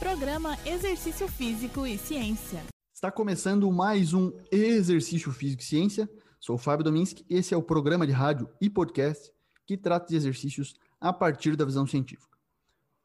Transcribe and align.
Programa 0.00 0.56
Exercício 0.64 1.28
Físico 1.28 1.86
e 1.86 1.98
Ciência. 1.98 2.64
Está 2.90 3.12
começando 3.12 3.70
mais 3.70 4.14
um 4.14 4.32
Exercício 4.50 5.30
Físico 5.30 5.60
e 5.60 5.64
Ciência. 5.66 6.08
Sou 6.40 6.54
o 6.54 6.58
Fábio 6.58 6.82
Dominski. 6.82 7.22
Esse 7.28 7.52
é 7.52 7.56
o 7.56 7.62
programa 7.62 8.06
de 8.06 8.12
rádio 8.14 8.48
e 8.62 8.70
podcast 8.70 9.30
que 9.66 9.76
trata 9.76 10.08
de 10.08 10.16
exercícios 10.16 10.74
a 10.98 11.12
partir 11.12 11.54
da 11.54 11.66
visão 11.66 11.86
científica. 11.86 12.34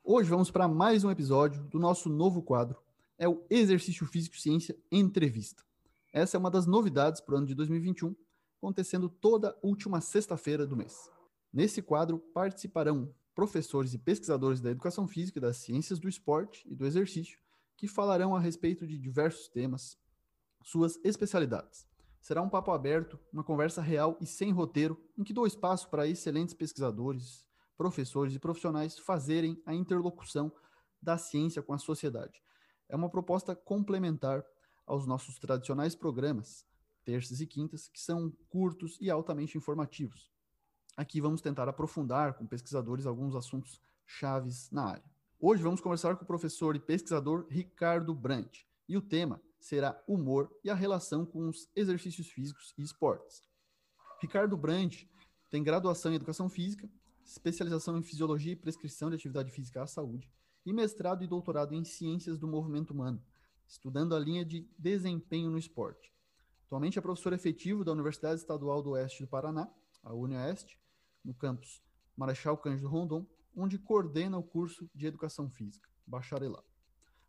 Hoje 0.06 0.30
vamos 0.30 0.50
para 0.50 0.70
mais 0.70 1.04
um 1.04 1.12
episódio 1.12 1.62
do 1.66 1.78
nosso 1.78 2.08
novo 2.08 2.42
quadro. 2.42 2.82
É 3.18 3.28
o 3.28 3.46
Exercício 3.50 4.06
Físico 4.06 4.38
e 4.38 4.40
Ciência 4.40 4.78
Entrevista. 4.90 5.66
Essa 6.14 6.38
é 6.38 6.40
uma 6.40 6.50
das 6.50 6.66
novidades 6.66 7.20
para 7.20 7.36
o 7.36 7.38
ano 7.40 7.46
de 7.46 7.56
2021, 7.56 8.16
acontecendo 8.58 9.10
toda 9.10 9.54
última 9.62 10.00
sexta-feira 10.00 10.66
do 10.66 10.78
mês. 10.78 11.12
Nesse 11.52 11.82
quadro 11.82 12.20
participarão 12.34 13.14
professores 13.36 13.94
e 13.94 14.00
pesquisadores 14.00 14.62
da 14.62 14.72
educação 14.72 15.08
física, 15.08 15.42
das 15.42 15.58
ciências 15.58 16.00
do 16.00 16.08
esporte 16.08 16.66
e 16.66 16.74
do 16.74 16.86
exercício, 16.86 17.38
que 17.76 17.88
falarão 17.88 18.34
a 18.34 18.40
respeito 18.40 18.88
de 18.88 18.98
diversos 18.98 19.50
temas, 19.50 20.00
suas 20.64 20.98
especialidades. 21.04 21.86
Será 22.22 22.42
um 22.42 22.50
papo 22.50 22.72
aberto, 22.72 23.20
uma 23.32 23.44
conversa 23.44 23.82
real 23.82 24.18
e 24.20 24.26
sem 24.26 24.52
roteiro, 24.52 25.00
em 25.18 25.24
que 25.24 25.34
dou 25.34 25.46
espaço 25.46 25.90
para 25.90 26.08
excelentes 26.08 26.56
pesquisadores, 26.56 27.46
professores 27.78 28.34
e 28.34 28.40
profissionais 28.40 28.98
fazerem 28.98 29.62
a 29.66 29.76
interlocução 29.76 30.52
da 31.02 31.18
ciência 31.18 31.62
com 31.62 31.74
a 31.74 31.78
sociedade. 31.78 32.42
É 32.88 32.96
uma 32.96 33.10
proposta 33.10 33.56
complementar 33.56 34.44
aos 34.88 35.06
nossos 35.06 35.38
tradicionais 35.38 35.94
programas, 35.94 36.66
terças 37.04 37.42
e 37.42 37.46
quintas, 37.46 37.88
que 37.90 38.00
são 38.00 38.32
curtos 38.50 38.98
e 39.02 39.12
altamente 39.12 39.58
informativos. 39.58 40.35
Aqui 40.98 41.20
vamos 41.20 41.42
tentar 41.42 41.68
aprofundar 41.68 42.36
com 42.36 42.48
pesquisadores 42.48 43.06
alguns 43.06 43.36
assuntos 43.36 43.82
chaves 44.06 44.72
na 44.72 44.92
área. 44.92 45.04
Hoje 45.38 45.62
vamos 45.62 45.82
conversar 45.82 46.16
com 46.16 46.24
o 46.24 46.28
professor 46.28 46.74
e 46.74 46.80
pesquisador 46.80 47.46
Ricardo 47.50 48.16
Brandt, 48.16 48.66
e 48.88 48.96
o 48.96 49.02
tema 49.02 49.42
será 49.60 50.02
humor 50.08 50.50
e 50.64 50.70
a 50.70 50.76
relação 50.76 51.26
com 51.26 51.50
os 51.50 51.70
exercícios 51.76 52.30
físicos 52.30 52.74
e 52.78 52.82
esportes. 52.82 53.44
Ricardo 54.22 54.56
Brandt 54.56 55.10
tem 55.50 55.62
graduação 55.62 56.14
em 56.14 56.16
Educação 56.16 56.48
Física, 56.48 56.90
especialização 57.26 57.98
em 57.98 58.04
Fisiologia 58.04 58.54
e 58.54 58.56
Prescrição 58.56 59.10
de 59.10 59.16
Atividade 59.18 59.52
Física 59.52 59.84
à 59.84 59.88
Saúde 59.88 60.32
e 60.66 60.72
mestrado 60.72 61.26
e 61.26 61.28
doutorado 61.28 61.76
em 61.76 61.84
Ciências 61.84 62.40
do 62.40 62.48
Movimento 62.48 62.92
Humano, 62.92 63.22
estudando 63.68 64.16
a 64.16 64.20
linha 64.20 64.46
de 64.46 64.66
desempenho 64.80 65.50
no 65.50 65.58
esporte. 65.58 66.14
Atualmente 66.66 66.98
é 66.98 67.02
professor 67.02 67.34
efetivo 67.34 67.84
da 67.84 67.92
Universidade 67.92 68.40
Estadual 68.40 68.82
do 68.82 68.92
Oeste 68.92 69.24
do 69.24 69.28
Paraná, 69.28 69.70
a 70.02 70.14
UniOeste, 70.14 70.80
no 71.26 71.34
campus 71.34 71.82
Marechal 72.16 72.58
Cândido 72.58 72.88
Rondon, 72.88 73.26
onde 73.56 73.78
coordena 73.78 74.38
o 74.38 74.44
curso 74.44 74.90
de 74.94 75.08
Educação 75.08 75.50
Física, 75.50 75.90
bacharelado. 76.06 76.66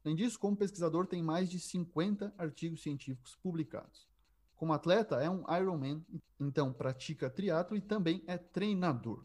Além 0.04 0.14
disso, 0.14 0.38
como 0.38 0.56
pesquisador, 0.56 1.06
tem 1.06 1.22
mais 1.22 1.48
de 1.48 1.58
50 1.58 2.32
artigos 2.38 2.82
científicos 2.82 3.34
publicados. 3.42 4.06
Como 4.54 4.72
atleta, 4.72 5.16
é 5.16 5.28
um 5.28 5.44
Ironman, 5.54 6.04
então 6.38 6.72
pratica 6.72 7.28
triatlo 7.28 7.76
e 7.76 7.80
também 7.80 8.22
é 8.26 8.38
treinador. 8.38 9.24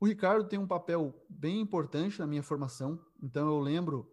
O 0.00 0.06
Ricardo 0.06 0.48
tem 0.48 0.58
um 0.58 0.66
papel 0.66 1.14
bem 1.28 1.60
importante 1.60 2.18
na 2.18 2.26
minha 2.26 2.42
formação, 2.42 2.98
então 3.22 3.46
eu 3.46 3.60
lembro 3.60 4.10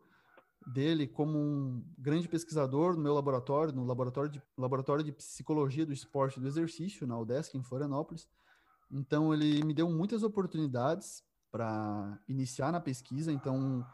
dele 0.67 1.07
como 1.07 1.39
um 1.39 1.83
grande 1.97 2.27
pesquisador 2.27 2.95
no 2.95 3.01
meu 3.01 3.13
laboratório, 3.13 3.73
no 3.73 3.85
laboratório 3.85 4.29
de, 4.29 4.41
laboratório 4.57 5.03
de 5.03 5.11
Psicologia 5.11 5.85
do 5.85 5.93
Esporte 5.93 6.37
e 6.37 6.41
do 6.41 6.47
Exercício, 6.47 7.07
na 7.07 7.17
UDESC, 7.17 7.57
em 7.57 7.63
Florianópolis, 7.63 8.29
então, 8.91 9.33
ele 9.33 9.63
me 9.63 9.73
deu 9.73 9.89
muitas 9.89 10.23
oportunidades 10.23 11.23
para 11.51 12.19
iniciar 12.27 12.71
na 12.71 12.79
pesquisa. 12.79 13.31
Então, 13.31 13.85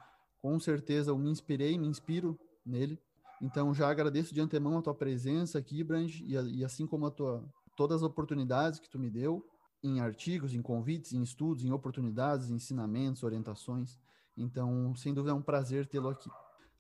com 0.42 0.60
certeza, 0.60 1.12
eu 1.12 1.18
me 1.18 1.30
inspirei, 1.30 1.78
me 1.78 1.88
inspiro 1.88 2.40
nele. 2.66 3.00
Então, 3.42 3.74
já 3.74 3.90
agradeço 3.90 4.34
de 4.34 4.40
antemão 4.40 4.78
a 4.78 4.82
tua 4.82 4.96
presença 4.96 5.60
aqui, 5.60 5.84
Brand, 5.84 6.10
e, 6.22 6.34
e 6.34 6.64
assim 6.64 6.88
como 6.88 7.06
a 7.06 7.12
tua, 7.12 7.44
todas 7.76 7.98
as 7.98 8.04
oportunidades 8.04 8.80
que 8.80 8.90
tu 8.90 8.98
me 8.98 9.10
deu 9.10 9.46
em 9.84 10.00
artigos, 10.00 10.54
em 10.54 10.62
convites, 10.62 11.14
em 11.14 11.22
estudos, 11.22 11.64
em 11.64 11.72
oportunidades, 11.72 12.50
ensinamentos, 12.50 13.24
orientações. 13.24 14.00
Então, 14.38 14.96
sem 14.96 15.14
dúvida, 15.14 15.32
é 15.32 15.36
um 15.36 15.42
prazer 15.42 15.86
tê-lo 15.86 16.10
aqui. 16.10 16.30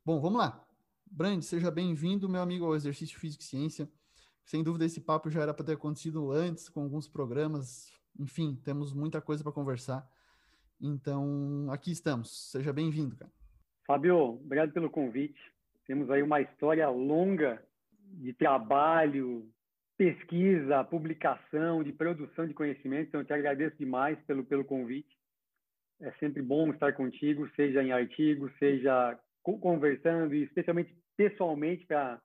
Bom, 0.04 0.20
vamos 0.22 0.40
lá. 0.40 0.66
Brand, 1.06 1.42
seja 1.42 1.70
bem-vindo, 1.70 2.28
meu 2.28 2.42
amigo, 2.42 2.66
ao 2.66 2.76
Exercício 2.76 3.20
Físico 3.20 3.44
e 3.44 3.46
Ciência. 3.46 3.92
Sem 4.46 4.64
dúvida, 4.64 4.86
esse 4.86 5.02
papo 5.02 5.30
já 5.30 5.42
era 5.42 5.54
para 5.54 5.66
ter 5.66 5.74
acontecido 5.74 6.32
antes, 6.32 6.70
com 6.70 6.82
alguns 6.82 7.08
programas 7.08 7.92
enfim, 8.20 8.56
temos 8.64 8.94
muita 8.94 9.22
coisa 9.22 9.44
para 9.44 9.52
conversar. 9.52 10.08
Então, 10.82 11.68
aqui 11.70 11.92
estamos. 11.92 12.52
Seja 12.52 12.74
bem-vindo, 12.74 13.16
cara. 13.16 13.32
Fábio, 13.86 14.18
obrigado 14.18 14.72
pelo 14.72 14.90
convite. 14.90 15.40
Temos 15.86 16.10
aí 16.10 16.22
uma 16.22 16.42
história 16.42 16.90
longa 16.90 17.62
de 18.14 18.34
trabalho, 18.34 19.50
pesquisa, 19.98 20.84
publicação, 20.84 21.84
de 21.84 21.92
produção 21.92 22.48
de 22.48 22.54
conhecimento. 22.54 23.10
Então, 23.10 23.22
eu 23.22 23.26
te 23.26 23.34
agradeço 23.34 23.78
demais 23.78 24.18
pelo, 24.26 24.44
pelo 24.44 24.66
convite. 24.66 25.16
É 26.02 26.12
sempre 26.14 26.42
bom 26.42 26.72
estar 26.72 26.94
contigo, 26.94 27.50
seja 27.56 27.82
em 27.82 27.92
artigo, 27.92 28.52
seja 28.60 29.18
conversando 29.42 30.34
e 30.34 30.44
especialmente 30.44 30.94
pessoalmente 31.16 31.86
para 31.86 32.20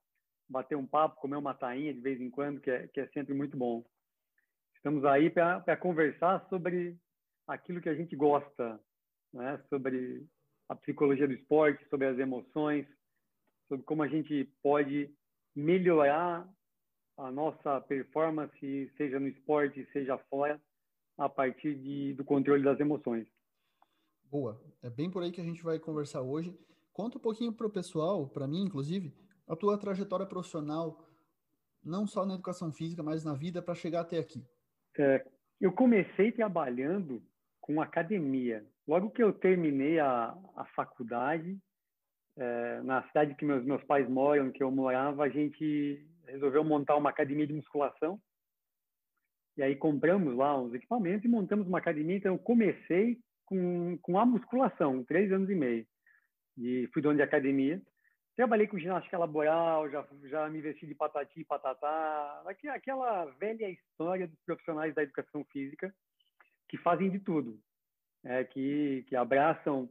bater 0.49 0.77
um 0.77 0.87
papo, 0.87 1.21
comer 1.21 1.37
uma 1.37 1.55
tainha 1.55 1.95
de 1.95 2.01
vez 2.01 2.21
em 2.21 2.31
quando, 2.31 2.61
que 2.61 2.71
é, 2.71 2.89
que 2.89 3.01
é 3.01 3.07
sempre 3.09 3.35
muito 3.35 3.57
bom. 3.57 3.85
Estamos 4.81 5.05
aí 5.05 5.29
para 5.29 5.77
conversar 5.77 6.49
sobre 6.49 6.97
aquilo 7.47 7.83
que 7.83 7.89
a 7.91 7.95
gente 7.95 8.17
gosta, 8.17 8.81
né? 9.31 9.63
sobre 9.69 10.27
a 10.71 10.75
psicologia 10.75 11.29
do 11.29 11.35
esporte, 11.35 11.87
sobre 11.91 12.07
as 12.07 12.19
emoções, 12.19 12.87
sobre 13.69 13.85
como 13.85 14.03
a 14.03 14.09
gente 14.09 14.51
pode 14.63 15.15
melhorar 15.55 16.51
a 17.19 17.31
nossa 17.31 17.79
performance, 17.83 18.91
seja 18.97 19.21
no 19.21 19.29
esporte, 19.29 19.87
seja 19.93 20.17
fora, 20.31 20.59
a 21.19 21.29
partir 21.29 21.75
de, 21.75 22.15
do 22.15 22.25
controle 22.25 22.65
das 22.65 22.81
emoções. 22.81 23.29
Boa, 24.25 24.59
é 24.83 24.89
bem 24.89 25.11
por 25.11 25.23
aí 25.23 25.31
que 25.31 25.43
a 25.43 25.45
gente 25.45 25.63
vai 25.63 25.79
conversar 25.79 26.23
hoje. 26.23 26.59
Conta 26.91 27.19
um 27.19 27.21
pouquinho 27.21 27.53
para 27.53 27.67
o 27.67 27.71
pessoal, 27.71 28.27
para 28.31 28.49
mim, 28.49 28.63
inclusive, 28.63 29.15
a 29.47 29.55
tua 29.55 29.77
trajetória 29.77 30.25
profissional, 30.25 31.07
não 31.85 32.07
só 32.07 32.25
na 32.25 32.33
educação 32.33 32.73
física, 32.73 33.03
mas 33.03 33.27
na 33.27 33.35
vida, 33.35 33.61
para 33.61 33.75
chegar 33.75 34.01
até 34.01 34.19
aqui. 34.19 34.43
É, 34.99 35.25
eu 35.61 35.73
comecei 35.73 36.33
trabalhando 36.33 37.23
com 37.61 37.81
academia. 37.81 38.65
Logo 38.87 39.11
que 39.11 39.23
eu 39.23 39.33
terminei 39.33 39.99
a, 39.99 40.37
a 40.57 40.65
faculdade, 40.75 41.59
é, 42.37 42.81
na 42.83 43.03
cidade 43.09 43.35
que 43.35 43.45
meus, 43.45 43.65
meus 43.65 43.83
pais 43.85 44.09
moram, 44.09 44.51
que 44.51 44.63
eu 44.63 44.71
morava, 44.71 45.25
a 45.25 45.29
gente 45.29 46.05
resolveu 46.27 46.65
montar 46.65 46.97
uma 46.97 47.11
academia 47.11 47.47
de 47.47 47.53
musculação. 47.53 48.21
E 49.57 49.63
aí 49.63 49.77
compramos 49.77 50.35
lá 50.35 50.59
os 50.61 50.73
equipamentos 50.73 51.25
e 51.25 51.29
montamos 51.29 51.67
uma 51.67 51.79
academia. 51.79 52.17
Então, 52.17 52.35
eu 52.35 52.39
comecei 52.39 53.19
com, 53.45 53.99
com 53.99 54.19
a 54.19 54.25
musculação, 54.25 55.05
três 55.05 55.31
anos 55.33 55.51
e 55.51 55.55
meio. 55.55 55.87
E 56.57 56.89
fui 56.93 57.03
dono 57.03 57.17
de 57.17 57.23
academia. 57.23 57.81
Trabalhei 58.41 58.67
com 58.67 58.79
ginástica 58.79 59.19
laboral, 59.19 59.91
já, 59.91 60.03
já 60.23 60.49
me 60.49 60.63
vesti 60.63 60.87
de 60.87 60.95
patati 60.95 61.41
e 61.41 61.45
patatá, 61.45 62.43
aquela 62.73 63.27
velha 63.39 63.69
história 63.69 64.27
dos 64.27 64.41
profissionais 64.47 64.95
da 64.95 65.03
educação 65.03 65.45
física 65.53 65.95
que 66.67 66.79
fazem 66.79 67.11
de 67.11 67.19
tudo, 67.19 67.61
é, 68.25 68.43
que, 68.43 69.05
que 69.07 69.15
abraçam 69.15 69.91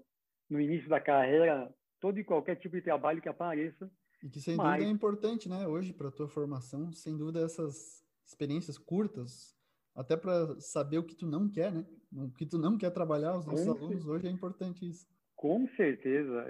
no 0.49 0.59
início 0.59 0.89
da 0.89 0.99
carreira 0.99 1.71
todo 1.99 2.17
e 2.17 2.23
qualquer 2.23 2.55
tipo 2.55 2.75
de 2.75 2.81
trabalho 2.81 3.21
que 3.21 3.29
apareça. 3.29 3.87
E 4.23 4.27
que 4.27 4.41
sem 4.41 4.55
mas... 4.55 4.71
dúvida 4.71 4.89
é 4.89 4.91
importante, 4.91 5.47
né, 5.47 5.67
hoje 5.67 5.93
para 5.93 6.07
a 6.07 6.11
tua 6.11 6.27
formação, 6.27 6.91
sem 6.91 7.15
dúvida 7.15 7.45
essas 7.45 8.03
experiências 8.25 8.79
curtas, 8.79 9.55
até 9.93 10.17
para 10.17 10.59
saber 10.59 10.97
o 10.97 11.03
que 11.03 11.13
tu 11.13 11.27
não 11.27 11.47
quer, 11.47 11.71
né? 11.71 11.85
O 12.11 12.31
que 12.31 12.47
tu 12.47 12.57
não 12.57 12.79
quer 12.79 12.89
trabalhar, 12.89 13.37
os 13.37 13.45
nossos 13.45 13.67
alunos 13.67 14.07
hoje 14.07 14.25
é 14.25 14.31
importante 14.31 14.89
isso. 14.89 15.07
Com 15.39 15.69
certeza. 15.69 16.45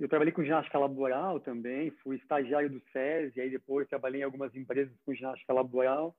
Eu 0.00 0.08
trabalhei 0.08 0.32
com 0.32 0.42
ginástica 0.42 0.76
laboral 0.76 1.38
também, 1.38 1.92
fui 2.02 2.16
estagiário 2.16 2.68
do 2.68 2.82
SESI, 2.90 3.40
aí 3.40 3.48
depois 3.48 3.88
trabalhei 3.88 4.22
em 4.22 4.24
algumas 4.24 4.52
empresas 4.56 4.92
com 5.06 5.14
ginástica 5.14 5.52
laboral. 5.52 6.16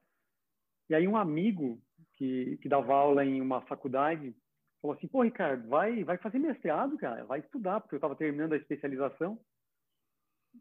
E 0.90 0.96
aí 0.96 1.06
um 1.10 1.18
amigo 1.18 1.78
que, 2.16 2.56
que 2.62 2.70
dava 2.70 2.94
aula 2.94 3.26
em 3.26 3.42
uma 3.42 3.60
faculdade 3.64 4.34
falou 4.82 4.96
assim, 4.96 5.10
pô, 5.10 5.24
Ricardo, 5.24 5.68
vai, 5.68 6.06
vai 6.06 6.18
fazer 6.18 6.40
mestrado, 6.40 6.98
cara, 6.98 7.26
vai 7.26 7.42
estudar, 7.42 7.82
porque 7.82 7.96
eu 7.96 7.98
estava 7.98 8.16
terminando 8.16 8.54
a 8.54 8.58
especialização. 8.58 9.38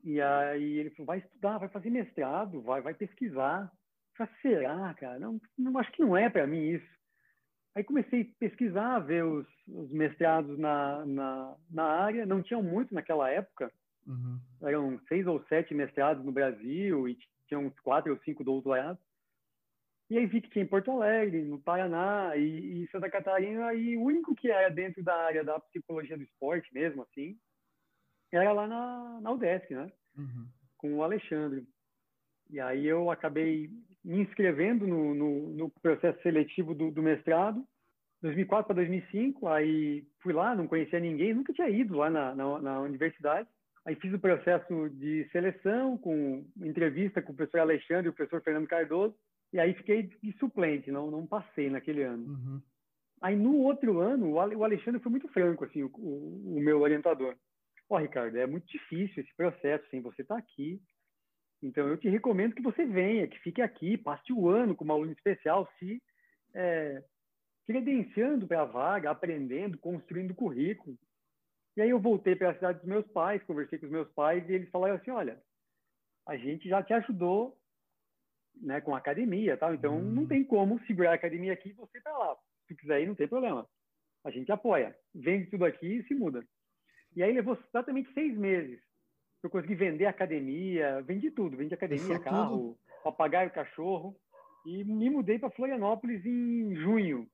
E 0.02 0.20
aí 0.20 0.78
ele 0.78 0.90
falou, 0.90 1.06
vai 1.06 1.18
estudar, 1.18 1.58
vai 1.58 1.68
fazer 1.68 1.88
mestrado, 1.88 2.62
vai, 2.62 2.80
vai 2.80 2.94
pesquisar. 2.94 3.70
Eu 4.18 4.26
falei, 4.26 4.34
será, 4.42 4.94
cara? 4.94 5.20
Não, 5.20 5.40
não 5.56 5.78
acho 5.78 5.92
que 5.92 6.02
não 6.02 6.16
é 6.16 6.28
para 6.28 6.48
mim 6.48 6.70
isso. 6.70 6.94
Aí 7.74 7.82
comecei 7.82 8.22
a 8.22 8.38
pesquisar, 8.38 9.00
ver 9.00 9.24
os, 9.24 9.46
os 9.66 9.90
mestrados 9.90 10.56
na, 10.58 11.04
na, 11.04 11.56
na, 11.70 11.84
área. 11.84 12.24
Não 12.24 12.42
tinham 12.42 12.62
muito 12.62 12.94
naquela 12.94 13.28
época. 13.28 13.72
Uhum. 14.06 14.38
Eram 14.62 15.00
seis 15.08 15.26
ou 15.26 15.42
sete 15.48 15.74
mestrados 15.74 16.24
no 16.24 16.30
Brasil 16.30 17.08
e 17.08 17.18
tinham 17.48 17.66
uns 17.66 17.78
quatro 17.80 18.12
ou 18.12 18.18
cinco 18.20 18.44
doutorados. 18.44 19.02
E 20.08 20.18
aí 20.18 20.26
vi 20.26 20.40
que 20.40 20.50
tinha 20.50 20.64
em 20.64 20.68
Porto 20.68 20.90
Alegre, 20.90 21.42
no 21.42 21.58
Paraná 21.58 22.36
e, 22.36 22.84
e 22.84 22.88
Santa 22.92 23.10
Catarina. 23.10 23.74
E 23.74 23.96
o 23.96 24.02
único 24.02 24.34
que 24.34 24.50
era 24.50 24.68
dentro 24.68 25.02
da 25.02 25.14
área 25.14 25.42
da 25.42 25.58
psicologia 25.58 26.16
do 26.16 26.22
esporte 26.22 26.72
mesmo, 26.72 27.02
assim, 27.02 27.36
era 28.30 28.52
lá 28.52 28.68
na, 28.68 29.20
na 29.20 29.32
UDESC, 29.32 29.74
né? 29.74 29.90
Uhum. 30.16 30.48
Com 30.76 30.94
o 30.94 31.02
Alexandre. 31.02 31.66
E 32.50 32.60
aí 32.60 32.86
eu 32.86 33.10
acabei 33.10 33.70
me 34.04 34.20
inscrevendo 34.20 34.86
no, 34.86 35.14
no, 35.14 35.48
no 35.50 35.70
processo 35.82 36.20
seletivo 36.22 36.74
do, 36.74 36.90
do 36.90 37.02
mestrado, 37.02 37.64
2004 38.22 38.66
para 38.66 38.76
2005. 38.76 39.48
Aí 39.48 40.04
fui 40.22 40.32
lá, 40.32 40.54
não 40.54 40.66
conhecia 40.66 41.00
ninguém, 41.00 41.34
nunca 41.34 41.52
tinha 41.52 41.68
ido 41.68 41.96
lá 41.96 42.10
na, 42.10 42.34
na, 42.34 42.58
na 42.60 42.80
universidade. 42.80 43.48
Aí 43.86 43.94
fiz 43.96 44.12
o 44.14 44.18
processo 44.18 44.88
de 44.90 45.28
seleção, 45.30 45.98
com 45.98 46.46
entrevista 46.62 47.20
com 47.20 47.32
o 47.32 47.36
professor 47.36 47.60
Alexandre 47.60 48.06
e 48.06 48.08
o 48.08 48.14
professor 48.14 48.42
Fernando 48.42 48.66
Cardoso. 48.66 49.14
E 49.52 49.58
aí 49.60 49.74
fiquei 49.74 50.04
de 50.22 50.32
suplente, 50.38 50.90
não, 50.90 51.10
não 51.10 51.26
passei 51.26 51.70
naquele 51.70 52.02
ano. 52.02 52.26
Uhum. 52.26 52.62
Aí 53.22 53.36
no 53.36 53.56
outro 53.58 54.00
ano, 54.00 54.32
o 54.32 54.64
Alexandre 54.64 55.00
foi 55.00 55.10
muito 55.10 55.28
franco, 55.28 55.64
assim, 55.64 55.82
o, 55.82 55.90
o, 55.96 56.56
o 56.56 56.60
meu 56.60 56.80
orientador. 56.80 57.36
Ó, 57.88 57.96
oh, 57.96 57.98
Ricardo, 57.98 58.36
é 58.36 58.46
muito 58.46 58.66
difícil 58.66 59.22
esse 59.22 59.34
processo, 59.36 59.84
assim, 59.86 60.00
você 60.00 60.22
está 60.22 60.36
aqui. 60.36 60.80
Então 61.64 61.88
eu 61.88 61.96
te 61.96 62.08
recomendo 62.11 62.55
que 62.55 62.62
você 62.62 62.84
venha, 62.84 63.26
que 63.26 63.38
fique 63.38 63.62
aqui, 63.62 63.96
passe 63.96 64.31
o 64.32 64.50
ano 64.50 64.76
como 64.76 64.93
aluno 64.93 65.12
especial, 65.12 65.66
se 65.78 66.02
é, 66.55 67.02
credenciando 67.66 68.46
para 68.46 68.61
a 68.61 68.66
vaga, 68.66 69.11
aprendendo, 69.11 69.78
construindo 69.78 70.34
currículo. 70.34 70.96
E 71.75 71.81
aí 71.81 71.88
eu 71.88 71.99
voltei 71.99 72.37
para 72.37 72.50
a 72.50 72.55
cidade 72.55 72.81
dos 72.81 72.88
meus 72.88 73.06
pais, 73.08 73.43
conversei 73.44 73.78
com 73.78 73.87
os 73.87 73.93
meus 73.93 74.08
pais 74.12 74.46
e 74.49 74.52
eles 74.52 74.70
falaram 74.70 74.96
assim, 74.96 75.11
olha, 75.11 75.43
a 76.28 76.37
gente 76.37 76.69
já 76.69 76.82
te 76.82 76.93
ajudou 76.93 77.58
né, 78.60 78.82
com 78.82 78.94
a 78.94 78.99
academia, 78.99 79.56
tal, 79.56 79.75
então 79.75 79.96
hum. 79.96 80.02
não 80.02 80.26
tem 80.26 80.44
como 80.44 80.78
segurar 80.87 81.12
a 81.12 81.14
academia 81.14 81.55
aqui 81.55 81.70
e 81.70 81.72
você 81.72 81.99
para 82.00 82.17
lá. 82.17 82.37
Se 82.69 82.76
quiser 82.76 83.02
ir, 83.02 83.06
não 83.06 83.14
tem 83.14 83.26
problema. 83.26 83.67
A 84.22 84.31
gente 84.31 84.52
apoia. 84.52 84.94
Vende 85.14 85.50
tudo 85.50 85.64
aqui 85.64 85.87
e 85.87 86.05
se 86.05 86.14
muda. 86.14 86.46
E 87.17 87.22
aí 87.22 87.32
levou 87.32 87.58
exatamente 87.69 88.12
seis 88.12 88.37
meses. 88.37 88.81
Eu 89.44 89.50
consegui 89.50 89.75
vender 89.75 90.06
academia, 90.06 91.02
vendi 91.02 91.31
tudo. 91.31 91.56
Vendi 91.56 91.75
academia, 91.75 92.19
carro, 92.19 92.56
tudo. 92.56 92.79
papagaio, 93.05 93.50
cachorro. 93.50 94.17
E 94.67 94.82
me 94.85 95.11
mudei 95.11 95.38
para 95.38 95.50
Florianópolis 95.50 96.25
em 96.25 96.75
junho. 96.76 97.29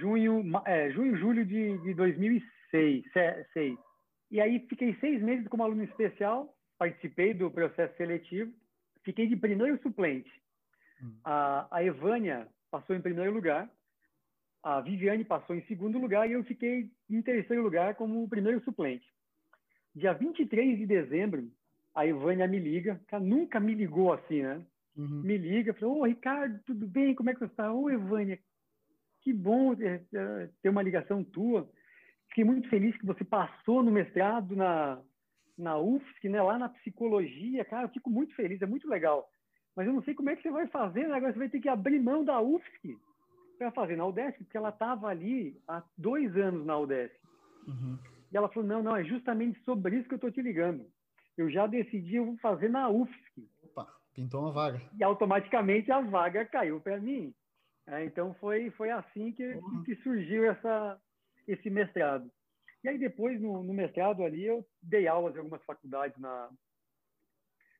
Junho, 0.00 0.42
é, 0.64 0.90
junho 0.90 1.16
julho 1.16 1.44
de, 1.44 1.78
de 1.78 1.94
2006. 1.94 3.04
Seis. 3.52 3.78
E 4.30 4.40
aí 4.40 4.66
fiquei 4.68 4.94
seis 4.96 5.22
meses 5.22 5.46
como 5.48 5.62
aluno 5.62 5.84
especial. 5.84 6.52
Participei 6.78 7.34
do 7.34 7.50
processo 7.50 7.94
seletivo. 7.96 8.52
Fiquei 9.04 9.26
de 9.26 9.36
primeiro 9.36 9.80
suplente. 9.82 10.30
Hum. 11.02 11.18
A, 11.24 11.68
a 11.70 11.84
Evânia 11.84 12.48
passou 12.70 12.96
em 12.96 13.02
primeiro 13.02 13.32
lugar 13.32 13.70
a 14.66 14.80
Viviane 14.80 15.24
passou 15.24 15.54
em 15.54 15.64
segundo 15.66 15.96
lugar 15.96 16.28
e 16.28 16.32
eu 16.32 16.42
fiquei 16.42 16.90
em 17.08 17.22
terceiro 17.22 17.62
lugar 17.62 17.94
como 17.94 18.28
primeiro 18.28 18.60
suplente. 18.64 19.06
Dia 19.96 20.12
23 20.12 20.76
de 20.76 20.84
dezembro, 20.84 21.50
a 21.94 22.04
Ivânia 22.04 22.46
me 22.46 22.58
liga, 22.58 23.00
ela 23.10 23.24
nunca 23.24 23.58
me 23.58 23.74
ligou 23.74 24.12
assim, 24.12 24.42
né? 24.42 24.62
Uhum. 24.94 25.22
Me 25.22 25.38
liga, 25.38 25.72
falou, 25.72 26.00
ô 26.00 26.04
Ricardo, 26.04 26.60
tudo 26.66 26.86
bem? 26.86 27.14
Como 27.14 27.30
é 27.30 27.32
que 27.32 27.38
você 27.38 27.46
está? 27.46 27.72
Ô 27.72 27.90
Ivânia, 27.90 28.38
que 29.22 29.32
bom 29.32 29.74
ter 29.74 30.68
uma 30.68 30.82
ligação 30.82 31.24
tua. 31.24 31.66
Fiquei 32.28 32.44
muito 32.44 32.68
feliz 32.68 32.94
que 32.98 33.06
você 33.06 33.24
passou 33.24 33.82
no 33.82 33.90
mestrado 33.90 34.54
na, 34.54 35.00
na 35.56 35.78
UFSC, 35.78 36.28
né? 36.28 36.42
lá 36.42 36.58
na 36.58 36.68
psicologia. 36.68 37.64
Cara, 37.64 37.84
eu 37.86 37.90
fico 37.90 38.10
muito 38.10 38.34
feliz, 38.34 38.60
é 38.60 38.66
muito 38.66 38.86
legal. 38.86 39.26
Mas 39.74 39.86
eu 39.86 39.94
não 39.94 40.02
sei 40.02 40.14
como 40.14 40.28
é 40.28 40.36
que 40.36 40.42
você 40.42 40.50
vai 40.50 40.66
fazer, 40.66 41.08
né? 41.08 41.14
agora 41.14 41.32
você 41.32 41.38
vai 41.38 41.48
ter 41.48 41.60
que 41.60 41.70
abrir 41.70 41.98
mão 42.00 42.22
da 42.22 42.38
UFSC 42.38 42.98
para 43.56 43.70
fazer 43.70 43.96
na 43.96 44.04
UDESC, 44.04 44.44
porque 44.44 44.58
ela 44.58 44.68
estava 44.68 45.08
ali 45.08 45.58
há 45.66 45.82
dois 45.96 46.36
anos 46.36 46.66
na 46.66 46.78
UDESC. 46.78 47.18
Uhum. 47.66 47.98
E 48.32 48.36
ela 48.36 48.48
falou, 48.48 48.68
não, 48.68 48.82
não, 48.82 48.96
é 48.96 49.04
justamente 49.04 49.62
sobre 49.64 49.96
isso 49.96 50.08
que 50.08 50.14
eu 50.14 50.16
estou 50.16 50.30
te 50.30 50.42
ligando. 50.42 50.86
Eu 51.36 51.50
já 51.50 51.66
decidi, 51.66 52.16
eu 52.16 52.26
vou 52.26 52.36
fazer 52.38 52.68
na 52.68 52.88
UFSC. 52.88 53.48
Opa, 53.62 53.86
pintou 54.14 54.40
uma 54.40 54.52
vaga. 54.52 54.80
E 54.98 55.04
automaticamente 55.04 55.90
a 55.92 56.00
vaga 56.00 56.44
caiu 56.46 56.80
para 56.80 56.98
mim. 56.98 57.34
É, 57.86 58.04
então 58.04 58.34
foi, 58.34 58.70
foi 58.70 58.90
assim 58.90 59.32
que, 59.32 59.46
uhum. 59.46 59.82
que 59.84 59.94
surgiu 59.96 60.50
essa, 60.50 61.00
esse 61.46 61.70
mestrado. 61.70 62.30
E 62.82 62.88
aí 62.88 62.98
depois, 62.98 63.40
no, 63.40 63.62
no, 63.62 63.72
mestrado 63.72 64.24
ali, 64.24 64.44
eu 64.44 64.66
dei 64.82 65.06
aulas 65.06 65.34
em 65.34 65.38
algumas 65.38 65.62
faculdades 65.64 66.18
na, 66.18 66.50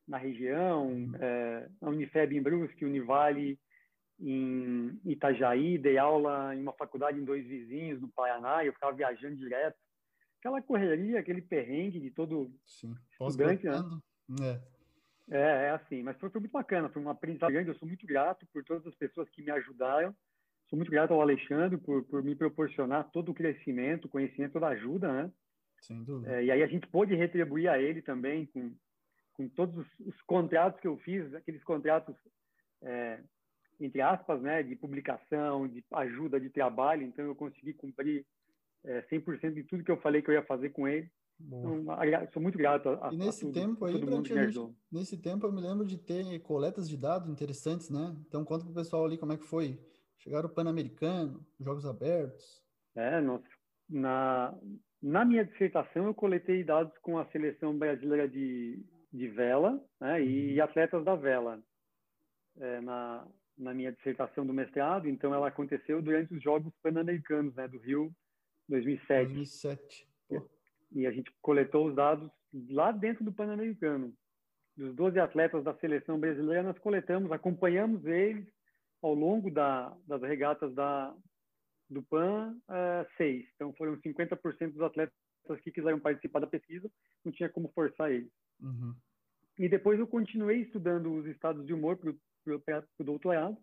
na 0.07 0.17
região, 0.17 0.89
uhum. 0.89 1.13
é, 1.19 1.69
a 1.81 1.89
Unifeb 1.89 2.37
em 2.37 2.43
Brusque, 2.43 2.85
Univale 2.85 3.59
em 4.19 4.99
Itajaí, 5.05 5.77
dei 5.77 5.99
aula 5.99 6.55
em 6.55 6.63
uma 6.63 6.73
faculdade 6.73 7.19
em 7.19 7.25
dois 7.25 7.45
vizinhos, 7.47 8.01
no 8.01 8.09
Paraná, 8.09 8.65
eu 8.65 8.73
ficava 8.73 8.97
viajando 8.97 9.37
direto. 9.37 9.77
Aquela 10.47 10.63
correria, 10.63 11.19
aquele 11.19 11.43
perrengue 11.43 11.99
de 11.99 12.09
todo 12.09 12.55
Sim. 12.65 12.95
estudante, 13.11 13.67
né? 13.67 13.83
É. 15.29 15.37
é. 15.37 15.67
é, 15.67 15.71
assim, 15.71 16.05
mas 16.05 16.17
foi, 16.19 16.31
foi, 16.31 16.41
muito 16.41 16.53
bacana, 16.53 16.89
foi 16.89 17.03
uma 17.03 17.11
aprendizagem 17.11 17.55
grande, 17.55 17.71
eu 17.71 17.75
sou 17.75 17.89
muito 17.89 18.07
grato 18.07 18.47
por 18.53 18.63
todas 18.63 18.87
as 18.87 18.95
pessoas 18.95 19.29
que 19.31 19.43
me 19.43 19.51
ajudaram, 19.51 20.15
sou 20.69 20.77
muito 20.77 20.89
grato 20.89 21.13
ao 21.13 21.21
Alexandre 21.21 21.77
por, 21.79 22.05
por 22.05 22.23
me 22.23 22.37
proporcionar 22.37 23.11
todo 23.11 23.31
o 23.31 23.35
crescimento, 23.35 24.09
conhecimento, 24.09 24.53
toda 24.53 24.69
a 24.69 24.71
ajuda, 24.71 25.13
né? 25.13 25.33
Sem 25.81 26.05
dúvida. 26.05 26.33
É, 26.33 26.45
e 26.45 26.51
aí 26.53 26.63
a 26.63 26.69
gente 26.69 26.87
pôde 26.87 27.17
retribuir 27.17 27.69
a 27.69 27.81
ele 27.81 28.01
também 28.01 28.47
com, 28.47 28.73
com 29.33 29.49
todos 29.49 29.77
os, 29.77 30.07
os 30.07 30.23
contratos 30.23 30.79
que 30.79 30.87
eu 30.87 30.97
fiz, 30.99 31.35
aqueles 31.35 31.65
contratos 31.65 32.15
é, 32.83 33.19
entre 33.81 34.01
aspas, 34.01 34.41
né, 34.41 34.63
de 34.63 34.77
publicação, 34.77 35.67
de 35.67 35.85
ajuda 35.93 36.39
de 36.39 36.51
trabalho, 36.51 37.03
então 37.03 37.25
eu 37.25 37.35
consegui 37.35 37.73
cumprir 37.75 38.25
é, 38.85 39.03
100% 39.03 39.55
de 39.55 39.65
tudo 39.65 39.85
que 39.85 39.91
eu 39.91 40.01
falei 40.01 40.23
que 40.23 40.31
eu 40.31 40.35
ia 40.35 40.45
fazer 40.45 40.71
com 40.71 40.87
ele. 40.87 41.11
Então, 41.41 41.85
sou 42.33 42.41
muito 42.41 42.57
grato 42.57 42.89
a, 42.89 43.11
e 43.13 43.17
nesse 43.17 43.45
a 43.45 43.49
tudo, 43.49 43.61
tempo 43.61 43.85
aí, 43.85 43.93
todo 43.93 44.11
mundo 44.11 44.23
que 44.23 44.33
me 44.33 44.41
ajudou. 44.41 44.75
Nesse 44.91 45.21
tempo 45.21 45.47
eu 45.47 45.53
me 45.53 45.61
lembro 45.61 45.87
de 45.87 45.99
ter 45.99 46.39
coletas 46.41 46.89
de 46.89 46.97
dados 46.97 47.29
interessantes, 47.29 47.91
né? 47.91 48.17
Então 48.27 48.45
conta 48.45 48.65
para 48.65 48.73
o 48.73 48.75
pessoal 48.75 49.05
ali 49.05 49.19
como 49.19 49.33
é 49.33 49.37
que 49.37 49.45
foi. 49.45 49.79
Chegaram 50.19 50.49
o 50.49 50.53
Pan-Americano, 50.53 51.47
Jogos 51.61 51.85
Abertos. 51.85 52.63
É, 52.97 53.21
nossa. 53.21 53.45
Na, 53.89 54.59
na 55.03 55.25
minha 55.25 55.45
dissertação 55.45 56.07
eu 56.07 56.15
coletei 56.15 56.65
dados 56.65 56.97
com 57.03 57.19
a 57.19 57.27
seleção 57.27 57.77
brasileira 57.77 58.27
de, 58.27 58.83
de 59.13 59.29
vela 59.29 59.79
né, 60.01 60.25
e 60.25 60.59
uhum. 60.59 60.65
atletas 60.65 61.05
da 61.05 61.15
vela. 61.15 61.63
É, 62.59 62.81
na, 62.81 63.29
na 63.59 63.75
minha 63.75 63.93
dissertação 63.93 64.47
do 64.47 64.55
mestrado, 64.55 65.07
então 65.07 65.35
ela 65.35 65.49
aconteceu 65.49 66.01
durante 66.01 66.35
os 66.35 66.43
Jogos 66.43 66.73
Pan-Americanos, 66.83 67.55
né, 67.55 67.69
do 67.69 67.79
Rio 67.79 68.11
2007. 68.69 69.27
2007. 69.35 70.09
Pô. 70.29 70.49
E 70.93 71.07
a 71.07 71.11
gente 71.11 71.31
coletou 71.43 71.89
os 71.89 71.95
dados 71.95 72.31
lá 72.71 72.93
dentro 72.93 73.25
do 73.25 73.33
Pan-Americano. 73.33 74.15
Dos 74.77 74.95
12 74.95 75.19
atletas 75.19 75.65
da 75.65 75.75
seleção 75.75 76.19
brasileira, 76.21 76.63
nós 76.63 76.79
coletamos, 76.79 77.33
acompanhamos 77.33 78.05
eles 78.05 78.47
ao 79.03 79.15
longo 79.15 79.51
da, 79.51 79.97
das 80.07 80.21
regatas 80.23 80.75
da, 80.75 81.15
do 81.89 82.03
PAN, 82.03 82.57
uh, 82.69 83.07
seis. 83.17 83.47
Então, 83.55 83.73
foram 83.75 83.97
50% 83.97 84.73
dos 84.73 84.83
atletas 84.83 85.15
que 85.63 85.71
quiseram 85.71 86.01
participar 86.01 86.41
da 86.41 86.47
pesquisa, 86.47 86.91
não 87.25 87.33
tinha 87.33 87.49
como 87.49 87.71
forçar 87.73 88.11
eles. 88.11 88.31
Uhum. 88.61 88.95
E 89.59 89.69
depois 89.69 89.99
eu 89.99 90.07
continuei 90.07 90.63
estudando 90.63 91.15
os 91.15 91.27
estados 91.27 91.65
de 91.67 91.73
humor 91.73 91.97
para 91.97 92.11
o 92.11 93.05
doutorado. 93.05 93.57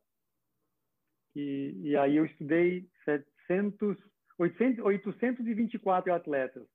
E, 1.36 1.74
e 1.84 1.98
aí 1.98 2.16
eu 2.16 2.26
estudei 2.26 2.90
700, 3.06 3.98
800, 4.40 4.84
824 4.84 6.14
atletas 6.14 6.68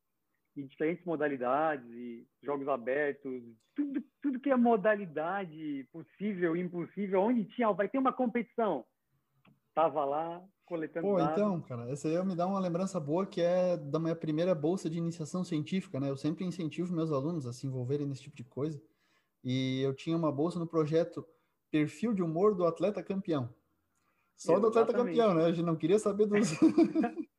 em 0.56 0.66
diferentes 0.66 1.04
modalidades, 1.04 1.88
e 1.90 2.26
jogos 2.42 2.66
abertos, 2.68 3.42
tudo, 3.74 4.02
tudo 4.20 4.40
que 4.40 4.50
é 4.50 4.56
modalidade 4.56 5.86
possível, 5.92 6.56
impossível, 6.56 7.20
onde 7.20 7.44
tinha, 7.44 7.70
vai 7.72 7.88
ter 7.88 7.98
uma 7.98 8.12
competição. 8.12 8.84
Tava 9.74 10.04
lá 10.04 10.42
coletando 10.66 11.06
Pô, 11.06 11.16
dados. 11.16 11.32
então, 11.32 11.60
cara, 11.62 11.88
essa 11.90 12.08
aí 12.08 12.24
me 12.24 12.34
dá 12.34 12.46
uma 12.46 12.58
lembrança 12.58 12.98
boa 12.98 13.24
que 13.24 13.40
é 13.40 13.76
da 13.76 13.98
minha 13.98 14.16
primeira 14.16 14.54
bolsa 14.54 14.90
de 14.90 14.98
iniciação 14.98 15.44
científica, 15.44 16.00
né? 16.00 16.10
Eu 16.10 16.16
sempre 16.16 16.44
incentivo 16.44 16.92
meus 16.92 17.12
alunos 17.12 17.46
a 17.46 17.52
se 17.52 17.66
envolverem 17.66 18.06
nesse 18.06 18.22
tipo 18.22 18.36
de 18.36 18.44
coisa. 18.44 18.82
E 19.44 19.80
eu 19.82 19.94
tinha 19.94 20.16
uma 20.16 20.32
bolsa 20.32 20.58
no 20.58 20.66
projeto 20.66 21.24
perfil 21.70 22.12
de 22.12 22.22
humor 22.22 22.54
do 22.54 22.66
atleta 22.66 23.02
campeão. 23.02 23.48
Só 24.36 24.54
Exatamente. 24.54 24.60
do 24.60 24.66
atleta 24.80 24.92
campeão, 24.92 25.34
né? 25.34 25.44
A 25.44 25.52
gente 25.52 25.64
não 25.64 25.76
queria 25.76 25.98
saber 25.98 26.26
dos. 26.26 26.50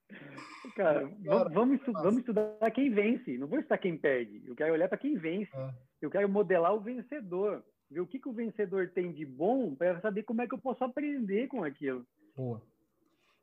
Cara, 0.79 1.11
vamos, 1.51 1.77
estudar, 1.77 2.01
vamos, 2.03 2.19
estudar 2.19 2.71
quem 2.71 2.89
vence, 2.89 3.37
não 3.37 3.47
vou 3.47 3.59
estudar 3.59 3.77
quem 3.79 3.97
perde. 3.97 4.41
Eu 4.47 4.55
quero 4.55 4.71
olhar 4.71 4.87
para 4.87 4.97
quem 4.97 5.17
vence. 5.17 5.51
É. 5.53 5.75
Eu 6.01 6.09
quero 6.09 6.29
modelar 6.29 6.73
o 6.73 6.79
vencedor, 6.79 7.61
ver 7.91 7.99
o 7.99 8.07
que, 8.07 8.17
que 8.17 8.29
o 8.29 8.33
vencedor 8.33 8.89
tem 8.95 9.11
de 9.11 9.25
bom 9.25 9.75
para 9.75 9.99
saber 9.99 10.23
como 10.23 10.41
é 10.41 10.47
que 10.47 10.53
eu 10.53 10.57
posso 10.57 10.81
aprender 10.85 11.49
com 11.49 11.65
aquilo. 11.65 12.07
Boa. 12.33 12.61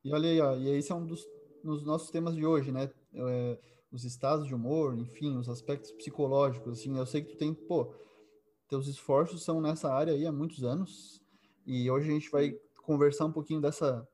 E 0.02 0.14
olha 0.14 0.30
aí, 0.30 0.40
ó, 0.40 0.56
e 0.56 0.78
esse 0.78 0.90
é 0.90 0.94
um 0.94 1.04
dos 1.04 1.28
nos 1.62 1.84
nossos 1.84 2.10
temas 2.10 2.34
de 2.34 2.46
hoje, 2.46 2.72
né? 2.72 2.90
É, 3.12 3.58
os 3.92 4.06
estados 4.06 4.46
de 4.46 4.54
humor, 4.54 4.96
enfim, 4.96 5.36
os 5.36 5.50
aspectos 5.50 5.92
psicológicos, 5.92 6.72
assim. 6.72 6.96
Eu 6.96 7.04
sei 7.04 7.20
que 7.20 7.32
tu 7.32 7.36
tem, 7.36 7.52
pô, 7.52 7.94
teus 8.66 8.88
esforços 8.88 9.44
são 9.44 9.60
nessa 9.60 9.92
área 9.92 10.14
aí 10.14 10.24
há 10.24 10.32
muitos 10.32 10.64
anos. 10.64 11.22
E 11.66 11.90
hoje 11.90 12.08
a 12.08 12.14
gente 12.14 12.30
vai 12.30 12.58
conversar 12.82 13.26
um 13.26 13.32
pouquinho 13.32 13.60
dessa 13.60 14.08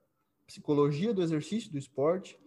psicologia 0.44 1.14
do 1.14 1.22
exercício, 1.22 1.70
do 1.70 1.78
esporte. 1.78 2.41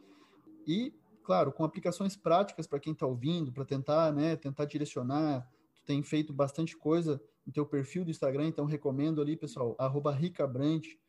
E 0.68 0.94
claro, 1.26 1.52
com 1.52 1.64
aplicações 1.64 2.16
práticas 2.16 2.68
para 2.68 2.80
quem 2.80 2.94
está 2.94 3.06
ouvindo, 3.06 3.52
para 3.52 3.66
tentar, 3.66 4.14
né, 4.14 4.36
tentar 4.36 4.66
direcionar. 4.66 5.50
Tu 5.76 5.84
tem 5.84 6.02
feito 6.04 6.32
bastante 6.32 6.78
coisa 6.78 7.20
no 7.46 7.52
teu 7.52 7.66
perfil 7.66 8.06
do 8.06 8.12
Instagram, 8.12 8.48
então 8.48 8.66
recomendo 8.66 9.22
ali, 9.22 9.36
pessoal, 9.36 9.76
ricabrante, 10.16 11.00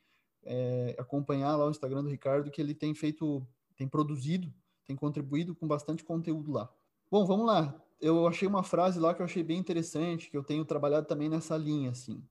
é, 0.43 0.97
acompanhar 0.99 1.55
lá 1.57 1.67
o 1.67 1.71
Instagram 1.71 2.03
do 2.03 2.09
Ricardo, 2.09 2.51
que 2.51 2.61
ele 2.61 2.75
tem 2.75 2.95
feito, 2.95 3.47
tem 3.77 3.87
produzido, 3.87 4.53
tem 4.87 4.97
contribuído 4.97 5.55
com 5.55 5.69
bastante 5.69 6.03
conteúdo 6.03 6.51
lá. 6.51 6.73
Bom, 7.11 7.25
vamos 7.27 7.47
lá. 7.47 7.79
Eu 8.01 8.27
achei 8.27 8.49
uma 8.49 8.63
frase 8.63 8.99
lá 8.99 9.15
que 9.15 9.21
eu 9.21 9.25
achei 9.25 9.43
bem 9.43 9.59
interessante, 9.59 10.31
que 10.31 10.37
eu 10.37 10.43
tenho 10.43 10.65
trabalhado 10.65 11.07
também 11.07 11.29
nessa 11.29 11.57
linha, 11.57 11.91
assim 11.91 12.23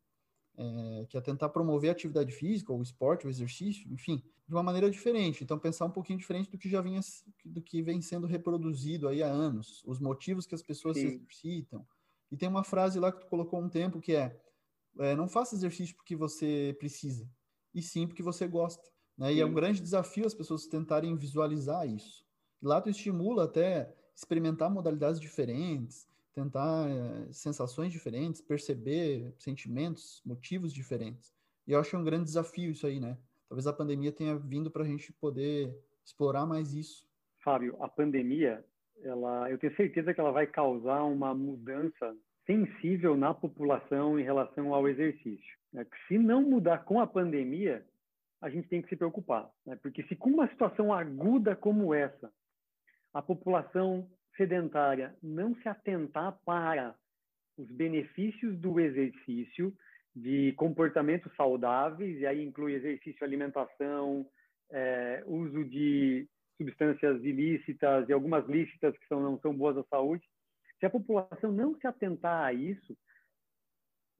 é, 0.58 1.06
que 1.08 1.18
é 1.18 1.22
tentar 1.22 1.50
promover 1.50 1.90
a 1.90 1.94
atividade 1.94 2.32
física, 2.32 2.72
ou 2.72 2.80
o 2.80 2.84
esporte, 2.84 3.28
o 3.28 3.30
exercício, 3.30 3.92
enfim, 3.92 4.24
de 4.48 4.54
uma 4.54 4.64
maneira 4.64 4.90
diferente. 4.90 5.44
Então, 5.44 5.60
pensar 5.60 5.86
um 5.86 5.92
pouquinho 5.92 6.20
diferente 6.20 6.50
do 6.50 6.58
que 6.58 6.70
já 6.70 6.82
vinha, 6.82 7.00
do 7.44 7.62
que 7.62 7.82
vem 7.82 8.02
sendo 8.02 8.28
reproduzido 8.28 9.08
aí 9.08 9.22
há 9.22 9.28
anos, 9.28 9.84
os 9.86 10.00
motivos 10.00 10.46
que 10.46 10.56
as 10.56 10.62
pessoas 10.62 10.98
Sim. 10.98 11.10
se 11.10 11.16
exercitam. 11.16 11.86
E 12.32 12.38
tem 12.38 12.50
uma 12.50 12.64
frase 12.64 13.00
lá 13.00 13.12
que 13.12 13.20
tu 13.20 13.28
colocou 13.28 13.62
um 13.62 13.70
tempo 13.70 14.00
que 14.00 14.16
é, 14.16 14.40
é 15.00 15.16
não 15.16 15.28
faça 15.28 15.56
exercício 15.56 15.96
porque 15.96 16.16
você 16.16 16.76
precisa, 16.80 17.30
e 17.74 17.82
sim 17.82 18.08
porque 18.08 18.24
você 18.24 18.48
gosta. 18.48 18.90
Né? 19.18 19.34
E 19.34 19.42
é 19.42 19.46
um 19.46 19.54
grande 19.54 19.82
desafio 19.82 20.26
as 20.26 20.34
pessoas 20.34 20.68
tentarem 20.68 21.16
visualizar 21.16 21.88
isso. 21.88 22.26
E 22.62 22.66
lá 22.66 22.82
tu 22.82 22.90
estimula 22.90 23.46
até 23.46 23.94
experimentar 24.16 24.70
modalidades 24.70 25.20
diferentes, 25.20 26.08
tentar 26.36 26.90
é, 26.90 27.32
sensações 27.32 27.92
diferentes, 27.92 28.42
perceber 28.42 29.34
sentimentos, 29.40 30.22
motivos 30.26 30.74
diferentes. 30.74 31.34
E 31.66 31.72
eu 31.72 31.80
acho 31.80 31.98
um 31.98 32.04
grande 32.04 32.26
desafio 32.26 32.72
isso 32.72 32.86
aí, 32.86 33.00
né? 33.00 33.18
Talvez 33.48 33.66
a 33.66 33.74
pandemia 33.74 34.12
tenha 34.12 34.36
vindo 34.36 34.70
para 34.70 34.84
a 34.84 34.86
gente 34.86 35.14
poder 35.14 35.74
explorar 36.04 36.46
mais 36.46 36.74
isso. 36.74 37.08
Fábio, 37.44 37.78
a 37.82 37.88
pandemia, 37.88 38.64
ela, 39.02 39.50
eu 39.50 39.58
tenho 39.58 39.76
certeza 39.76 40.14
que 40.14 40.20
ela 40.20 40.32
vai 40.32 40.46
causar 40.46 41.04
uma 41.04 41.34
mudança 41.34 42.16
sensível 42.46 43.16
na 43.16 43.34
população 43.34 44.20
em 44.20 44.24
relação 44.24 44.74
ao 44.74 44.88
exercício. 44.88 45.58
Né? 45.72 45.86
Se 46.08 46.18
não 46.18 46.42
mudar 46.42 46.80
com 46.86 47.00
a 47.00 47.08
pandemia, 47.08 47.86
a 48.42 48.50
gente 48.50 48.68
tem 48.68 48.82
que 48.82 48.90
se 48.90 48.96
preocupar, 48.96 49.50
né? 49.66 49.78
porque 49.82 50.04
se 50.04 50.16
com 50.16 50.30
uma 50.30 50.48
situação 50.50 50.94
aguda 50.94 51.56
como 51.56 51.94
essa, 51.94 52.32
a 53.14 53.22
população 53.22 54.08
sedentária 54.36 55.16
não 55.22 55.56
se 55.56 55.68
atentar 55.68 56.38
para 56.46 56.96
os 57.58 57.70
benefícios 57.72 58.58
do 58.58 58.80
exercício, 58.80 59.74
de 60.16 60.54
comportamentos 60.54 61.34
saudáveis, 61.36 62.20
e 62.20 62.26
aí 62.26 62.44
inclui 62.44 62.74
exercício, 62.74 63.24
alimentação, 63.24 64.26
é, 64.72 65.24
uso 65.26 65.64
de 65.66 66.28
substâncias 66.58 67.24
ilícitas 67.24 68.08
e 68.08 68.14
algumas 68.14 68.48
lícitas 68.48 68.98
que 68.98 69.08
são, 69.08 69.20
não 69.20 69.40
são 69.40 69.54
boas 69.54 69.78
à 69.78 69.84
saúde. 69.84 70.24
Se 70.80 70.86
a 70.86 70.90
população 70.90 71.52
não 71.52 71.76
se 71.76 71.88
atentar 71.88 72.46
a 72.46 72.54
isso, 72.54 72.98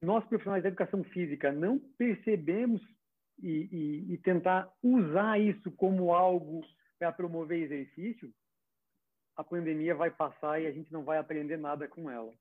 nós 0.02 0.24
profissionais 0.26 0.62
da 0.62 0.68
educação 0.68 1.02
física 1.04 1.50
não 1.50 1.78
percebemos 1.98 2.82
e, 3.42 3.68
e, 3.72 4.14
e 4.14 4.18
tentar 4.18 4.70
usar 4.82 5.38
isso 5.40 5.70
como 5.72 6.12
algo 6.12 6.62
para 6.98 7.12
promover 7.12 7.62
exercício, 7.62 8.30
a 9.36 9.44
pandemia 9.44 9.94
vai 9.94 10.10
passar 10.10 10.60
e 10.60 10.66
a 10.66 10.72
gente 10.72 10.92
não 10.92 11.04
vai 11.04 11.18
aprender 11.18 11.56
nada 11.56 11.86
com 11.86 12.10
ela. 12.10 12.32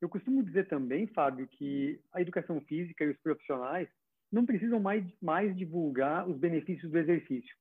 Eu 0.00 0.08
costumo 0.08 0.42
dizer 0.42 0.68
também, 0.68 1.06
Fábio, 1.06 1.48
que 1.48 2.00
a 2.12 2.20
educação 2.20 2.60
física 2.60 3.04
e 3.04 3.08
os 3.08 3.18
profissionais 3.18 3.88
não 4.30 4.44
precisam 4.44 4.78
mais, 4.78 5.04
mais 5.20 5.56
divulgar 5.56 6.28
os 6.28 6.36
benefícios 6.36 6.90
do 6.90 6.98
exercício. 6.98 7.56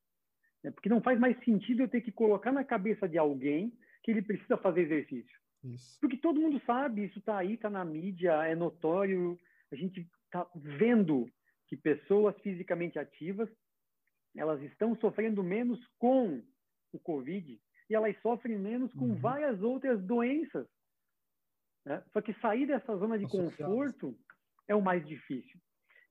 Né? 0.63 0.71
Porque 0.71 0.89
não 0.89 1.01
faz 1.01 1.19
mais 1.19 1.37
sentido 1.43 1.81
eu 1.81 1.87
ter 1.87 2.01
que 2.01 2.11
colocar 2.11 2.51
na 2.51 2.63
cabeça 2.63 3.07
de 3.07 3.17
alguém 3.17 3.73
que 4.03 4.11
ele 4.11 4.21
precisa 4.21 4.57
fazer 4.57 4.81
exercício. 4.81 5.35
Isso. 5.63 5.97
Porque 5.99 6.17
todo 6.17 6.39
mundo 6.39 6.61
sabe, 6.65 7.05
isso 7.05 7.19
está 7.19 7.37
aí, 7.37 7.53
está 7.53 7.69
na 7.69 7.83
mídia, 7.83 8.45
é 8.45 8.53
notório, 8.53 9.39
a 9.71 9.75
gente 9.75 10.07
está 10.25 10.47
vendo 10.55 11.29
que 11.67 11.75
pessoas 11.75 12.37
fisicamente 12.41 12.99
ativas 12.99 13.49
elas 14.35 14.61
estão 14.61 14.95
sofrendo 14.97 15.43
menos 15.43 15.83
com 15.97 16.43
o 16.93 16.99
Covid 16.99 17.59
e 17.89 17.95
elas 17.95 18.19
sofrem 18.21 18.57
menos 18.57 18.93
com 18.93 19.05
uhum. 19.05 19.15
várias 19.15 19.61
outras 19.61 20.01
doenças. 20.03 20.67
Né? 21.85 22.03
Só 22.11 22.21
que 22.21 22.33
sair 22.35 22.65
dessa 22.65 22.95
zona 22.97 23.17
de 23.17 23.25
conforto 23.27 24.17
é 24.67 24.75
o 24.75 24.81
mais 24.81 25.05
difícil. 25.07 25.59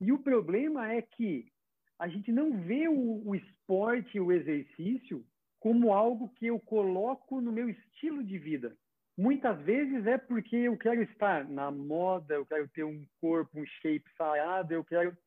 E 0.01 0.11
o 0.11 0.19
problema 0.19 0.91
é 0.91 1.01
que 1.01 1.51
a 1.99 2.07
gente 2.07 2.31
não 2.31 2.61
vê 2.61 2.87
o, 2.87 3.27
o 3.27 3.35
esporte, 3.35 4.19
o 4.19 4.31
exercício, 4.31 5.25
como 5.59 5.93
algo 5.93 6.29
que 6.35 6.47
eu 6.47 6.59
coloco 6.59 7.41
no 7.41 7.51
meu 7.51 7.69
estilo 7.69 8.23
de 8.23 8.37
vida. 8.37 8.77
Muitas 9.17 9.59
vezes 9.61 10.05
é 10.05 10.17
porque 10.17 10.55
eu 10.55 10.77
quero 10.77 11.01
estar 11.01 11.47
na 11.49 11.71
moda, 11.71 12.35
eu 12.35 12.45
quero 12.45 12.69
ter 12.69 12.83
um 12.83 13.03
corpo, 13.19 13.59
um 13.59 13.65
shape 13.65 14.05
sarado, 14.15 14.73
eu 14.73 14.83
quero. 14.83 15.17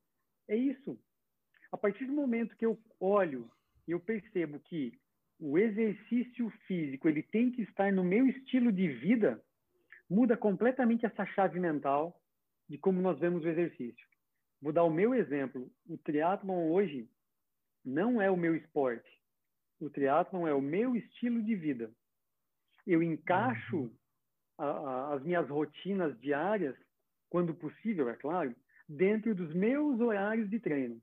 É 0.48 0.56
isso. 0.56 0.96
A 1.72 1.76
partir 1.76 2.06
do 2.06 2.12
momento 2.12 2.56
que 2.56 2.64
eu 2.64 2.78
olho 3.00 3.50
e 3.88 3.90
eu 3.90 3.98
percebo 3.98 4.60
que 4.60 4.99
o 5.40 5.58
exercício 5.58 6.50
físico 6.66 7.08
ele 7.08 7.22
tem 7.22 7.50
que 7.50 7.62
estar 7.62 7.90
no 7.90 8.04
meu 8.04 8.26
estilo 8.26 8.70
de 8.70 8.88
vida, 8.88 9.42
muda 10.08 10.36
completamente 10.36 11.06
essa 11.06 11.24
chave 11.24 11.58
mental 11.58 12.20
de 12.68 12.76
como 12.76 13.00
nós 13.00 13.18
vemos 13.18 13.42
o 13.42 13.48
exercício. 13.48 14.06
Vou 14.60 14.72
dar 14.72 14.84
o 14.84 14.90
meu 14.90 15.14
exemplo. 15.14 15.70
O 15.88 15.96
triatlon 15.96 16.70
hoje 16.70 17.08
não 17.84 18.20
é 18.20 18.30
o 18.30 18.36
meu 18.36 18.54
esporte. 18.54 19.10
O 19.80 19.88
triatlon 19.88 20.46
é 20.46 20.52
o 20.52 20.60
meu 20.60 20.94
estilo 20.94 21.42
de 21.42 21.56
vida. 21.56 21.90
Eu 22.86 23.02
encaixo 23.02 23.76
uhum. 23.76 23.96
a, 24.58 24.66
a, 24.66 25.14
as 25.14 25.22
minhas 25.22 25.48
rotinas 25.48 26.18
diárias, 26.20 26.76
quando 27.30 27.54
possível, 27.54 28.10
é 28.10 28.16
claro, 28.16 28.54
dentro 28.86 29.34
dos 29.34 29.54
meus 29.54 29.98
horários 30.00 30.50
de 30.50 30.60
treino. 30.60 31.00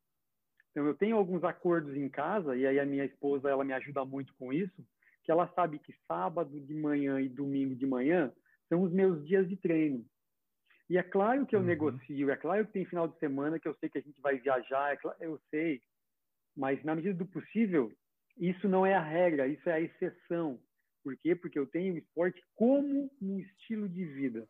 Então, 0.77 0.85
eu 0.85 0.93
tenho 0.93 1.17
alguns 1.17 1.43
acordos 1.43 1.95
em 1.95 2.07
casa, 2.07 2.55
e 2.55 2.67
aí 2.67 2.79
a 2.79 2.85
minha 2.85 3.03
esposa 3.03 3.49
ela 3.49 3.63
me 3.63 3.73
ajuda 3.73 4.05
muito 4.05 4.31
com 4.35 4.53
isso, 4.53 4.85
que 5.23 5.31
ela 5.31 5.51
sabe 5.55 5.79
que 5.79 5.91
sábado 6.07 6.61
de 6.61 6.73
manhã 6.75 7.19
e 7.19 7.27
domingo 7.27 7.75
de 7.75 7.87
manhã 7.87 8.31
são 8.69 8.83
os 8.83 8.93
meus 8.93 9.25
dias 9.25 9.49
de 9.49 9.57
treino. 9.57 10.05
E 10.87 10.95
é 10.95 11.01
claro 11.01 11.47
que 11.47 11.55
eu 11.55 11.61
uhum. 11.61 11.65
negocio, 11.65 12.29
é 12.29 12.35
claro 12.35 12.63
que 12.67 12.73
tem 12.73 12.85
final 12.85 13.07
de 13.07 13.17
semana 13.17 13.59
que 13.59 13.67
eu 13.67 13.73
sei 13.79 13.89
que 13.89 13.97
a 13.97 14.01
gente 14.01 14.21
vai 14.21 14.37
viajar, 14.37 14.93
é 14.93 14.97
claro, 14.97 15.17
eu 15.19 15.39
sei, 15.49 15.81
mas 16.55 16.83
na 16.83 16.93
medida 16.93 17.15
do 17.15 17.25
possível, 17.25 17.91
isso 18.37 18.69
não 18.69 18.85
é 18.85 18.93
a 18.93 19.01
regra, 19.01 19.47
isso 19.47 19.67
é 19.67 19.73
a 19.73 19.81
exceção. 19.81 20.59
Por 21.03 21.17
quê? 21.17 21.33
Porque 21.33 21.57
eu 21.57 21.65
tenho 21.65 21.95
o 21.95 21.97
esporte 21.97 22.39
como 22.53 23.09
um 23.19 23.39
estilo 23.39 23.89
de 23.89 24.05
vida. 24.05 24.47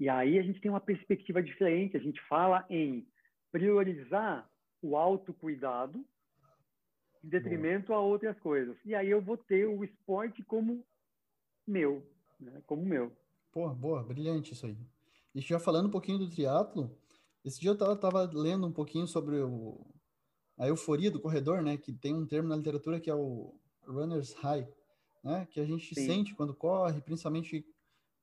E 0.00 0.08
aí 0.08 0.38
a 0.38 0.42
gente 0.42 0.62
tem 0.62 0.70
uma 0.70 0.80
perspectiva 0.80 1.42
diferente, 1.42 1.94
a 1.94 2.00
gente 2.00 2.22
fala 2.22 2.64
em 2.70 3.06
priorizar 3.52 4.50
o 4.82 4.96
autocuidado 4.96 6.04
em 7.22 7.28
detrimento 7.28 7.88
Boa. 7.88 7.98
a 7.98 8.02
outras 8.02 8.38
coisas. 8.40 8.76
E 8.84 8.94
aí 8.94 9.08
eu 9.08 9.22
vou 9.22 9.36
ter 9.36 9.66
o 9.66 9.84
esporte 9.84 10.42
como 10.42 10.84
meu, 11.66 12.04
né? 12.40 12.60
como 12.66 12.84
meu. 12.84 13.12
Pô, 13.52 13.68
boa, 13.70 14.02
brilhante 14.02 14.52
isso 14.52 14.66
aí. 14.66 14.76
E 15.34 15.40
já 15.40 15.58
falando 15.58 15.86
um 15.86 15.90
pouquinho 15.90 16.18
do 16.18 16.28
triatlo, 16.28 16.98
esse 17.44 17.60
dia 17.60 17.70
eu 17.70 17.78
tava, 17.78 17.96
tava 17.96 18.30
lendo 18.34 18.66
um 18.66 18.72
pouquinho 18.72 19.06
sobre 19.06 19.40
o, 19.40 19.86
a 20.58 20.66
euforia 20.66 21.10
do 21.10 21.20
corredor, 21.20 21.62
né? 21.62 21.76
Que 21.76 21.92
tem 21.92 22.14
um 22.14 22.26
termo 22.26 22.48
na 22.48 22.56
literatura 22.56 23.00
que 23.00 23.08
é 23.08 23.14
o 23.14 23.54
runner's 23.86 24.32
high, 24.34 24.66
né? 25.22 25.46
Que 25.50 25.60
a 25.60 25.64
gente 25.64 25.94
Sim. 25.94 26.06
sente 26.06 26.34
quando 26.34 26.54
corre, 26.54 27.00
principalmente 27.00 27.64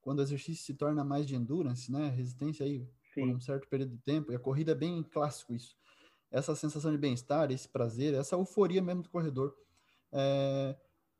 quando 0.01 0.19
o 0.19 0.21
exercício 0.21 0.65
se 0.65 0.73
torna 0.73 1.03
mais 1.03 1.25
de 1.25 1.35
endurance, 1.35 1.91
né? 1.91 2.09
Resistência 2.09 2.65
aí 2.65 2.85
Sim. 3.13 3.21
por 3.21 3.29
um 3.29 3.39
certo 3.39 3.67
período 3.67 3.91
de 3.91 4.01
tempo. 4.01 4.31
E 4.31 4.35
a 4.35 4.39
corrida 4.39 4.73
é 4.73 4.75
bem 4.75 5.01
clássico 5.03 5.53
isso 5.53 5.78
essa 6.31 6.55
sensação 6.55 6.91
de 6.91 6.97
bem-estar, 6.97 7.51
esse 7.51 7.67
prazer, 7.67 8.13
essa 8.13 8.35
euforia 8.35 8.81
mesmo 8.81 9.03
do 9.03 9.09
corredor. 9.09 9.55
É, 10.11 10.75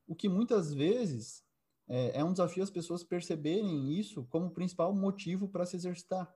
o 0.08 0.16
que 0.16 0.30
muitas 0.30 0.74
vezes 0.74 1.44
é, 1.88 2.20
é, 2.20 2.24
um 2.24 2.32
desafio 2.32 2.64
as 2.64 2.70
pessoas 2.70 3.04
perceberem 3.04 3.92
isso 3.98 4.24
como 4.26 4.52
principal 4.52 4.94
motivo 4.94 5.48
para 5.48 5.66
se 5.66 5.76
exercitar. 5.76 6.32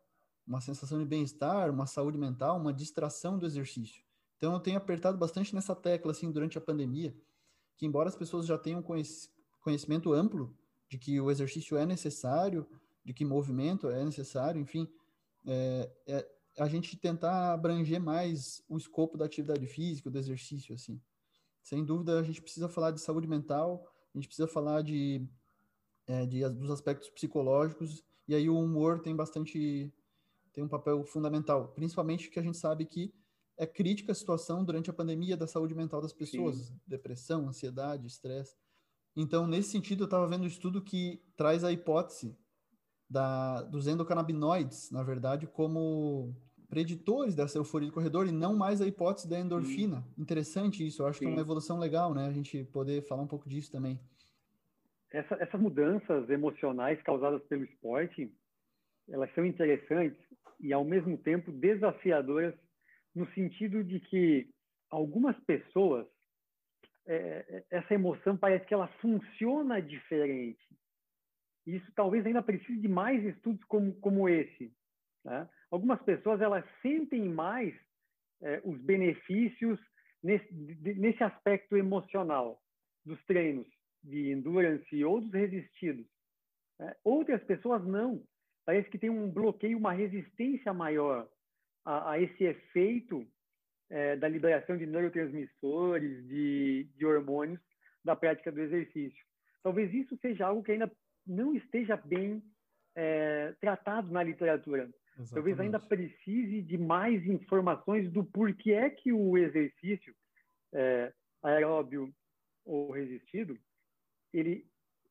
Uma 0.46 0.60
sensação 0.60 1.00
de 1.00 1.06
bem-estar, 1.06 1.70
uma 1.70 1.86
saúde 1.86 2.18
mental, 2.18 2.58
uma 2.58 2.74
distração 2.74 3.38
do 3.38 3.46
exercício. 3.46 4.04
Então, 4.38 4.54
eu 4.54 4.60
tenho 4.60 4.78
apertado 4.78 5.18
bastante 5.18 5.56
nessa 5.56 5.74
tecla, 5.74 6.12
assim, 6.12 6.30
durante 6.32 6.58
a 6.58 6.62
pandemia, 6.62 7.16
que 7.78 7.86
embora 7.86 8.10
as 8.10 8.16
pessoas 8.16 8.46
já 8.46 8.58
tenham 8.58 8.84
conhecimento 9.62 10.12
amplo 10.12 10.54
de 10.90 10.98
que 10.98 11.22
o 11.22 11.32
exercício 11.32 11.78
é 11.78 11.86
necessário, 11.86 12.68
de 13.06 13.14
que 13.14 13.24
movimento 13.24 13.90
é 13.90 14.04
necessário, 14.04 14.60
enfim, 14.60 14.92
é, 15.46 15.90
é, 16.08 16.30
a 16.58 16.68
gente 16.68 16.98
tentar 16.98 17.54
abranger 17.54 18.00
mais 18.02 18.64
o 18.70 18.78
escopo 18.78 19.18
da 19.18 19.26
atividade 19.26 19.66
física, 19.66 20.10
do 20.10 20.18
exercício, 20.18 20.76
assim. 20.76 21.02
Sem 21.62 21.84
dúvida, 21.84 22.20
a 22.20 22.24
gente 22.24 22.42
precisa 22.42 22.68
falar 22.68 22.92
de 22.92 23.02
saúde 23.02 23.28
mental, 23.28 23.88
a 24.14 24.18
gente 24.18 24.28
precisa 24.28 24.48
falar 24.48 24.82
de, 24.82 25.26
é, 26.06 26.26
de 26.26 26.48
dos 26.50 26.70
aspectos 26.70 27.10
psicológicos, 27.10 28.04
e 28.28 28.36
aí 28.36 28.50
o 28.50 28.60
humor 28.60 29.00
tem 29.00 29.16
bastante, 29.16 29.92
tem 30.52 30.64
um 30.64 30.68
papel 30.68 31.04
fundamental, 31.06 31.70
principalmente 31.70 32.30
que 32.30 32.40
a 32.40 32.44
gente 32.44 32.58
sabe 32.58 32.86
que 32.86 33.14
é 33.58 33.66
crítica 33.66 34.12
a 34.12 34.16
situação 34.16 34.64
durante 34.64 34.90
a 34.90 34.94
pandemia 34.94 35.38
da 35.38 35.48
saúde 35.48 35.74
mental 35.74 36.02
das 36.02 36.14
pessoas, 36.14 36.58
Sim. 36.58 36.80
depressão, 36.86 37.48
ansiedade, 37.48 38.08
estresse. 38.08 38.56
Então, 39.16 39.46
nesse 39.46 39.70
sentido, 39.70 40.04
eu 40.04 40.06
estava 40.06 40.28
vendo 40.28 40.44
um 40.44 40.48
estudo 40.48 40.82
que 40.82 41.22
traz 41.36 41.64
a 41.64 41.72
hipótese 41.72 42.36
da, 43.10 43.62
dos 43.64 43.88
endocannabinoides, 43.88 44.92
na 44.92 45.04
verdade, 45.04 45.48
como 45.48 46.36
preditores 46.70 47.36
dessa 47.36 47.58
euforia 47.58 47.88
de 47.88 47.94
corredor 47.94 48.28
e 48.28 48.32
não 48.32 48.56
mais 48.56 48.82
a 48.82 48.88
hipótese 48.88 49.30
da 49.30 49.40
endorfina. 49.40 49.98
Sim. 50.02 50.22
Interessante 50.22 50.86
isso, 50.86 51.04
eu 51.04 51.08
acho 51.08 51.20
Sim. 51.20 51.26
que 51.26 51.32
é 51.32 51.36
uma 51.36 51.42
evolução 51.42 51.78
legal, 51.78 52.14
né? 52.14 52.26
A 52.26 52.32
gente 52.32 52.64
poder 52.66 53.04
falar 53.04 53.22
um 53.22 53.28
pouco 53.28 53.48
disso 53.48 53.72
também. 53.72 54.00
Essa, 55.12 55.36
essas 55.36 55.62
mudanças 55.62 56.28
emocionais 56.30 57.00
causadas 57.04 57.44
pelo 57.44 57.64
esporte, 57.64 58.34
elas 59.08 59.32
são 59.36 59.46
interessantes 59.46 60.20
e 60.60 60.74
ao 60.74 60.84
mesmo 60.84 61.16
tempo 61.18 61.52
desafiadoras 61.52 62.56
no 63.14 63.32
sentido 63.34 63.84
de 63.84 64.00
que 64.00 64.50
algumas 64.90 65.40
pessoas 65.42 66.08
é, 67.06 67.64
essa 67.70 67.94
emoção 67.94 68.38
parece 68.38 68.66
que 68.66 68.74
ela 68.74 68.88
funciona 69.00 69.82
diferente. 69.82 70.66
Isso 71.66 71.92
talvez 71.96 72.26
ainda 72.26 72.42
precise 72.42 72.80
de 72.80 72.88
mais 72.88 73.24
estudos 73.24 73.64
como, 73.66 73.94
como 73.96 74.28
esse. 74.28 74.74
Né? 75.24 75.48
Algumas 75.72 76.02
pessoas 76.02 76.42
elas 76.42 76.66
sentem 76.82 77.30
mais 77.30 77.74
é, 78.42 78.62
os 78.66 78.80
benefícios 78.82 79.80
nesse, 80.22 80.54
nesse 80.54 81.24
aspecto 81.24 81.78
emocional 81.78 82.62
dos 83.06 83.24
treinos 83.26 83.68
de 84.04 84.32
endurance 84.32 85.04
ou 85.04 85.22
dos 85.22 85.32
resistidos. 85.32 86.06
Né? 86.80 86.94
Outras 87.04 87.44
pessoas 87.44 87.86
não. 87.86 88.24
Parece 88.66 88.90
que 88.90 88.98
tem 88.98 89.10
um 89.10 89.30
bloqueio, 89.30 89.78
uma 89.78 89.94
resistência 89.94 90.74
maior 90.74 91.30
a, 91.86 92.12
a 92.12 92.20
esse 92.20 92.44
efeito 92.44 93.26
é, 93.90 94.16
da 94.16 94.28
liberação 94.28 94.78
de 94.78 94.86
neurotransmissores, 94.86 96.28
de, 96.28 96.90
de 96.96 97.06
hormônios 97.06 97.62
da 98.04 98.16
prática 98.16 98.52
do 98.52 98.62
exercício. 98.62 99.24
Talvez 99.62 99.94
isso 99.94 100.18
seja 100.18 100.48
algo 100.48 100.64
que 100.64 100.72
ainda 100.72 100.92
não 101.26 101.54
esteja 101.56 101.96
bem 101.98 102.44
é, 102.96 103.54
tratado 103.60 104.12
na 104.12 104.24
literatura. 104.24 104.90
Exatamente. 105.18 105.34
Talvez 105.34 105.60
ainda 105.60 105.80
precise 105.80 106.62
de 106.62 106.78
mais 106.78 107.26
informações 107.26 108.12
do 108.12 108.24
porquê 108.24 108.74
é 108.74 108.90
que 108.90 109.12
o 109.14 109.38
exercício 109.38 110.14
é, 110.74 111.14
aeróbio 111.44 112.14
ou 112.66 112.92
resistido 112.92 113.58
ele 114.34 114.66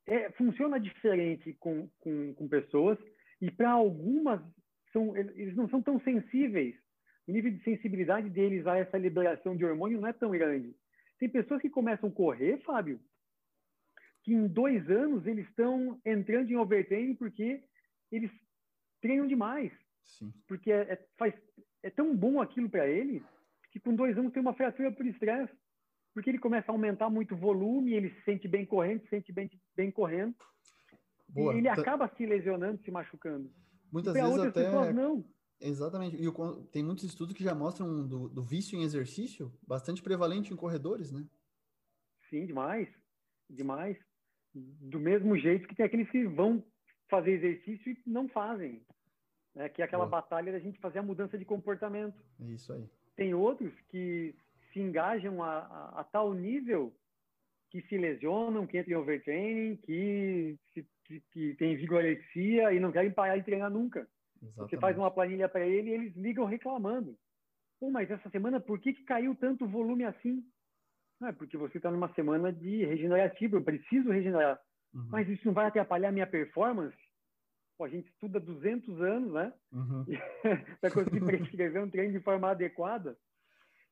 é, 0.07 0.31
funciona 0.33 0.81
diferente 0.81 1.54
com, 1.54 1.88
com, 2.00 2.35
com 2.35 2.49
pessoas 2.49 2.99
e 3.40 3.50
para 3.50 3.71
algumas 3.71 4.40
são, 4.92 5.16
eles 5.16 5.54
não 5.54 5.69
são 5.69 5.81
tão 5.81 6.00
sensíveis 6.00 6.75
o 7.26 7.33
nível 7.33 7.52
de 7.52 7.62
sensibilidade 7.62 8.28
deles 8.28 8.66
a 8.66 8.76
essa 8.76 8.99
liberação 8.99 9.57
de 9.57 9.64
hormônio 9.64 10.00
não 10.00 10.09
é 10.09 10.12
tão 10.12 10.31
grande. 10.31 10.75
Tem 11.19 11.28
pessoas 11.28 11.62
que 11.62 11.71
começam 11.71 12.09
a 12.09 12.12
correr, 12.12 12.59
Fábio, 12.64 13.00
que 14.23 14.33
em 14.33 14.47
dois 14.47 14.88
anos 14.88 15.26
eles 15.26 15.47
estão 15.49 16.00
entrando 16.05 16.50
em 16.50 16.57
overtraining 16.57 17.14
porque 17.14 17.62
eles 18.11 18.31
treinam 19.00 19.26
demais. 19.26 19.73
Sim. 20.02 20.33
Porque 20.47 20.71
é, 20.71 20.93
é, 20.93 21.07
faz, 21.19 21.35
é 21.83 21.91
tão 21.91 22.17
bom 22.17 22.41
aquilo 22.41 22.69
para 22.69 22.88
ele 22.88 23.25
que 23.71 23.81
com 23.81 23.95
dois 23.95 24.17
anos 24.17 24.33
tem 24.33 24.43
uma 24.43 24.55
fratura 24.55 24.93
por 24.93 25.07
estresse. 25.07 25.52
Porque 26.14 26.29
ele 26.29 26.38
começa 26.38 26.71
a 26.71 26.75
aumentar 26.75 27.09
muito 27.09 27.35
o 27.35 27.38
volume, 27.38 27.95
ele 27.95 28.11
se 28.11 28.23
sente 28.23 28.47
bem 28.47 28.67
correndo, 28.67 29.02
se 29.02 29.09
sente 29.09 29.33
bem, 29.33 29.50
bem 29.75 29.91
correndo. 29.91 30.35
Boa. 31.26 31.55
E 31.55 31.59
ele 31.59 31.69
acaba 31.69 32.07
se 32.17 32.26
lesionando, 32.26 32.83
se 32.83 32.91
machucando. 32.91 33.50
Muitas 33.91 34.12
vezes 34.12 34.38
até... 34.38 34.64
pessoas 34.64 34.95
não. 34.95 35.25
Exatamente. 35.59 36.17
E 36.17 36.29
o, 36.29 36.64
tem 36.67 36.83
muitos 36.83 37.05
estudos 37.05 37.35
que 37.35 37.43
já 37.43 37.55
mostram 37.55 38.07
do, 38.07 38.29
do, 38.29 38.43
vício 38.43 38.79
em 38.79 38.83
exercício 38.83 39.50
bastante 39.67 40.02
prevalente 40.02 40.52
em 40.52 40.57
corredores, 40.57 41.11
né? 41.11 41.25
Sim, 42.29 42.45
demais. 42.45 42.88
Demais. 43.49 43.97
Do 44.55 44.99
mesmo 44.99 45.37
jeito 45.39 45.67
que 45.67 45.75
tem 45.75 45.87
aqueles 45.87 46.11
que 46.11 46.25
vão 46.27 46.65
fazer 47.09 47.33
exercício 47.33 47.93
e 47.93 47.99
não 48.07 48.29
fazem. 48.29 48.83
Né? 49.55 49.69
Que 49.69 49.83
é 49.83 49.85
aquela 49.85 50.07
Boa. 50.07 50.21
batalha 50.21 50.53
da 50.53 50.59
gente 50.59 50.79
fazer 50.79 50.99
a 50.99 51.03
mudança 51.03 51.39
de 51.39 51.45
comportamento. 51.45 52.19
Isso 52.41 52.73
aí. 52.73 52.85
Tem 53.17 53.35
outros 53.35 53.73
que 53.88 54.35
se 54.73 54.81
engajam 54.81 55.43
a, 55.43 55.59
a, 55.59 56.01
a 56.01 56.05
tal 56.05 56.33
nível 56.33 56.95
que 57.71 57.81
se 57.83 57.97
lesionam, 57.97 58.67
que 58.67 58.79
entram 58.79 58.93
em 58.93 59.01
overtraining, 59.01 59.77
que, 59.77 60.59
que, 60.75 61.21
que 61.33 61.55
tem 61.55 61.77
vigorexia 61.77 62.73
e 62.73 62.79
não 62.79 62.93
querem 62.93 63.11
parar 63.11 63.37
de 63.37 63.45
treinar 63.45 63.71
nunca. 63.71 64.07
Exatamente. 64.43 64.71
Você 64.71 64.79
faz 64.79 64.97
uma 64.97 65.11
planilha 65.11 65.49
para 65.49 65.67
ele 65.67 65.91
e 65.91 65.95
eles 65.95 66.17
ligam 66.17 66.45
reclamando. 66.45 67.17
Pô, 67.81 67.91
mas 67.91 68.11
essa 68.11 68.29
semana 68.31 68.61
por 68.61 68.79
que, 68.79 68.93
que 68.93 69.05
caiu 69.05 69.35
tanto 69.35 69.67
volume 69.67 70.05
assim? 70.05 70.45
É 71.29 71.33
porque 71.33 71.57
você 71.57 71.79
está 71.79 71.91
numa 71.91 72.13
semana 72.15 72.53
de 72.53 72.85
regenerativo, 72.85 73.57
eu 73.57 73.63
preciso 73.63 74.11
regenerar. 74.11 74.61
Uhum. 74.95 75.09
Mas 75.11 75.29
isso 75.29 75.47
não 75.47 75.55
vai 75.55 75.67
atrapalhar 75.67 76.09
a 76.09 76.13
minha 76.13 76.27
performance? 76.27 76.97
Pô, 77.77 77.85
a 77.85 77.89
gente 77.89 78.09
estuda 78.09 78.39
200 78.39 79.01
anos, 79.01 79.33
né? 79.33 79.53
Uhum. 79.73 80.05
para 80.81 80.91
conseguir 80.91 81.25
prescrever 81.25 81.83
um 81.83 81.91
treino 81.91 82.13
de 82.13 82.25
forma 82.25 82.51
adequada. 82.51 83.17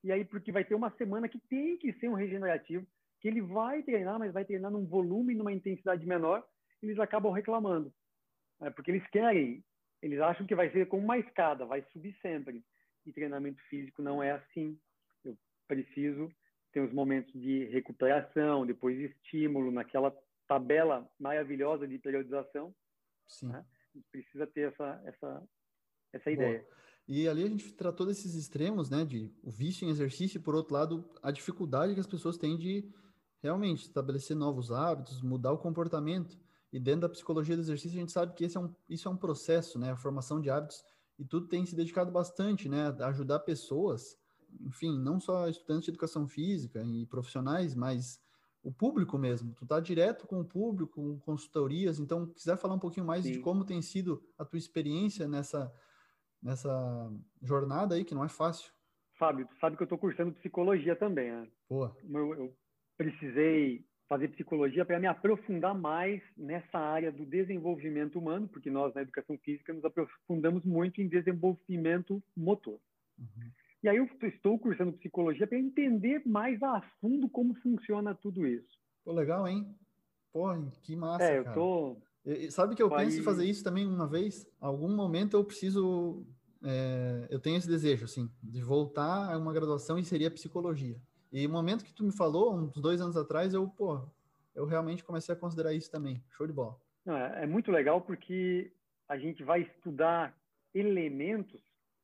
E 0.03 0.11
aí, 0.11 0.25
porque 0.25 0.53
vai 0.53 0.65
ter 0.65 0.75
uma 0.75 0.91
semana 0.93 1.29
que 1.29 1.39
tem 1.39 1.77
que 1.77 1.93
ser 1.95 2.09
um 2.09 2.15
regenerativo, 2.15 2.87
que 3.21 3.29
ele 3.29 3.43
vai 3.43 3.83
treinar, 3.83 4.19
mas 4.19 4.33
vai 4.33 4.45
treinar 4.45 4.71
num 4.71 4.87
volume, 4.87 5.35
numa 5.35 5.53
intensidade 5.53 6.07
menor, 6.07 6.45
eles 6.83 6.99
acabam 6.99 7.33
reclamando. 7.33 7.93
É, 8.63 8.71
porque 8.71 8.91
eles 8.91 9.07
querem 9.09 9.63
eles 10.03 10.21
acham 10.21 10.47
que 10.47 10.55
vai 10.55 10.71
ser 10.71 10.89
como 10.89 11.05
uma 11.05 11.19
escada, 11.19 11.67
vai 11.67 11.83
subir 11.93 12.17
sempre. 12.23 12.65
E 13.05 13.13
treinamento 13.13 13.61
físico 13.69 14.03
não 14.03 14.23
é 14.23 14.33
assim. 14.33 14.79
Eu 15.25 15.37
preciso 15.69 16.33
ter 16.73 16.81
os 16.81 16.93
momentos 16.93 17.33
de 17.33 17.65
recuperação, 17.67 18.67
depois 18.67 18.99
estímulo, 18.99 19.71
naquela 19.71 20.17
tabela 20.47 21.09
maravilhosa 21.19 21.87
de 21.87 21.99
periodização. 21.99 22.75
Sim. 23.27 23.49
Né? 23.49 23.65
Precisa 24.11 24.47
ter 24.47 24.73
essa, 24.73 25.03
essa, 25.05 25.49
essa 26.13 26.31
ideia. 26.31 26.67
E 27.09 27.29
ali 27.29 27.45
a 27.45 27.49
gente 27.49 27.73
tratou 27.73 28.07
desses 28.07 28.35
extremos, 28.35 28.89
né, 28.89 29.05
de 29.05 29.33
o 29.43 29.51
vício 29.51 29.85
em 29.85 29.91
exercício 29.91 30.39
e, 30.39 30.43
por 30.43 30.55
outro 30.55 30.75
lado, 30.75 31.11
a 31.23 31.33
dificuldade 31.33 31.95
que 31.95 32.01
as 32.01 32.07
pessoas 32.07 32.37
têm 32.37 32.57
de 32.57 32.89
realmente 33.43 33.83
estabelecer 33.83 34.37
novos 34.37 34.71
hábitos, 34.71 35.23
mudar 35.23 35.53
o 35.53 35.59
comportamento. 35.59 36.39
E 36.73 36.79
dentro 36.79 37.01
da 37.01 37.09
psicologia 37.09 37.57
do 37.57 37.63
exercício, 37.63 37.97
a 37.97 38.01
gente 38.01 38.13
sabe 38.13 38.35
que 38.35 38.45
esse 38.45 38.57
é 38.57 38.61
um, 38.61 38.73
isso 38.89 39.09
é 39.09 39.11
um 39.11 39.17
processo, 39.17 39.79
né? 39.79 39.91
A 39.91 39.97
formação 39.97 40.41
de 40.41 40.51
hábitos, 40.51 40.85
e 41.19 41.25
tudo 41.25 41.49
tem 41.49 41.67
se 41.67 41.75
dedicado 41.75 42.13
bastante, 42.13 42.69
né? 42.69 42.95
A 43.01 43.09
ajudar 43.09 43.41
pessoas, 43.41 44.17
enfim, 44.61 44.99
não 44.99 45.21
só 45.21 45.49
estudantes 45.49 45.85
de 45.85 45.91
educação 45.91 46.27
física 46.27 46.83
e 46.83 47.07
profissionais, 47.07 47.75
mas 47.75 48.21
o 48.63 48.73
público 48.73 49.19
mesmo. 49.19 49.55
Tu 49.55 49.67
tá 49.67 49.81
direto 49.81 50.27
com 50.27 50.41
o 50.41 50.45
público, 50.45 50.95
com 50.95 51.19
consultorias, 51.21 51.99
então, 51.99 52.27
quiser 52.27 52.57
falar 52.57 52.75
um 52.75 52.81
pouquinho 52.81 53.07
mais 53.07 53.25
Sim. 53.25 53.33
de 53.33 53.39
como 53.41 53.65
tem 53.65 53.81
sido 53.81 54.23
a 54.39 54.45
tua 54.45 54.59
experiência 54.59 55.27
nessa, 55.27 55.73
nessa 56.43 57.11
jornada 57.43 57.95
aí, 57.95 58.05
que 58.05 58.15
não 58.15 58.25
é 58.25 58.29
fácil. 58.29 58.73
Fábio, 59.19 59.47
tu 59.47 59.59
sabe 59.59 59.77
que 59.77 59.83
eu 59.83 59.87
estou 59.87 59.99
cursando 59.99 60.33
psicologia 60.33 60.97
também, 60.97 61.31
né? 61.31 61.49
Boa. 61.69 61.95
Eu, 62.09 62.35
eu 62.35 62.57
precisei 62.97 63.85
fazer 64.09 64.29
psicologia 64.29 64.85
para 64.85 64.99
me 64.99 65.07
aprofundar 65.07 65.73
mais 65.73 66.21
nessa 66.37 66.79
área 66.79 67.13
do 67.13 67.25
desenvolvimento 67.25 68.19
humano, 68.19 68.49
porque 68.49 68.69
nós 68.69 68.93
na 68.93 69.03
educação 69.03 69.39
física 69.39 69.73
nos 69.73 69.85
aprofundamos 69.85 70.65
muito 70.65 71.01
em 71.01 71.09
desenvolvimento 71.09 72.21
motor. 72.37 72.81
Uhum. 73.19 73.51
E 73.83 73.89
aí 73.89 73.97
eu 73.97 74.09
estou 74.23 74.59
cursando 74.59 74.93
psicologia 74.93 75.47
para 75.47 75.59
entender 75.59 76.23
mais 76.27 76.63
a 76.63 76.83
fundo 77.01 77.29
como 77.29 77.55
funciona 77.55 78.15
tudo 78.15 78.47
isso. 78.47 78.79
Pô, 79.05 79.13
legal, 79.13 79.49
hein? 79.49 79.75
Pô, 80.33 80.49
que 80.83 80.95
massa, 80.95 81.25
É, 81.25 81.39
eu 81.39 81.45
cara. 81.45 81.55
tô... 81.55 81.97
Sabe 82.51 82.75
que 82.75 82.83
eu 82.83 82.91
penso 82.91 83.19
em 83.19 83.23
fazer 83.23 83.47
isso 83.47 83.65
também 83.65 83.87
uma 83.87 84.07
vez? 84.07 84.47
Algum 84.61 84.95
momento 84.95 85.37
eu 85.37 85.45
preciso... 85.45 86.27
É, 86.63 87.27
eu 87.31 87.41
tenho 87.41 87.57
esse 87.57 87.67
desejo, 87.67 88.05
assim, 88.05 88.31
de 88.43 88.61
voltar 88.61 89.33
a 89.33 89.39
uma 89.39 89.53
graduação 89.53 89.99
e 89.99 90.05
seria 90.05 90.31
psicologia. 90.31 91.01
E 91.33 91.47
o 91.47 91.51
momento 91.51 91.83
que 91.83 91.95
tu 91.95 92.05
me 92.05 92.13
falou, 92.13 92.55
uns 92.55 92.79
dois 92.79 93.01
anos 93.01 93.17
atrás, 93.17 93.55
eu, 93.55 93.67
pô, 93.67 94.07
eu 94.55 94.67
realmente 94.67 95.03
comecei 95.03 95.35
a 95.35 95.39
considerar 95.39 95.73
isso 95.73 95.91
também. 95.91 96.23
Show 96.33 96.47
de 96.47 96.53
bola. 96.53 96.77
É, 97.07 97.45
é 97.45 97.47
muito 97.47 97.71
legal 97.73 98.03
porque 98.03 98.71
a 99.09 99.17
gente 99.17 99.43
vai 99.43 99.63
estudar 99.63 100.37
elementos 100.75 101.63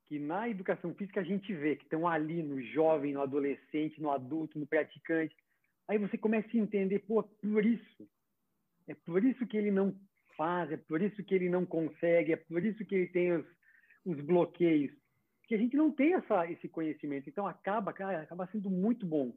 que 0.08 0.18
na 0.18 0.48
educação 0.48 0.94
física 0.94 1.20
a 1.20 1.24
gente 1.24 1.52
vê, 1.54 1.76
que 1.76 1.84
estão 1.84 2.06
ali 2.06 2.42
no 2.42 2.62
jovem, 2.62 3.14
no 3.14 3.22
adolescente, 3.22 4.00
no 4.00 4.10
adulto, 4.10 4.58
no 4.58 4.66
praticante. 4.66 5.34
Aí 5.88 5.98
você 5.98 6.16
começa 6.16 6.48
a 6.52 6.60
entender, 6.60 7.00
pô, 7.00 7.22
por 7.22 7.64
isso. 7.64 8.08
É 8.86 8.94
por 8.94 9.24
isso 9.24 9.46
que 9.46 9.56
ele 9.56 9.70
não 9.70 9.94
faz, 10.36 10.70
é 10.70 10.76
por 10.76 11.02
isso 11.02 11.22
que 11.24 11.34
ele 11.34 11.48
não 11.48 11.66
consegue, 11.66 12.32
é 12.32 12.36
por 12.36 12.64
isso 12.64 12.84
que 12.84 12.94
ele 12.94 13.06
tem 13.08 13.32
os, 13.32 13.46
os 14.04 14.20
bloqueios 14.20 14.92
que 15.46 15.54
a 15.54 15.58
gente 15.58 15.76
não 15.76 15.92
tem 15.92 16.14
essa, 16.14 16.50
esse 16.50 16.68
conhecimento. 16.68 17.28
Então, 17.28 17.46
acaba, 17.46 17.92
cara, 17.92 18.22
acaba 18.22 18.48
sendo 18.48 18.68
muito 18.68 19.06
bom. 19.06 19.32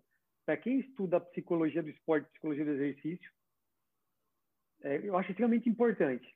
Para 0.45 0.58
quem 0.58 0.79
estuda 0.79 1.19
psicologia 1.19 1.84
do 1.84 1.89
esporte, 1.89 2.29
psicologia 2.32 2.65
do 2.65 2.71
exercício, 2.71 3.32
é, 4.82 5.08
eu 5.08 5.15
acho 5.17 5.29
extremamente 5.29 5.69
importante 5.69 6.36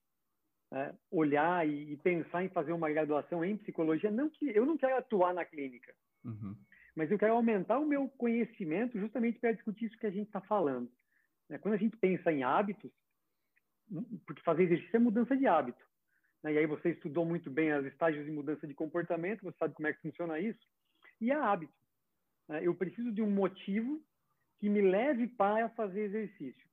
é, 0.74 0.92
olhar 1.12 1.68
e, 1.68 1.96
pensar 1.98 2.44
em 2.44 2.50
fazer 2.50 2.74
uma 2.74 2.90
graduação 2.90 3.46
em 3.46 3.58
psicologia. 3.58 4.10
Não 4.10 4.30
que 4.30 4.50
eu 4.50 4.66
não 4.66 4.76
quero 4.76 4.98
atuar 4.98 5.34
na 5.34 5.46
clínica, 5.46 5.94
uhum. 6.26 6.56
mas 6.96 7.12
eu 7.12 7.20
quero 7.20 7.34
aumentar 7.34 7.78
o 7.78 7.86
meu 7.86 8.10
conhecimento 8.10 9.00
justamente 9.00 9.40
para 9.40 9.52
discutir 9.52 9.86
isso 9.86 9.98
que 9.98 10.08
a 10.08 10.12
gente 10.12 10.28
está 10.28 10.42
falando. 10.42 10.92
Né? 11.48 11.60
Quando 11.60 11.76
a 11.76 11.78
gente 11.78 11.96
pensa 11.98 12.32
em 12.32 12.44
hábitos, 12.44 12.92
porque 14.26 14.42
fazer 14.42 14.64
exercício 14.64 14.96
é 14.96 15.00
mudança 15.00 15.38
de 15.38 15.46
hábito. 15.46 15.84
Né? 16.42 16.54
E 16.54 16.58
aí 16.58 16.66
você 16.66 16.90
estudou 16.90 17.24
muito 17.24 17.52
bem 17.52 17.72
os 17.74 17.86
estágios 17.86 18.26
de 18.26 18.32
mudança 18.32 18.68
de 18.68 18.74
comportamento, 18.74 19.44
você 19.44 19.58
sabe 19.60 19.76
como 19.76 19.88
é 19.88 19.94
que 19.94 20.02
funciona 20.02 20.40
isso. 20.40 20.68
E 21.22 21.30
é 21.30 21.36
hábito. 21.36 21.74
Né? 22.50 22.62
Eu 22.66 22.74
preciso 22.74 23.12
de 23.12 23.22
um 23.22 23.30
motivo 23.30 24.02
que 24.60 24.70
me 24.70 24.82
leve 24.82 25.28
para 25.28 25.70
fazer 25.70 26.02
exercício. 26.06 26.68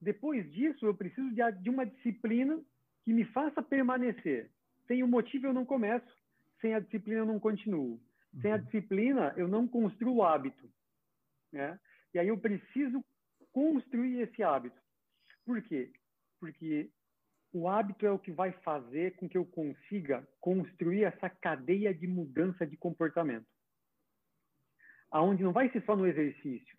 Depois 0.00 0.50
disso, 0.52 0.84
eu 0.84 0.94
preciso 0.94 1.30
de, 1.30 1.42
de 1.62 1.70
uma 1.70 1.86
disciplina 1.86 2.60
que 3.06 3.12
me 3.12 3.24
faça 3.26 3.62
permanecer. 3.62 4.50
Sem 4.88 5.04
o 5.04 5.06
motivo, 5.06 5.46
eu 5.46 5.52
não 5.52 5.64
começo. 5.64 6.04
Sem 6.60 6.74
a 6.74 6.80
disciplina, 6.80 7.20
eu 7.20 7.26
não 7.26 7.38
continuo. 7.38 8.00
Sem 8.42 8.50
a 8.50 8.56
uhum. 8.56 8.62
disciplina, 8.62 9.32
eu 9.36 9.46
não 9.46 9.68
construo 9.68 10.24
hábito. 10.24 10.68
Né? 11.52 11.78
E 12.12 12.18
aí 12.18 12.26
eu 12.26 12.36
preciso 12.36 13.04
construir 13.52 14.22
esse 14.22 14.42
hábito. 14.42 14.76
Por 15.44 15.62
quê? 15.62 15.92
Porque 16.40 16.90
o 17.52 17.68
hábito 17.68 18.04
é 18.04 18.10
o 18.10 18.18
que 18.18 18.32
vai 18.32 18.50
fazer 18.50 19.14
com 19.14 19.28
que 19.28 19.38
eu 19.38 19.46
consiga 19.46 20.26
construir 20.40 21.04
essa 21.04 21.30
cadeia 21.30 21.94
de 21.94 22.08
mudança 22.08 22.66
de 22.66 22.76
comportamento. 22.76 23.46
Aonde 25.12 25.44
não 25.44 25.52
vai 25.52 25.70
ser 25.70 25.84
só 25.84 25.94
no 25.94 26.08
exercício, 26.08 26.76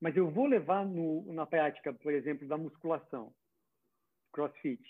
mas 0.00 0.16
eu 0.16 0.30
vou 0.30 0.46
levar 0.46 0.86
no, 0.86 1.30
na 1.34 1.44
prática, 1.44 1.92
por 1.92 2.12
exemplo, 2.12 2.48
da 2.48 2.56
musculação, 2.56 3.34
crossfit. 4.32 4.82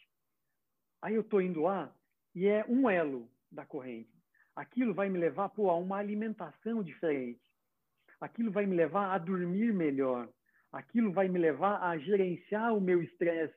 Aí 1.06 1.14
eu 1.14 1.20
estou 1.20 1.40
indo 1.40 1.60
lá 1.60 1.94
e 2.34 2.48
é 2.48 2.66
um 2.68 2.90
elo 2.90 3.30
da 3.48 3.64
corrente. 3.64 4.10
Aquilo 4.56 4.92
vai 4.92 5.08
me 5.08 5.16
levar 5.16 5.48
pô, 5.50 5.70
a 5.70 5.76
uma 5.76 5.98
alimentação 5.98 6.82
diferente. 6.82 7.40
Aquilo 8.20 8.50
vai 8.50 8.66
me 8.66 8.74
levar 8.74 9.14
a 9.14 9.18
dormir 9.18 9.72
melhor. 9.72 10.28
Aquilo 10.72 11.12
vai 11.12 11.28
me 11.28 11.38
levar 11.38 11.80
a 11.80 11.96
gerenciar 11.96 12.76
o 12.76 12.80
meu 12.80 13.00
estresse 13.00 13.54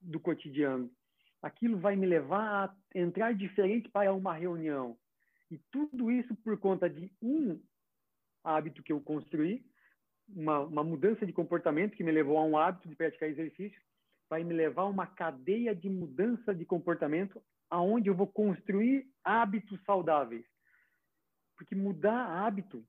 do 0.00 0.20
cotidiano. 0.20 0.88
Aquilo 1.42 1.76
vai 1.80 1.96
me 1.96 2.06
levar 2.06 2.68
a 2.68 2.76
entrar 2.96 3.34
diferente 3.34 3.88
para 3.88 4.14
uma 4.14 4.32
reunião. 4.32 4.96
E 5.50 5.58
tudo 5.72 6.12
isso 6.12 6.32
por 6.44 6.56
conta 6.60 6.88
de 6.88 7.12
um 7.20 7.60
hábito 8.44 8.84
que 8.84 8.92
eu 8.92 9.00
construí, 9.00 9.66
uma, 10.28 10.60
uma 10.60 10.84
mudança 10.84 11.26
de 11.26 11.32
comportamento 11.32 11.96
que 11.96 12.04
me 12.04 12.12
levou 12.12 12.38
a 12.38 12.44
um 12.44 12.56
hábito 12.56 12.88
de 12.88 12.94
praticar 12.94 13.28
exercício, 13.28 13.82
vai 14.28 14.44
me 14.44 14.54
levar 14.54 14.82
a 14.82 14.86
uma 14.86 15.06
cadeia 15.06 15.74
de 15.74 15.88
mudança 15.88 16.54
de 16.54 16.64
comportamento 16.64 17.42
aonde 17.70 18.08
eu 18.08 18.14
vou 18.14 18.26
construir 18.26 19.06
hábitos 19.24 19.82
saudáveis. 19.84 20.44
Porque 21.56 21.74
mudar 21.74 22.44
hábito 22.44 22.86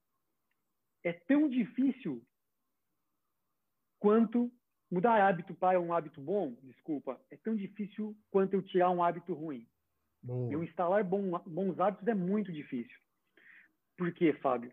é 1.03 1.13
tão 1.13 1.49
difícil 1.49 2.23
quanto 3.99 4.51
mudar 4.91 5.21
hábito 5.21 5.53
para 5.53 5.79
um 5.79 5.93
hábito 5.93 6.21
bom, 6.21 6.55
desculpa, 6.63 7.19
é 7.29 7.37
tão 7.37 7.55
difícil 7.55 8.17
quanto 8.31 8.53
eu 8.53 8.61
tirar 8.61 8.89
um 8.89 9.03
hábito 9.03 9.33
ruim. 9.33 9.67
Boa. 10.21 10.51
Eu 10.51 10.63
instalar 10.63 11.03
bom, 11.03 11.37
bons 11.45 11.79
hábitos 11.79 12.07
é 12.07 12.13
muito 12.13 12.51
difícil. 12.51 12.97
Por 13.97 14.11
quê, 14.13 14.33
Fábio? 14.33 14.71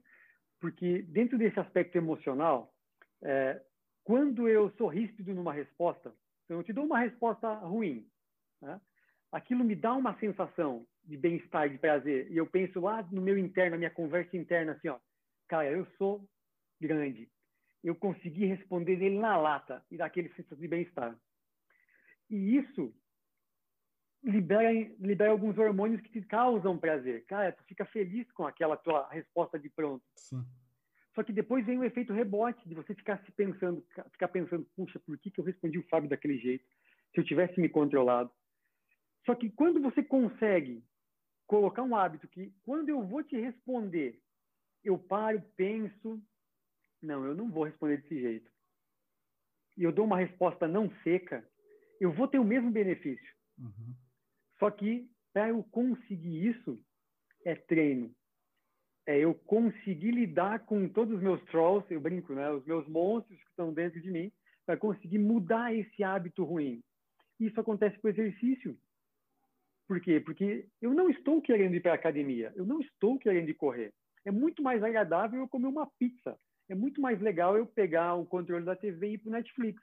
Porque 0.61 1.03
dentro 1.03 1.37
desse 1.37 1.59
aspecto 1.61 1.97
emocional, 1.97 2.75
é, 3.23 3.61
quando 4.05 4.49
eu 4.49 4.71
sou 4.73 4.89
ríspido 4.89 5.35
numa 5.35 5.53
resposta, 5.53 6.15
eu 6.49 6.63
te 6.63 6.73
dou 6.73 6.85
uma 6.85 7.01
resposta 7.01 7.53
ruim, 7.55 8.09
né? 8.61 8.81
aquilo 9.33 9.65
me 9.65 9.75
dá 9.75 9.93
uma 9.93 10.19
sensação 10.19 10.87
de 11.05 11.17
bem-estar, 11.17 11.69
de 11.69 11.79
prazer. 11.79 12.31
E 12.31 12.37
eu 12.37 12.47
penso 12.47 12.81
lá 12.81 13.03
no 13.11 13.21
meu 13.21 13.39
interno, 13.39 13.73
na 13.73 13.79
minha 13.79 13.91
conversa 13.91 14.37
interna, 14.37 14.73
assim, 14.73 14.89
ó, 14.89 14.99
cara, 15.49 15.71
eu 15.71 15.87
sou 15.99 16.29
grande, 16.81 17.31
eu 17.83 17.95
consegui 17.95 18.47
responder 18.47 18.93
ele 18.93 19.19
na 19.19 19.37
lata 19.37 19.85
e 19.91 19.97
dar 19.97 20.07
aquele 20.07 20.29
senso 20.35 20.57
de 20.57 20.67
bem-estar. 20.67 21.17
E 22.29 22.57
isso 22.57 22.95
libera, 24.23 24.73
libera 24.99 25.31
alguns 25.31 25.57
hormônios 25.57 26.01
que 26.01 26.11
te 26.11 26.23
causam 26.23 26.79
prazer. 26.79 27.25
Cara, 27.27 27.53
tu 27.53 27.63
fica 27.65 27.85
feliz 27.87 28.31
com 28.33 28.45
aquela 28.45 28.77
tua 28.77 29.09
resposta 29.09 29.59
de 29.59 29.71
pronto. 29.71 30.05
Sim. 30.17 30.45
Só 31.17 31.25
que 31.25 31.33
depois 31.33 31.65
vem 31.65 31.79
o 31.79 31.85
efeito 31.85 32.13
rebote 32.13 32.69
de 32.69 32.75
você 32.75 32.95
ficar 32.95 33.19
se 33.25 33.33
pensando, 33.33 33.83
ficar 34.13 34.29
pensando, 34.29 34.67
puxa, 34.77 35.01
por 35.01 35.19
que, 35.19 35.31
que 35.31 35.41
eu 35.41 35.45
respondi 35.45 35.79
o 35.79 35.89
Fábio 35.89 36.11
daquele 36.11 36.37
jeito? 36.37 36.63
Se 37.15 37.21
eu 37.21 37.25
tivesse 37.25 37.59
me 37.59 37.71
controlado. 37.71 38.31
Só 39.25 39.35
que 39.35 39.49
quando 39.49 39.81
você 39.81 40.03
consegue 40.03 40.85
colocar 41.47 41.83
um 41.83 41.97
hábito 41.97 42.29
que, 42.29 42.53
quando 42.63 42.91
eu 42.91 43.03
vou 43.03 43.25
te 43.25 43.35
responder, 43.35 44.21
eu 44.85 44.99
paro, 44.99 45.41
penso, 45.57 46.23
não, 47.03 47.25
eu 47.25 47.35
não 47.35 47.51
vou 47.51 47.65
responder 47.65 47.97
desse 47.97 48.21
jeito. 48.21 48.51
E 49.75 49.85
eu 49.85 49.93
dou 49.93 50.05
uma 50.05 50.19
resposta 50.19 50.69
não 50.69 50.91
seca, 51.03 51.49
eu 51.99 52.13
vou 52.13 52.29
ter 52.29 52.39
o 52.39 52.45
mesmo 52.45 52.71
benefício. 52.71 53.35
Uhum. 53.59 53.95
Só 54.59 54.71
que 54.71 55.11
para 55.33 55.49
eu 55.49 55.65
conseguir 55.65 56.47
isso, 56.47 56.79
é 57.43 57.55
treino. 57.55 58.15
É 59.07 59.19
eu 59.19 59.35
conseguir 59.35 60.11
lidar 60.11 60.61
com 60.61 60.89
todos 60.89 61.15
os 61.17 61.23
meus 61.23 61.43
trolls, 61.45 61.87
eu 61.93 62.01
brinco, 62.01 62.35
né? 62.35 62.51
Os 62.51 62.65
meus 62.65 62.87
monstros 62.89 63.39
que 63.39 63.49
estão 63.49 63.73
dentro 63.73 64.01
de 64.01 64.11
mim, 64.11 64.33
para 64.65 64.77
conseguir 64.77 65.19
mudar 65.19 65.75
esse 65.75 66.03
hábito 66.03 66.45
ruim. 66.45 66.83
Isso 67.39 67.61
acontece 67.61 67.99
com 67.99 68.09
o 68.09 68.11
exercício. 68.11 68.77
Por 69.87 70.01
quê? 70.01 70.19
Porque 70.19 70.67
eu 70.83 70.93
não 70.93 71.09
estou 71.09 71.41
querendo 71.41 71.75
ir 71.75 71.81
para 71.81 71.93
a 71.93 71.95
academia, 71.95 72.53
eu 72.57 72.67
não 72.67 72.81
estou 72.81 73.19
querendo 73.19 73.55
correr. 73.55 73.93
É 74.25 74.33
muito 74.33 74.61
mais 74.63 74.83
agradável 74.83 75.39
eu 75.39 75.49
comer 75.49 75.69
uma 75.69 75.87
pizza 75.99 76.37
é 76.69 76.75
muito 76.75 77.01
mais 77.01 77.21
legal 77.21 77.57
eu 77.57 77.67
pegar 77.67 78.15
o 78.15 78.27
controle 78.27 78.65
da 78.65 78.75
TV 78.75 79.09
e 79.09 79.13
ir 79.15 79.19
para 79.19 79.29
o 79.29 79.33
Netflix. 79.33 79.83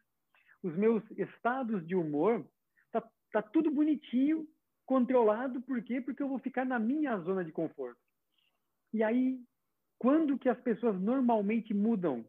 Os 0.61 0.75
meus 0.75 1.03
estados 1.11 1.85
de 1.87 1.95
humor, 1.95 2.45
tá, 2.91 3.01
tá 3.31 3.41
tudo 3.41 3.71
bonitinho, 3.71 4.47
controlado, 4.85 5.61
por 5.61 5.81
quê? 5.81 6.01
Porque 6.01 6.21
eu 6.21 6.27
vou 6.27 6.39
ficar 6.39 6.65
na 6.65 6.79
minha 6.79 7.17
zona 7.19 7.43
de 7.43 7.51
conforto. 7.51 7.99
E 8.93 9.01
aí, 9.01 9.39
quando 9.97 10.37
que 10.37 10.47
as 10.47 10.59
pessoas 10.61 10.99
normalmente 11.01 11.73
mudam 11.73 12.25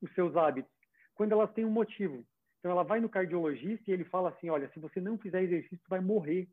os 0.00 0.12
seus 0.14 0.36
hábitos? 0.36 0.72
Quando 1.14 1.32
elas 1.32 1.52
têm 1.52 1.64
um 1.64 1.70
motivo. 1.70 2.24
Então, 2.58 2.70
ela 2.70 2.82
vai 2.82 3.00
no 3.00 3.08
cardiologista 3.08 3.90
e 3.90 3.92
ele 3.92 4.04
fala 4.04 4.30
assim, 4.30 4.48
olha, 4.48 4.70
se 4.72 4.80
você 4.80 5.00
não 5.00 5.18
fizer 5.18 5.42
exercício, 5.42 5.84
vai 5.88 6.00
morrer. 6.00 6.48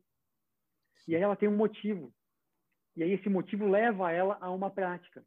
E 1.08 1.16
aí 1.16 1.22
ela 1.22 1.36
tem 1.36 1.48
um 1.48 1.56
motivo. 1.56 2.12
E 2.96 3.02
aí 3.02 3.12
esse 3.12 3.28
motivo 3.28 3.66
leva 3.66 4.12
ela 4.12 4.36
a 4.40 4.50
uma 4.50 4.70
prática 4.70 5.24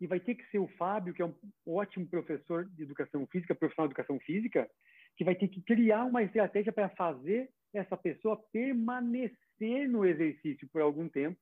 e 0.00 0.06
vai 0.06 0.20
ter 0.20 0.34
que 0.34 0.46
ser 0.50 0.58
o 0.58 0.68
Fábio, 0.76 1.14
que 1.14 1.22
é 1.22 1.24
um 1.24 1.34
ótimo 1.66 2.06
professor 2.06 2.66
de 2.66 2.82
educação 2.82 3.26
física, 3.26 3.54
profissional 3.54 3.88
de 3.88 3.92
educação 3.92 4.18
física, 4.20 4.68
que 5.16 5.24
vai 5.24 5.34
ter 5.34 5.48
que 5.48 5.62
criar 5.62 6.04
uma 6.04 6.22
estratégia 6.22 6.72
para 6.72 6.90
fazer 6.90 7.50
essa 7.72 7.96
pessoa 7.96 8.36
permanecer 8.52 9.88
no 9.88 10.04
exercício 10.04 10.68
por 10.68 10.82
algum 10.82 11.08
tempo, 11.08 11.38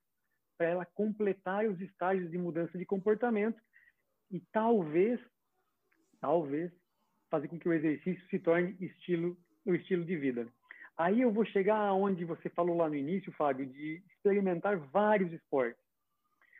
para 0.57 0.67
ela 0.67 0.85
completar 0.85 1.65
os 1.65 1.79
estágios 1.81 2.29
de 2.31 2.37
mudança 2.37 2.77
de 2.77 2.85
comportamento 2.85 3.61
e 4.31 4.39
talvez, 4.51 5.19
talvez, 6.19 6.71
fazer 7.29 7.47
com 7.47 7.59
que 7.59 7.67
o 7.67 7.73
exercício 7.73 8.23
se 8.29 8.39
torne 8.39 8.75
estilo, 8.79 9.37
o 9.65 9.75
estilo 9.75 10.05
de 10.05 10.15
vida. 10.15 10.47
Aí 10.97 11.21
eu 11.21 11.31
vou 11.31 11.45
chegar 11.45 11.77
aonde 11.77 12.23
você 12.23 12.49
falou 12.49 12.77
lá 12.77 12.87
no 12.87 12.95
início, 12.95 13.31
Fábio, 13.33 13.65
de 13.65 14.01
experimentar 14.07 14.77
vários 14.77 15.31
esportes. 15.33 15.83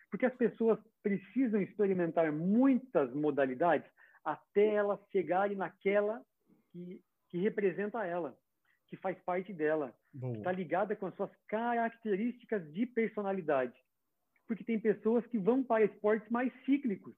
Porque 0.10 0.26
as 0.26 0.36
pessoas 0.36 0.80
precisam 1.02 1.62
experimentar 1.62 2.32
muitas 2.32 3.14
modalidades 3.14 3.90
até 4.24 4.74
elas 4.74 5.00
chegarem 5.12 5.56
naquela 5.56 6.22
que, 6.72 7.02
que 7.30 7.38
representa 7.38 8.06
ela, 8.06 8.38
que 8.88 8.98
faz 8.98 9.18
parte 9.24 9.54
dela, 9.54 9.96
está 10.38 10.52
ligada 10.52 10.96
com 10.96 11.06
as 11.06 11.16
suas 11.16 11.32
características 11.48 12.74
de 12.74 12.86
personalidade. 12.86 13.85
Porque 14.48 14.64
tem 14.64 14.80
pessoas 14.80 15.26
que 15.28 15.38
vão 15.38 15.64
para 15.64 15.86
esportes 15.86 16.30
mais 16.30 16.52
cíclicos, 16.66 17.16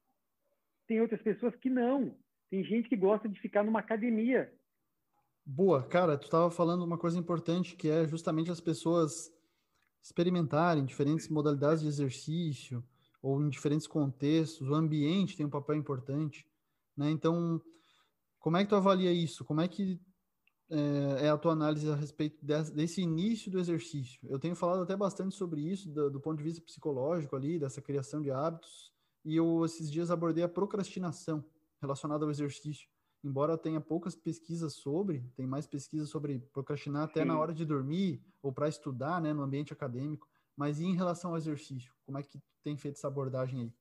tem 0.87 1.01
outras 1.01 1.21
pessoas 1.21 1.55
que 1.55 1.69
não. 1.69 2.17
Tem 2.49 2.63
gente 2.63 2.87
que 2.87 2.95
gosta 2.95 3.27
de 3.27 3.39
ficar 3.39 3.63
numa 3.63 3.79
academia. 3.79 4.51
Boa, 5.45 5.83
cara, 5.83 6.17
tu 6.17 6.25
estava 6.25 6.49
falando 6.49 6.83
uma 6.83 6.97
coisa 6.97 7.17
importante 7.17 7.75
que 7.75 7.89
é 7.89 8.07
justamente 8.07 8.51
as 8.51 8.61
pessoas 8.61 9.31
experimentarem 10.01 10.85
diferentes 10.85 11.27
modalidades 11.27 11.81
de 11.81 11.87
exercício 11.87 12.83
ou 13.21 13.41
em 13.41 13.49
diferentes 13.49 13.87
contextos, 13.87 14.69
o 14.69 14.73
ambiente 14.73 15.35
tem 15.35 15.45
um 15.45 15.49
papel 15.49 15.75
importante, 15.75 16.45
né? 16.95 17.09
Então, 17.11 17.61
como 18.39 18.55
é 18.55 18.63
que 18.63 18.69
tu 18.69 18.75
avalia 18.75 19.11
isso? 19.11 19.43
Como 19.43 19.59
é 19.59 19.67
que 19.67 19.99
é, 20.69 21.25
é 21.25 21.29
a 21.29 21.37
tua 21.37 21.53
análise 21.53 21.89
a 21.89 21.95
respeito 21.95 22.37
desse, 22.43 23.01
início 23.01 23.51
do 23.51 23.59
exercício? 23.59 24.19
Eu 24.29 24.39
tenho 24.39 24.55
falado 24.55 24.81
até 24.81 24.95
bastante 24.95 25.35
sobre 25.35 25.61
isso 25.61 25.89
do, 25.89 26.09
do, 26.09 26.19
ponto 26.19 26.37
de 26.37 26.43
vista 26.43 26.61
psicológico 26.61 27.35
ali, 27.35 27.59
dessa 27.59 27.81
criação 27.81 28.21
de 28.21 28.31
hábitos, 28.31 28.91
e 29.23 29.35
eu 29.35 29.65
esses 29.65 29.91
dias 29.91 30.11
abordei 30.11 30.43
a 30.43 30.49
procrastinação 30.49 31.43
relacionada 31.81 32.25
ao 32.25 32.31
exercício. 32.31 32.87
Embora 33.23 33.57
tenha 33.57 33.81
poucas 33.81 34.15
pesquisas 34.15 34.73
sobre, 34.73 35.25
tem 35.35 35.47
mais 35.47 35.65
pesquisas 35.65 36.09
sobre 36.09 36.39
procrastinar 36.53 37.03
até 37.03 37.21
Sim. 37.21 37.27
na 37.27 37.39
hora 37.39 37.53
de 37.53 37.65
dormir 37.65 38.23
ou 38.41 38.51
para 38.51 38.69
estudar, 38.69 39.21
né, 39.21 39.33
no 39.33 39.41
ambiente 39.41 39.73
acadêmico. 39.73 40.27
Mas 40.55 40.79
em 40.79 40.95
relação 40.95 41.31
ao 41.31 41.37
exercício? 41.37 41.93
Como 42.05 42.17
é 42.17 42.23
que 42.23 42.39
tem 42.63 42.77
feito 42.77 42.95
essa 42.95 43.07
abordagem 43.07 43.61
aí? 43.61 43.73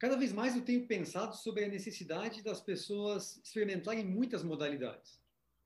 cada 0.00 0.16
vez 0.16 0.32
mais 0.32 0.56
eu 0.56 0.62
tenho 0.62 0.86
pensado 0.86 1.36
sobre 1.36 1.62
a 1.62 1.68
necessidade 1.68 2.42
das 2.42 2.58
pessoas 2.58 3.38
experimentarem 3.44 4.04
muitas 4.04 4.42
modalidades. 4.42 5.19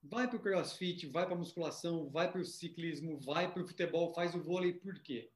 Vai 0.07 0.29
para 0.29 0.37
o 0.37 0.41
crossfit, 0.41 1.07
vai 1.07 1.25
para 1.25 1.35
a 1.35 1.39
musculação, 1.39 2.11
vai 2.11 2.31
para 2.31 2.41
o 2.41 2.45
ciclismo, 2.45 3.19
vai 3.21 3.51
para 3.51 3.63
o 3.63 3.67
futebol, 3.67 4.13
faz 4.13 4.35
o 4.35 4.43
vôlei, 4.43 4.75
por 4.75 5.01
quê? 5.01 5.31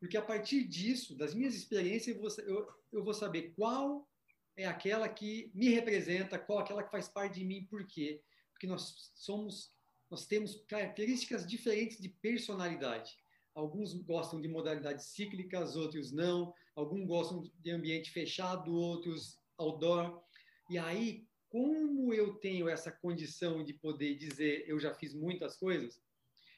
Porque 0.00 0.16
a 0.16 0.22
partir 0.22 0.64
disso, 0.64 1.16
das 1.16 1.32
minhas 1.32 1.54
experiências, 1.54 2.16
eu 2.16 2.20
vou, 2.20 2.30
eu, 2.44 2.68
eu 2.92 3.04
vou 3.04 3.14
saber 3.14 3.52
qual 3.54 4.08
é 4.56 4.66
aquela 4.66 5.08
que 5.08 5.52
me 5.54 5.68
representa, 5.68 6.38
qual 6.38 6.58
é 6.58 6.62
aquela 6.62 6.82
que 6.82 6.90
faz 6.90 7.08
parte 7.08 7.38
de 7.38 7.44
mim, 7.44 7.64
por 7.64 7.86
quê? 7.86 8.20
Porque 8.50 8.66
nós 8.66 9.12
somos, 9.14 9.70
nós 10.10 10.26
temos 10.26 10.64
características 10.66 11.46
diferentes 11.46 11.98
de 11.98 12.08
personalidade. 12.08 13.16
Alguns 13.54 13.94
gostam 13.94 14.40
de 14.40 14.48
modalidades 14.48 15.06
cíclicas, 15.06 15.76
outros 15.76 16.10
não. 16.10 16.52
Alguns 16.74 17.06
gostam 17.06 17.42
de 17.60 17.70
ambiente 17.70 18.10
fechado, 18.10 18.74
outros 18.74 19.38
outdoor. 19.58 20.22
E 20.70 20.78
aí, 20.78 21.26
como 21.52 22.14
eu 22.14 22.32
tenho 22.36 22.66
essa 22.66 22.90
condição 22.90 23.62
de 23.62 23.74
poder 23.74 24.16
dizer 24.16 24.64
eu 24.66 24.80
já 24.80 24.94
fiz 24.94 25.12
muitas 25.12 25.54
coisas, 25.54 26.02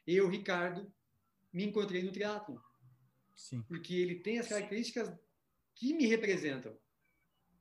eu, 0.07 0.29
Ricardo, 0.29 0.89
me 1.53 1.65
encontrei 1.65 2.01
no 2.05 2.13
triatlo. 2.13 2.63
Sim. 3.35 3.61
Porque 3.63 3.93
ele 3.93 4.21
tem 4.21 4.39
as 4.39 4.47
características 4.47 5.13
que 5.75 5.93
me 5.93 6.07
representam. 6.07 6.79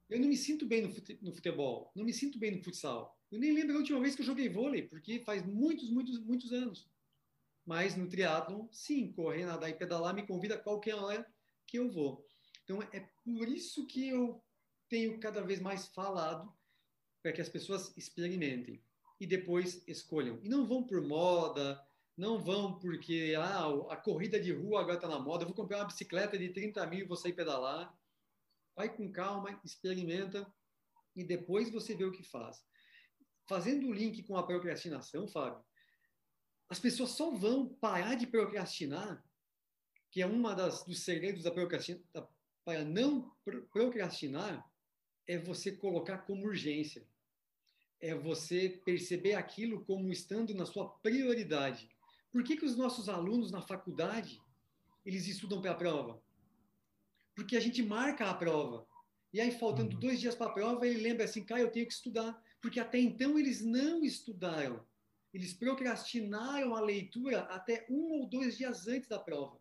Eu 0.07 0.19
não 0.19 0.27
me 0.27 0.37
sinto 0.37 0.67
bem 0.67 0.83
no 0.83 1.33
futebol, 1.33 1.91
não 1.95 2.05
me 2.05 2.13
sinto 2.13 2.37
bem 2.37 2.55
no 2.55 2.63
futsal. 2.63 3.19
Eu 3.31 3.39
nem 3.39 3.51
lembro 3.51 3.73
a 3.75 3.79
última 3.79 3.99
vez 3.99 4.15
que 4.15 4.21
eu 4.21 4.25
joguei 4.27 4.47
vôlei, 4.47 4.83
porque 4.83 5.23
faz 5.23 5.43
muitos, 5.43 5.89
muitos, 5.89 6.19
muitos 6.19 6.53
anos. 6.53 6.87
Mas 7.65 7.95
no 7.95 8.07
triatlon, 8.07 8.67
sim, 8.71 9.11
correr, 9.11 9.45
nadar 9.47 9.71
e 9.71 9.73
pedalar 9.73 10.13
me 10.13 10.27
convida 10.27 10.53
a 10.53 10.59
qualquer 10.59 10.93
hora 10.93 11.25
que 11.65 11.79
eu 11.79 11.89
vou. 11.89 12.27
Então 12.63 12.79
é 12.83 13.09
por 13.23 13.47
isso 13.47 13.87
que 13.87 14.09
eu 14.09 14.39
tenho 14.87 15.19
cada 15.19 15.41
vez 15.41 15.59
mais 15.59 15.87
falado 15.87 16.53
para 17.23 17.31
que 17.31 17.41
as 17.41 17.49
pessoas 17.49 17.95
experimentem 17.97 18.83
e 19.19 19.25
depois 19.25 19.81
escolham. 19.87 20.37
E 20.43 20.49
não 20.49 20.67
vão 20.67 20.83
por 20.83 21.01
moda, 21.01 21.81
não 22.17 22.37
vão 22.37 22.77
porque 22.77 23.33
ah, 23.37 23.69
a 23.89 23.95
corrida 23.95 24.39
de 24.39 24.51
rua 24.51 24.81
agora 24.81 24.97
está 24.97 25.07
na 25.07 25.17
moda, 25.17 25.43
eu 25.43 25.47
vou 25.47 25.55
comprar 25.55 25.77
uma 25.77 25.85
bicicleta 25.85 26.37
de 26.37 26.49
30 26.49 26.85
mil 26.87 26.99
e 26.99 27.07
vou 27.07 27.15
sair 27.15 27.33
pedalar. 27.33 27.97
Vai 28.75 28.93
com 28.93 29.09
calma, 29.09 29.59
experimenta 29.63 30.51
e 31.15 31.23
depois 31.23 31.71
você 31.71 31.95
vê 31.95 32.03
o 32.03 32.11
que 32.11 32.23
faz. 32.23 32.61
Fazendo 33.47 33.87
o 33.87 33.93
link 33.93 34.21
com 34.23 34.35
a 34.35 34.45
procrastinação, 34.45 35.27
Fábio, 35.27 35.63
as 36.69 36.79
pessoas 36.79 37.11
só 37.11 37.31
vão 37.31 37.67
parar 37.67 38.15
de 38.15 38.27
procrastinar, 38.27 39.23
que 40.11 40.21
é 40.21 40.25
uma 40.25 40.53
das 40.53 40.83
dos 40.83 41.03
segredos 41.03 41.43
da 41.43 41.51
procrastinação, 41.51 42.27
para 42.65 42.83
não 42.83 43.35
procrastinar, 43.71 44.69
é 45.27 45.37
você 45.37 45.71
colocar 45.71 46.19
como 46.19 46.45
urgência. 46.45 47.05
É 48.03 48.13
você 48.13 48.81
perceber 48.83 49.35
aquilo 49.35 49.85
como 49.85 50.11
estando 50.11 50.53
na 50.53 50.65
sua 50.65 50.89
prioridade. 50.89 51.87
Por 52.33 52.43
que, 52.43 52.57
que 52.57 52.65
os 52.65 52.75
nossos 52.75 53.07
alunos 53.07 53.49
na 53.49 53.61
faculdade, 53.61 54.41
eles 55.05 55.25
estudam 55.25 55.61
para 55.61 55.71
a 55.71 55.75
prova? 55.75 56.21
Porque 57.33 57.55
a 57.55 57.61
gente 57.61 57.81
marca 57.81 58.29
a 58.29 58.33
prova. 58.33 58.85
E 59.31 59.39
aí, 59.39 59.51
faltando 59.51 59.93
uhum. 59.93 60.01
dois 60.01 60.19
dias 60.19 60.35
para 60.35 60.47
a 60.47 60.53
prova, 60.53 60.85
ele 60.85 60.99
lembra 60.99 61.23
assim, 61.23 61.45
cara, 61.45 61.61
eu 61.61 61.71
tenho 61.71 61.87
que 61.87 61.93
estudar. 61.93 62.37
Porque 62.61 62.77
até 62.77 62.99
então 62.99 63.39
eles 63.39 63.63
não 63.63 64.03
estudaram. 64.03 64.85
Eles 65.33 65.53
procrastinaram 65.53 66.75
a 66.75 66.81
leitura 66.81 67.43
até 67.43 67.87
um 67.89 68.19
ou 68.19 68.27
dois 68.27 68.57
dias 68.57 68.85
antes 68.85 69.07
da 69.07 69.17
prova. 69.17 69.57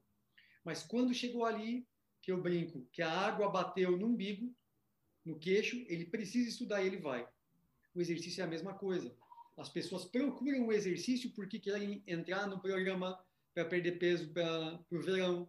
Mas 0.64 0.82
quando 0.82 1.14
chegou 1.14 1.44
ali, 1.44 1.86
que 2.20 2.32
eu 2.32 2.42
brinco, 2.42 2.88
que 2.90 3.02
a 3.02 3.08
água 3.08 3.48
bateu 3.48 3.96
no 3.96 4.08
umbigo, 4.08 4.52
no 5.24 5.38
queixo, 5.38 5.76
ele 5.86 6.06
precisa 6.06 6.48
estudar 6.48 6.82
e 6.82 6.88
ele 6.88 6.98
vai. 6.98 7.24
O 7.94 8.00
exercício 8.00 8.40
é 8.40 8.44
a 8.44 8.48
mesma 8.48 8.74
coisa. 8.74 9.14
As 9.56 9.68
pessoas 9.68 10.04
procuram 10.04 10.66
o 10.66 10.72
exercício 10.72 11.30
porque 11.30 11.58
querem 11.58 12.02
entrar 12.06 12.46
no 12.46 12.60
programa 12.60 13.18
para 13.54 13.64
perder 13.64 13.98
peso 13.98 14.28
para 14.30 14.80
o 14.90 15.00
verão. 15.00 15.48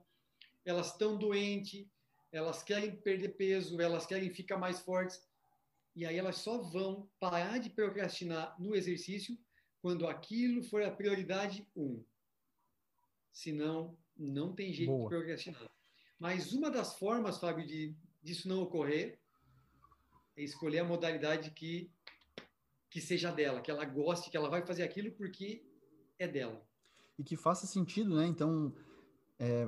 Elas 0.65 0.87
estão 0.91 1.17
doentes, 1.17 1.85
elas 2.31 2.63
querem 2.63 2.95
perder 2.95 3.29
peso, 3.29 3.79
elas 3.79 4.05
querem 4.05 4.29
ficar 4.29 4.57
mais 4.57 4.79
fortes. 4.79 5.21
E 5.95 6.05
aí 6.05 6.17
elas 6.17 6.37
só 6.37 6.57
vão 6.57 7.09
parar 7.19 7.59
de 7.59 7.69
procrastinar 7.69 8.55
no 8.59 8.75
exercício 8.75 9.37
quando 9.81 10.07
aquilo 10.07 10.63
for 10.63 10.81
a 10.83 10.91
prioridade 10.91 11.67
um. 11.75 12.03
Senão, 13.31 13.97
não 14.17 14.53
tem 14.53 14.73
jeito 14.73 14.91
Boa. 14.91 15.09
de 15.09 15.15
procrastinar. 15.15 15.69
Mas 16.19 16.53
uma 16.53 16.69
das 16.69 16.97
formas, 16.97 17.37
Fábio, 17.37 17.65
de 17.65 17.95
disso 18.21 18.47
não 18.47 18.61
ocorrer 18.61 19.19
é 20.35 20.41
escolher 20.41 20.79
a 20.79 20.85
modalidade 20.85 21.51
que 21.51 21.91
que 22.93 23.01
seja 23.01 23.31
dela, 23.31 23.59
que 23.59 23.71
ela 23.71 23.83
goste, 23.85 24.29
que 24.29 24.37
ela 24.37 24.47
vai 24.47 24.63
fazer 24.63 24.83
aquilo 24.83 25.11
porque 25.13 25.65
é 26.19 26.27
dela. 26.27 26.61
E 27.17 27.23
que 27.23 27.35
faça 27.35 27.65
sentido, 27.65 28.15
né? 28.15 28.27
Então, 28.27 28.71
é, 29.39 29.67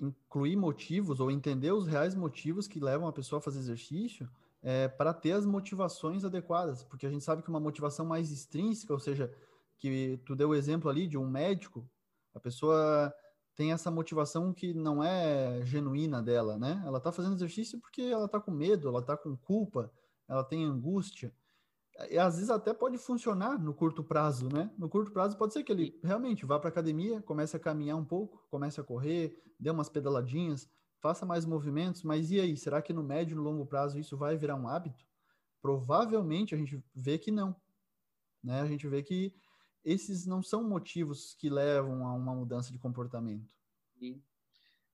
incluir 0.00 0.54
motivos 0.54 1.18
ou 1.18 1.32
entender 1.32 1.72
os 1.72 1.88
reais 1.88 2.14
motivos 2.14 2.68
que 2.68 2.78
levam 2.78 3.08
a 3.08 3.12
pessoa 3.12 3.40
a 3.40 3.42
fazer 3.42 3.58
exercício 3.58 4.30
é, 4.62 4.86
para 4.86 5.12
ter 5.12 5.32
as 5.32 5.44
motivações 5.44 6.24
adequadas, 6.24 6.84
porque 6.84 7.06
a 7.06 7.10
gente 7.10 7.24
sabe 7.24 7.42
que 7.42 7.50
uma 7.50 7.58
motivação 7.58 8.06
mais 8.06 8.30
extrínseca, 8.30 8.92
ou 8.92 9.00
seja, 9.00 9.34
que 9.76 10.20
tu 10.24 10.36
deu 10.36 10.50
o 10.50 10.54
exemplo 10.54 10.88
ali 10.88 11.08
de 11.08 11.18
um 11.18 11.28
médico, 11.28 11.84
a 12.32 12.38
pessoa 12.38 13.12
tem 13.56 13.72
essa 13.72 13.90
motivação 13.90 14.54
que 14.54 14.72
não 14.72 15.02
é 15.02 15.60
genuína 15.64 16.22
dela, 16.22 16.56
né? 16.56 16.80
Ela 16.86 16.98
está 16.98 17.10
fazendo 17.10 17.34
exercício 17.34 17.80
porque 17.80 18.02
ela 18.02 18.26
está 18.26 18.38
com 18.38 18.52
medo, 18.52 18.88
ela 18.88 19.00
está 19.00 19.16
com 19.16 19.36
culpa, 19.36 19.90
ela 20.28 20.44
tem 20.44 20.64
angústia. 20.64 21.34
E 22.10 22.18
às 22.18 22.34
vezes 22.34 22.50
até 22.50 22.74
pode 22.74 22.98
funcionar 22.98 23.58
no 23.58 23.72
curto 23.72 24.02
prazo, 24.02 24.48
né? 24.48 24.70
No 24.76 24.88
curto 24.88 25.12
prazo 25.12 25.36
pode 25.36 25.52
ser 25.52 25.62
que 25.62 25.70
ele 25.70 25.98
realmente 26.02 26.44
vá 26.44 26.58
para 26.58 26.68
academia, 26.68 27.22
comece 27.22 27.56
a 27.56 27.60
caminhar 27.60 27.96
um 27.96 28.04
pouco, 28.04 28.44
comece 28.50 28.80
a 28.80 28.84
correr, 28.84 29.40
dê 29.58 29.70
umas 29.70 29.88
pedaladinhas, 29.88 30.68
faça 31.00 31.24
mais 31.24 31.44
movimentos, 31.44 32.02
mas 32.02 32.30
e 32.30 32.40
aí? 32.40 32.56
Será 32.56 32.82
que 32.82 32.92
no 32.92 33.02
médio 33.02 33.34
e 33.34 33.36
no 33.36 33.42
longo 33.42 33.64
prazo 33.64 33.98
isso 33.98 34.16
vai 34.16 34.36
virar 34.36 34.56
um 34.56 34.66
hábito? 34.66 35.06
Provavelmente 35.62 36.54
a 36.54 36.58
gente 36.58 36.82
vê 36.92 37.16
que 37.16 37.30
não. 37.30 37.54
Né? 38.42 38.60
A 38.60 38.66
gente 38.66 38.88
vê 38.88 39.02
que 39.02 39.32
esses 39.84 40.26
não 40.26 40.42
são 40.42 40.64
motivos 40.64 41.34
que 41.34 41.48
levam 41.48 42.06
a 42.06 42.14
uma 42.14 42.34
mudança 42.34 42.72
de 42.72 42.78
comportamento. 42.78 43.48
Sim. 43.98 44.22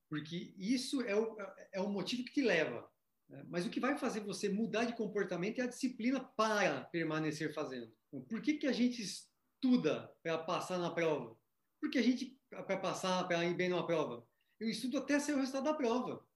Porque 0.08 0.52
isso 0.58 1.00
é 1.02 1.14
o, 1.14 1.36
é 1.72 1.80
o 1.80 1.88
motivo 1.88 2.24
que 2.24 2.32
te 2.32 2.42
leva. 2.42 2.86
Né? 3.30 3.44
Mas 3.48 3.64
o 3.64 3.70
que 3.70 3.80
vai 3.80 3.96
fazer 3.96 4.20
você 4.20 4.48
mudar 4.48 4.84
de 4.84 4.96
comportamento 4.96 5.60
é 5.60 5.62
a 5.62 5.68
disciplina 5.68 6.20
para 6.20 6.84
permanecer 6.86 7.54
fazendo. 7.54 7.90
Por 8.28 8.42
que, 8.42 8.54
que 8.54 8.66
a 8.66 8.72
gente 8.72 9.00
estuda 9.00 10.12
para 10.22 10.36
passar 10.38 10.78
na 10.78 10.90
prova? 10.90 11.38
Porque 11.80 11.98
a 11.98 12.02
gente, 12.02 12.38
para 12.50 12.76
passar, 12.76 13.26
para 13.26 13.44
ir 13.44 13.54
bem 13.54 13.68
numa 13.68 13.86
prova, 13.86 14.26
eu 14.58 14.68
estudo 14.68 14.98
até 14.98 15.18
sair 15.18 15.34
o 15.34 15.38
resultado 15.38 15.64
da 15.64 15.74
prova. 15.74 16.26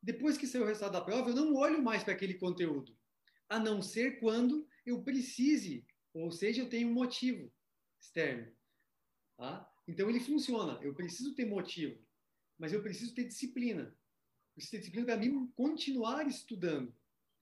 Depois 0.00 0.36
que 0.36 0.46
sair 0.46 0.60
o 0.60 0.66
resultado 0.66 0.92
da 0.92 1.00
prova, 1.00 1.30
eu 1.30 1.34
não 1.34 1.54
olho 1.54 1.82
mais 1.82 2.04
para 2.04 2.12
aquele 2.12 2.34
conteúdo, 2.34 2.96
a 3.48 3.58
não 3.58 3.82
ser 3.82 4.20
quando 4.20 4.68
eu 4.86 5.02
precise, 5.02 5.84
ou 6.14 6.30
seja, 6.30 6.62
eu 6.62 6.68
tenho 6.68 6.88
um 6.88 6.94
motivo 6.94 7.52
externo. 8.00 8.54
Tá? 9.36 9.68
Então 9.88 10.08
ele 10.08 10.20
funciona. 10.20 10.78
Eu 10.82 10.94
preciso 10.94 11.34
ter 11.34 11.46
motivo, 11.46 11.98
mas 12.58 12.72
eu 12.72 12.82
preciso 12.82 13.14
ter 13.14 13.24
disciplina. 13.24 13.96
Ter 14.66 14.78
disciplina 14.78 15.06
para 15.06 15.16
mim 15.16 15.46
continuar 15.54 16.26
estudando, 16.26 16.92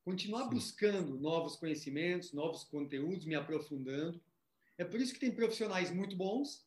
continuar 0.05 0.45
Sim. 0.45 0.51
buscando 0.51 1.19
novos 1.19 1.57
conhecimentos, 1.57 2.33
novos 2.33 2.65
conteúdos, 2.65 3.25
me 3.25 3.35
aprofundando. 3.35 4.21
É 4.77 4.85
por 4.85 5.01
isso 5.01 5.15
que 5.15 5.21
tem 5.21 5.35
profissionais 5.35 5.91
muito 5.91 6.15
bons 6.15 6.67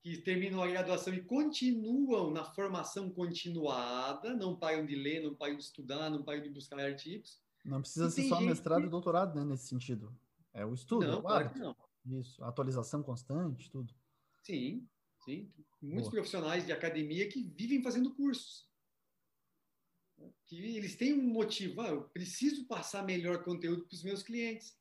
que 0.00 0.18
terminam 0.18 0.62
a 0.62 0.68
graduação 0.68 1.12
e 1.14 1.22
continuam 1.22 2.30
na 2.30 2.44
formação 2.44 3.10
continuada, 3.10 4.34
não 4.34 4.54
param 4.54 4.86
de 4.86 4.94
ler, 4.94 5.20
não 5.20 5.34
param 5.34 5.56
de 5.56 5.62
estudar, 5.64 6.10
não 6.10 6.22
param 6.22 6.42
de 6.42 6.48
buscar 6.48 6.78
artigos. 6.78 7.40
Não 7.64 7.80
precisa 7.80 8.08
ser 8.10 8.28
só 8.28 8.40
mestrado 8.40 8.82
que... 8.82 8.86
e 8.86 8.90
doutorado, 8.90 9.34
né, 9.34 9.44
nesse 9.44 9.66
sentido. 9.66 10.16
É 10.54 10.64
o 10.64 10.72
estudo, 10.74 11.06
não, 11.08 11.20
claro. 11.20 11.50
não. 11.58 11.76
Isso, 12.06 12.42
atualização 12.44 13.02
constante, 13.02 13.68
tudo. 13.68 13.92
Sim, 14.42 14.86
sim. 15.24 15.50
Muitos 15.82 16.04
Boa. 16.04 16.12
profissionais 16.12 16.64
de 16.64 16.72
academia 16.72 17.28
que 17.28 17.42
vivem 17.42 17.82
fazendo 17.82 18.14
cursos. 18.14 18.68
Que 20.46 20.76
eles 20.76 20.96
têm 20.96 21.12
um 21.14 21.32
motivo, 21.32 21.80
ah, 21.80 21.88
eu 21.88 22.02
preciso 22.10 22.66
passar 22.66 23.04
melhor 23.04 23.42
conteúdo 23.44 23.86
para 23.86 23.94
os 23.94 24.02
meus 24.02 24.22
clientes. 24.22 24.78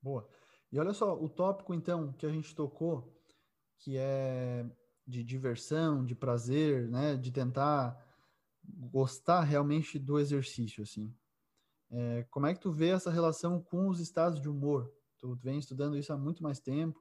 Boa. 0.00 0.28
E 0.70 0.78
olha 0.78 0.92
só, 0.92 1.14
o 1.14 1.28
tópico, 1.28 1.74
então, 1.74 2.12
que 2.14 2.24
a 2.24 2.30
gente 2.30 2.54
tocou, 2.54 3.14
que 3.78 3.96
é 3.96 4.64
de 5.06 5.22
diversão, 5.22 6.04
de 6.04 6.14
prazer, 6.14 6.88
né? 6.88 7.16
De 7.16 7.30
tentar 7.30 8.00
gostar 8.64 9.42
realmente 9.42 9.98
do 9.98 10.18
exercício, 10.18 10.82
assim. 10.82 11.14
É, 11.90 12.22
como 12.30 12.46
é 12.46 12.54
que 12.54 12.60
tu 12.60 12.70
vê 12.70 12.88
essa 12.88 13.10
relação 13.10 13.60
com 13.60 13.88
os 13.88 14.00
estados 14.00 14.40
de 14.40 14.48
humor? 14.48 14.90
Tu 15.18 15.34
vem 15.34 15.58
estudando 15.58 15.96
isso 15.96 16.12
há 16.12 16.16
muito 16.16 16.42
mais 16.42 16.58
tempo. 16.58 17.00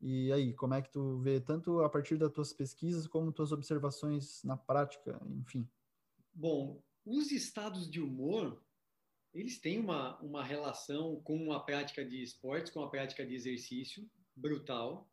E 0.00 0.32
aí, 0.32 0.54
como 0.54 0.74
é 0.74 0.82
que 0.82 0.90
tu 0.90 1.18
vê 1.18 1.38
tanto 1.38 1.80
a 1.80 1.88
partir 1.88 2.16
das 2.16 2.32
tuas 2.32 2.52
pesquisas 2.52 3.06
como 3.06 3.30
tuas 3.30 3.52
observações 3.52 4.42
na 4.42 4.56
prática, 4.56 5.20
enfim? 5.26 5.68
Bom, 6.34 6.82
os 7.04 7.32
estados 7.32 7.90
de 7.90 8.00
humor, 8.00 8.62
eles 9.34 9.58
têm 9.58 9.78
uma, 9.78 10.18
uma 10.20 10.44
relação 10.44 11.20
com 11.22 11.52
a 11.52 11.60
prática 11.60 12.04
de 12.04 12.22
esportes, 12.22 12.70
com 12.70 12.82
a 12.82 12.90
prática 12.90 13.24
de 13.24 13.34
exercício 13.34 14.08
brutal, 14.36 15.10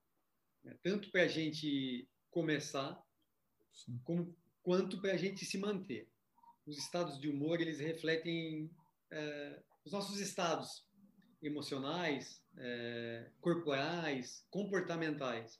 né? 0.63 0.77
tanto 0.83 1.09
para 1.09 1.23
a 1.23 1.27
gente 1.27 2.07
começar, 2.29 3.01
como, 4.03 4.35
quanto 4.61 4.99
para 5.01 5.13
a 5.13 5.17
gente 5.17 5.45
se 5.45 5.57
manter. 5.57 6.07
Os 6.65 6.77
estados 6.77 7.19
de 7.19 7.29
humor, 7.29 7.59
eles 7.61 7.79
refletem 7.79 8.69
é, 9.09 9.63
os 9.85 9.91
nossos 9.91 10.19
estados 10.19 10.85
emocionais, 11.41 12.43
é, 12.57 13.31
corporais, 13.39 14.45
comportamentais, 14.49 15.59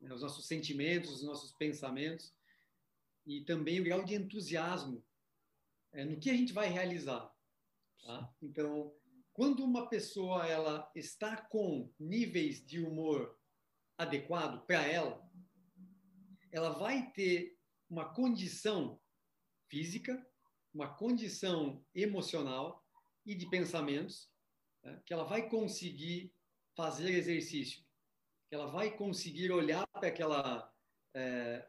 né? 0.00 0.12
os 0.12 0.20
nossos 0.20 0.46
sentimentos, 0.46 1.10
os 1.10 1.22
nossos 1.22 1.52
pensamentos, 1.52 2.34
e 3.24 3.42
também 3.42 3.80
o 3.80 3.84
grau 3.84 4.04
de 4.04 4.14
entusiasmo 4.14 5.02
é, 5.94 6.04
no 6.04 6.18
que 6.18 6.28
a 6.28 6.34
gente 6.34 6.52
vai 6.52 6.68
realizar. 6.68 7.32
Tá? 8.04 8.34
Então, 8.42 8.92
quando 9.32 9.64
uma 9.64 9.88
pessoa 9.88 10.46
ela 10.46 10.90
está 10.94 11.36
com 11.36 11.90
níveis 11.98 12.64
de 12.64 12.80
humor 12.80 13.38
adequado 13.96 14.66
para 14.66 14.84
ela, 14.86 15.24
ela 16.52 16.70
vai 16.70 17.10
ter 17.12 17.56
uma 17.88 18.12
condição 18.12 19.00
física, 19.68 20.24
uma 20.72 20.92
condição 20.94 21.84
emocional 21.94 22.84
e 23.24 23.34
de 23.34 23.48
pensamentos 23.48 24.30
né, 24.82 25.00
que 25.06 25.12
ela 25.12 25.24
vai 25.24 25.48
conseguir 25.48 26.34
fazer 26.76 27.10
exercício, 27.10 27.84
que 28.48 28.54
ela 28.54 28.66
vai 28.66 28.96
conseguir 28.96 29.52
olhar 29.52 29.86
para 29.88 30.08
aquela 30.08 30.72
é, 31.14 31.68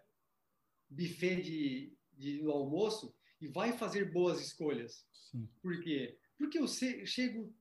buffet 0.89 1.41
de, 1.41 1.97
de, 2.11 2.39
do 2.41 2.51
almoço 2.51 3.14
e 3.41 3.48
vai 3.48 3.74
fazer 3.74 4.12
boas 4.12 4.39
escolhas. 4.41 5.06
Sim. 5.32 5.50
Por 5.62 5.82
quê? 5.82 6.17
Porque 6.38 6.60
eu 6.60 6.67
chego 6.67 7.54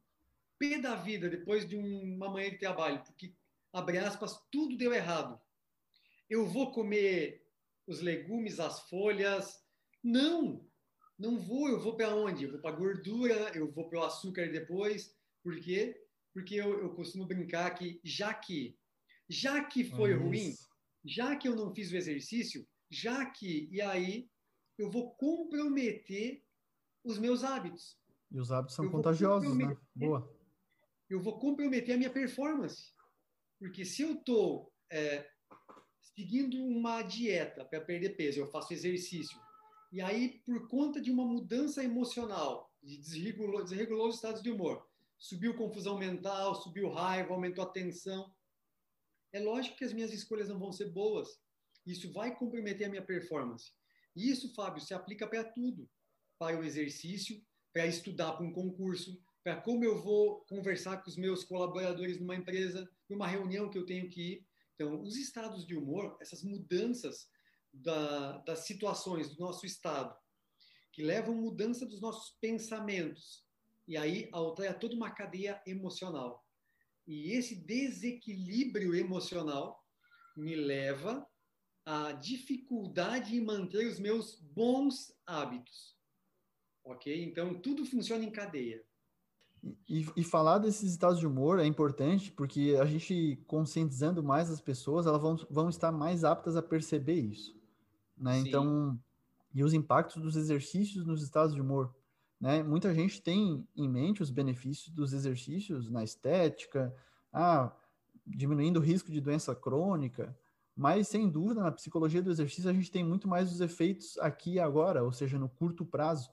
pé 0.59 0.79
da 0.79 0.95
vida 0.95 1.29
depois 1.29 1.67
de 1.69 1.77
uma 1.77 2.29
manhã 2.29 2.51
de 2.51 2.59
trabalho, 2.59 3.03
porque, 3.05 3.35
abre 3.73 3.99
aspas, 3.99 4.41
tudo 4.51 4.77
deu 4.77 4.93
errado. 4.93 5.41
Eu 6.29 6.47
vou 6.47 6.73
comer 6.73 7.47
os 7.87 8.01
legumes, 8.01 8.61
as 8.61 8.89
folhas. 8.89 9.63
Não, 10.03 10.67
não 11.19 11.39
vou. 11.39 11.69
Eu 11.69 11.81
vou 11.81 11.97
para 11.97 12.15
onde? 12.15 12.45
Eu 12.45 12.53
vou 12.53 12.61
para 12.61 12.77
gordura, 12.77 13.53
eu 13.55 13.71
vou 13.71 13.89
para 13.89 14.01
o 14.01 14.05
açúcar 14.05 14.51
depois. 14.51 15.15
Por 15.43 15.61
quê? 15.61 16.01
Porque 16.33 16.55
eu, 16.57 16.81
eu 16.81 16.95
costumo 16.95 17.27
brincar 17.27 17.71
que 17.75 18.01
já 18.03 18.33
que 18.33 18.77
já 19.29 19.65
que 19.65 19.85
foi 19.85 20.13
ruim, 20.13 20.55
já 21.05 21.37
que 21.37 21.49
eu 21.49 21.57
não 21.57 21.75
fiz 21.75 21.91
o 21.91 21.97
exercício, 21.97 22.67
já 22.91 23.25
que 23.27 23.69
e 23.71 23.81
aí 23.81 24.29
eu 24.79 24.91
vou 24.91 25.15
comprometer 25.15 26.45
os 27.03 27.19
meus 27.19 27.45
hábitos. 27.45 27.99
E 28.31 28.39
os 28.39 28.51
hábitos 28.51 28.75
são 28.75 28.91
contagiosos, 28.91 29.57
né? 29.57 29.77
Boa. 29.95 30.29
Eu 31.09 31.21
vou 31.21 31.39
comprometer 31.39 31.95
a 31.95 31.99
minha 31.99 32.11
performance. 32.11 32.93
Porque 33.59 33.85
se 33.85 34.03
eu 34.03 34.15
estou 34.15 34.73
é, 34.91 35.29
seguindo 36.01 36.57
uma 36.65 37.03
dieta 37.03 37.65
para 37.65 37.81
perder 37.81 38.17
peso, 38.17 38.41
eu 38.41 38.47
faço 38.47 38.73
exercício, 38.73 39.39
e 39.93 40.01
aí, 40.01 40.43
por 40.45 40.67
conta 40.69 41.01
de 41.01 41.11
uma 41.11 41.25
mudança 41.25 41.85
emocional, 41.85 42.75
de 42.83 42.97
desregulou, 42.99 43.63
desregulou 43.63 44.09
os 44.09 44.17
estados 44.17 44.43
de 44.43 44.51
humor, 44.51 44.85
subiu 45.17 45.55
confusão 45.55 45.97
mental, 45.97 46.55
subiu 46.57 46.91
raiva, 46.91 47.33
aumentou 47.33 47.63
a 47.63 47.71
tensão, 47.71 48.35
é 49.33 49.39
lógico 49.41 49.77
que 49.77 49.85
as 49.85 49.93
minhas 49.93 50.13
escolhas 50.13 50.49
não 50.49 50.59
vão 50.59 50.73
ser 50.73 50.91
boas. 50.91 51.41
Isso 51.87 52.13
vai 52.13 52.37
comprometer 52.37 52.87
a 52.87 52.91
minha 52.91 53.05
performance. 53.05 53.73
E 54.15 54.31
isso, 54.31 54.55
Fábio, 54.55 54.83
se 54.83 54.95
aplica 54.95 55.27
para 55.27 55.45
tudo. 55.45 55.89
Para 56.39 56.59
o 56.59 56.65
exercício, 56.65 57.43
para 57.73 57.87
estudar 57.87 58.33
para 58.33 58.45
um 58.45 58.53
concurso, 58.53 59.21
para 59.43 59.61
como 59.61 59.85
eu 59.85 60.01
vou 60.01 60.41
conversar 60.47 61.03
com 61.03 61.11
os 61.11 61.17
meus 61.17 61.45
colaboradores 61.45 62.19
numa 62.19 62.35
empresa, 62.35 62.89
numa 63.09 63.27
reunião 63.27 63.69
que 63.69 63.79
eu 63.79 63.85
tenho 63.85 64.09
que 64.09 64.21
ir. 64.21 64.47
Então, 64.75 65.01
os 65.03 65.17
estados 65.17 65.67
de 65.67 65.77
humor, 65.77 66.17
essas 66.21 66.43
mudanças 66.43 67.29
da, 67.73 68.39
das 68.39 68.61
situações 68.61 69.35
do 69.35 69.41
nosso 69.41 69.67
estado, 69.67 70.17
que 70.93 71.03
levam 71.03 71.35
mudança 71.35 71.85
dos 71.85 72.01
nossos 72.01 72.37
pensamentos, 72.41 73.45
e 73.87 73.97
aí 73.97 74.29
altera 74.33 74.73
toda 74.73 74.95
uma 74.95 75.11
cadeia 75.11 75.61
emocional. 75.67 76.45
E 77.07 77.33
esse 77.33 77.57
desequilíbrio 77.57 78.95
emocional 78.95 79.85
me 80.37 80.55
leva 80.55 81.27
a 81.85 82.13
dificuldade 82.13 83.37
em 83.37 83.45
manter 83.45 83.87
os 83.87 83.99
meus 83.99 84.41
bons 84.41 85.15
hábitos. 85.27 85.95
Ok? 86.85 87.25
Então, 87.25 87.55
tudo 87.55 87.85
funciona 87.85 88.25
em 88.25 88.31
cadeia. 88.31 88.83
E, 89.89 90.07
e, 90.15 90.23
falar 90.23 90.59
desses 90.59 90.91
estados 90.91 91.19
de 91.19 91.27
humor 91.27 91.59
é 91.59 91.65
importante 91.65 92.31
porque 92.31 92.77
a 92.79 92.85
gente 92.85 93.43
conscientizando 93.47 94.23
mais 94.23 94.51
as 94.51 94.61
pessoas, 94.61 95.07
elas 95.07 95.23
vão, 95.23 95.37
vão 95.49 95.69
estar 95.71 95.91
mais 95.91 96.23
aptas 96.23 96.55
a 96.55 96.63
perceber 96.63 97.19
isso. 97.19 97.57
Né? 98.17 98.41
Então, 98.41 98.99
e 99.55 99.65
os 99.65 99.73
impactos 99.73 100.23
dos 100.23 100.37
exercícios 100.37 101.07
nos 101.07 101.23
estados 101.23 101.55
de 101.55 101.61
humor. 101.63 101.95
Né? 102.39 102.63
Muita 102.63 102.93
gente 102.93 103.23
tem 103.23 103.67
em 103.75 103.89
mente 103.89 104.23
os 104.23 104.31
benefícios 104.31 104.91
dos 104.91 105.15
exercícios 105.15 105.91
na 105.91 106.05
estética, 106.05 106.95
ah, 107.33 107.75
diminuindo 108.27 108.79
o 108.79 108.83
risco 108.83 109.11
de 109.11 109.21
doença 109.21 109.55
crônica, 109.55 110.37
mas, 110.77 111.07
sem 111.07 111.31
dúvida, 111.31 111.63
na 111.63 111.71
psicologia 111.71 112.21
do 112.21 112.31
exercício, 112.31 112.69
a 112.69 112.73
gente 112.73 112.91
tem 112.91 113.05
muito 113.05 113.29
mais 113.29 113.53
os 113.53 113.61
efeitos 113.61 114.19
aqui 114.19 114.55
e 114.55 114.61
agora, 114.61 115.05
ou 115.05 115.13
seja, 115.13 115.39
no 115.39 115.49
curto 115.49 115.85
prazo. 115.85 116.31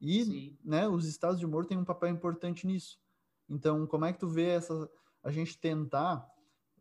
E 0.00 0.58
né, 0.64 0.88
os 0.88 1.06
estados 1.06 1.38
de 1.38 1.46
humor 1.46 1.66
têm 1.66 1.78
um 1.78 1.84
papel 1.84 2.10
importante 2.10 2.66
nisso. 2.66 2.98
Então, 3.48 3.86
como 3.86 4.04
é 4.04 4.12
que 4.12 4.18
tu 4.18 4.28
vê 4.28 4.48
essa, 4.48 4.90
a 5.22 5.30
gente 5.30 5.56
tentar 5.56 6.28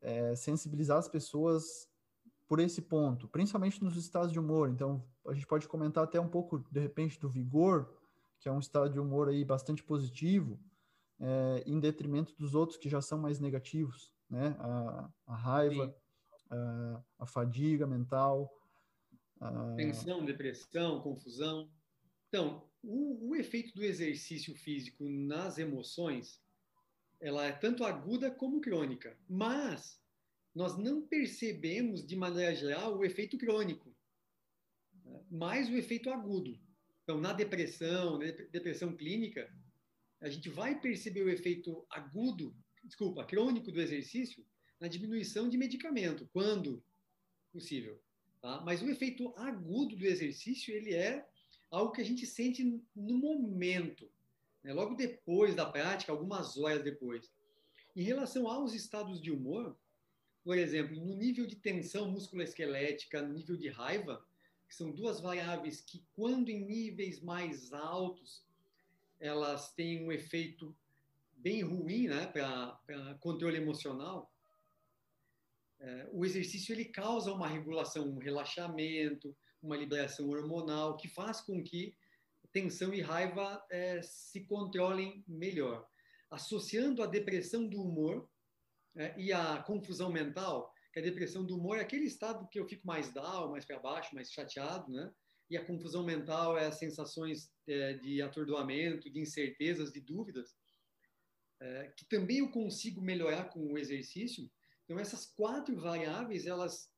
é, 0.01 0.35
sensibilizar 0.35 0.97
as 0.97 1.07
pessoas 1.07 1.87
por 2.47 2.59
esse 2.59 2.81
ponto, 2.81 3.27
principalmente 3.27 3.83
nos 3.83 3.95
estados 3.97 4.31
de 4.31 4.39
humor? 4.39 4.69
Então, 4.69 5.05
a 5.27 5.33
gente 5.33 5.45
pode 5.45 5.67
comentar 5.67 6.03
até 6.03 6.19
um 6.19 6.27
pouco, 6.27 6.65
de 6.71 6.79
repente, 6.79 7.19
do 7.19 7.29
vigor, 7.29 7.87
que 8.39 8.49
é 8.49 8.51
um 8.51 8.59
estado 8.59 8.91
de 8.91 8.99
humor 8.99 9.29
aí 9.29 9.45
bastante 9.45 9.83
positivo, 9.83 10.59
é, 11.19 11.63
em 11.67 11.79
detrimento 11.79 12.33
dos 12.35 12.55
outros 12.55 12.79
que 12.79 12.89
já 12.89 12.99
são 12.99 13.19
mais 13.19 13.39
negativos, 13.39 14.11
né? 14.27 14.55
A, 14.59 15.09
a 15.27 15.35
raiva, 15.35 15.85
Sim 15.85 16.04
a, 16.49 17.03
a 17.19 17.25
fadiga 17.25 17.87
mental. 17.87 18.51
A... 19.39 19.75
Tensão, 19.75 20.23
depressão, 20.23 21.01
confusão. 21.01 21.69
Então, 22.27 22.67
o, 22.83 23.29
o 23.29 23.35
efeito 23.35 23.73
do 23.73 23.83
exercício 23.83 24.53
físico 24.55 25.07
nas 25.09 25.57
emoções, 25.57 26.41
ela 27.19 27.45
é 27.45 27.51
tanto 27.51 27.83
aguda 27.83 28.31
como 28.31 28.61
crônica, 28.61 29.17
mas 29.27 29.99
nós 30.53 30.77
não 30.77 31.01
percebemos 31.01 32.05
de 32.05 32.15
maneira 32.15 32.55
geral 32.55 32.97
o 32.97 33.03
efeito 33.03 33.37
crônico, 33.37 33.93
né? 35.03 35.23
mais 35.29 35.69
o 35.69 35.75
efeito 35.75 36.09
agudo. 36.09 36.57
Então, 37.03 37.19
na 37.19 37.33
depressão, 37.33 38.17
na 38.17 38.25
depressão 38.51 38.95
clínica, 38.95 39.51
a 40.21 40.29
gente 40.29 40.49
vai 40.49 40.79
perceber 40.79 41.23
o 41.23 41.29
efeito 41.29 41.85
agudo, 41.89 42.55
desculpa, 42.83 43.25
crônico 43.25 43.71
do 43.71 43.81
exercício 43.81 44.45
na 44.85 44.89
diminuição 44.89 45.49
de 45.49 45.57
medicamento, 45.57 46.29
quando 46.31 46.83
possível. 47.51 47.99
Tá? 48.39 48.61
Mas 48.61 48.83
o 48.83 48.89
efeito 48.89 49.33
agudo 49.35 49.95
do 49.95 50.05
exercício, 50.05 50.71
ele 50.71 50.93
é 50.93 51.27
algo 51.71 51.91
que 51.91 52.01
a 52.01 52.05
gente 52.05 52.27
sente 52.27 52.63
no 52.95 53.17
momento, 53.17 54.07
né? 54.63 54.73
logo 54.73 54.93
depois 54.93 55.55
da 55.55 55.65
prática, 55.65 56.11
algumas 56.11 56.55
horas 56.55 56.83
depois. 56.83 57.31
Em 57.95 58.03
relação 58.03 58.47
aos 58.47 58.75
estados 58.75 59.19
de 59.19 59.31
humor, 59.31 59.75
por 60.43 60.55
exemplo, 60.55 60.95
no 61.03 61.15
nível 61.15 61.47
de 61.47 61.55
tensão 61.55 62.11
musculoesquelética, 62.11 63.23
no 63.23 63.33
nível 63.33 63.57
de 63.57 63.69
raiva, 63.69 64.23
que 64.69 64.75
são 64.75 64.91
duas 64.91 65.19
variáveis 65.19 65.81
que, 65.81 66.05
quando 66.13 66.49
em 66.49 66.63
níveis 66.63 67.19
mais 67.21 67.73
altos, 67.73 68.45
elas 69.19 69.73
têm 69.73 70.05
um 70.05 70.11
efeito 70.11 70.75
bem 71.37 71.63
ruim 71.63 72.07
né, 72.07 72.27
para 72.27 73.17
controle 73.19 73.57
emocional, 73.57 74.34
o 76.11 76.25
exercício 76.25 76.73
ele 76.73 76.85
causa 76.85 77.31
uma 77.31 77.47
regulação, 77.47 78.07
um 78.07 78.17
relaxamento, 78.17 79.35
uma 79.61 79.75
liberação 79.75 80.29
hormonal 80.29 80.95
que 80.97 81.07
faz 81.07 81.41
com 81.41 81.63
que 81.63 81.95
tensão 82.55 82.93
e 82.93 83.01
raiva 83.01 83.61
é, 83.69 84.01
se 84.01 84.45
controlem 84.45 85.23
melhor. 85.27 85.85
Associando 86.31 87.03
a 87.03 87.05
depressão 87.05 87.67
do 87.67 87.81
humor 87.81 88.29
é, 88.95 89.13
e 89.19 89.33
a 89.33 89.61
confusão 89.63 90.09
mental, 90.09 90.73
que 90.93 90.99
a 90.99 91.03
depressão 91.03 91.45
do 91.45 91.57
humor 91.57 91.77
é 91.77 91.81
aquele 91.81 92.05
estado 92.05 92.47
que 92.47 92.57
eu 92.57 92.65
fico 92.65 92.87
mais 92.87 93.11
down, 93.11 93.51
mais 93.51 93.65
para 93.65 93.77
baixo, 93.77 94.15
mais 94.15 94.31
chateado, 94.31 94.89
né? 94.89 95.11
E 95.49 95.57
a 95.57 95.65
confusão 95.65 96.03
mental 96.03 96.57
é 96.57 96.67
as 96.67 96.79
sensações 96.79 97.51
é, 97.67 97.95
de 97.95 98.21
atordoamento, 98.21 99.11
de 99.11 99.19
incertezas, 99.19 99.91
de 99.91 99.99
dúvidas, 99.99 100.55
é, 101.59 101.93
que 101.97 102.05
também 102.05 102.37
eu 102.37 102.49
consigo 102.49 103.01
melhorar 103.01 103.49
com 103.49 103.73
o 103.73 103.77
exercício 103.77 104.49
então, 104.85 104.99
essas 104.99 105.25
quatro 105.25 105.75
variáveis, 105.75 106.45
elas, 106.45 106.89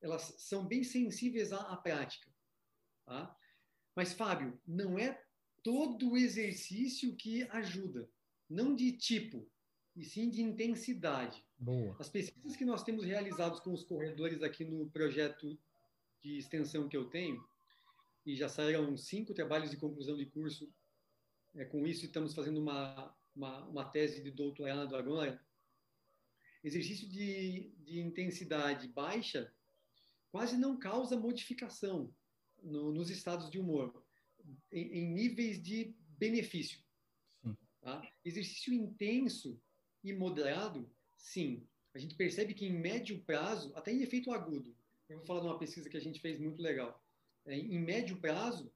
elas 0.00 0.34
são 0.38 0.66
bem 0.66 0.82
sensíveis 0.82 1.52
à, 1.52 1.60
à 1.72 1.76
prática. 1.76 2.30
Tá? 3.04 3.36
Mas, 3.94 4.12
Fábio, 4.12 4.58
não 4.66 4.98
é 4.98 5.20
todo 5.62 6.12
o 6.12 6.16
exercício 6.16 7.14
que 7.16 7.42
ajuda. 7.50 8.08
Não 8.48 8.74
de 8.74 8.92
tipo, 8.92 9.50
e 9.94 10.04
sim 10.04 10.30
de 10.30 10.40
intensidade. 10.40 11.44
Boa. 11.58 11.96
As 11.98 12.08
pesquisas 12.08 12.56
que 12.56 12.64
nós 12.64 12.82
temos 12.82 13.04
realizadas 13.04 13.60
com 13.60 13.72
os 13.72 13.84
corredores 13.84 14.42
aqui 14.42 14.64
no 14.64 14.88
projeto 14.90 15.58
de 16.20 16.38
extensão 16.38 16.88
que 16.88 16.96
eu 16.96 17.10
tenho, 17.10 17.44
e 18.24 18.36
já 18.36 18.48
saíram 18.48 18.96
cinco 18.96 19.34
trabalhos 19.34 19.70
de 19.70 19.76
conclusão 19.76 20.16
de 20.16 20.26
curso. 20.26 20.72
É, 21.56 21.64
com 21.64 21.84
isso, 21.86 22.04
estamos 22.04 22.34
fazendo 22.34 22.60
uma, 22.60 23.12
uma, 23.34 23.64
uma 23.66 23.84
tese 23.84 24.22
de 24.22 24.30
doutorado 24.30 24.94
agora. 24.96 25.40
Exercício 26.62 27.08
de, 27.08 27.72
de 27.84 28.00
intensidade 28.00 28.88
baixa 28.88 29.52
quase 30.30 30.56
não 30.56 30.78
causa 30.78 31.18
modificação 31.18 32.14
no, 32.62 32.92
nos 32.92 33.10
estados 33.10 33.50
de 33.50 33.58
humor, 33.58 34.04
em, 34.70 34.98
em 34.98 35.12
níveis 35.12 35.62
de 35.62 35.94
benefício. 36.18 36.80
Tá? 37.80 38.00
Exercício 38.24 38.72
intenso 38.72 39.60
e 40.04 40.12
moderado, 40.12 40.88
sim. 41.16 41.66
A 41.94 41.98
gente 41.98 42.14
percebe 42.14 42.54
que 42.54 42.64
em 42.64 42.72
médio 42.72 43.20
prazo, 43.24 43.72
até 43.74 43.92
em 43.92 44.02
efeito 44.02 44.32
agudo, 44.32 44.74
eu 45.08 45.18
vou 45.18 45.26
falar 45.26 45.40
de 45.40 45.46
uma 45.46 45.58
pesquisa 45.58 45.90
que 45.90 45.96
a 45.96 46.00
gente 46.00 46.20
fez 46.20 46.38
muito 46.38 46.62
legal. 46.62 47.04
É, 47.44 47.56
em 47.56 47.78
médio 47.78 48.20
prazo, 48.20 48.72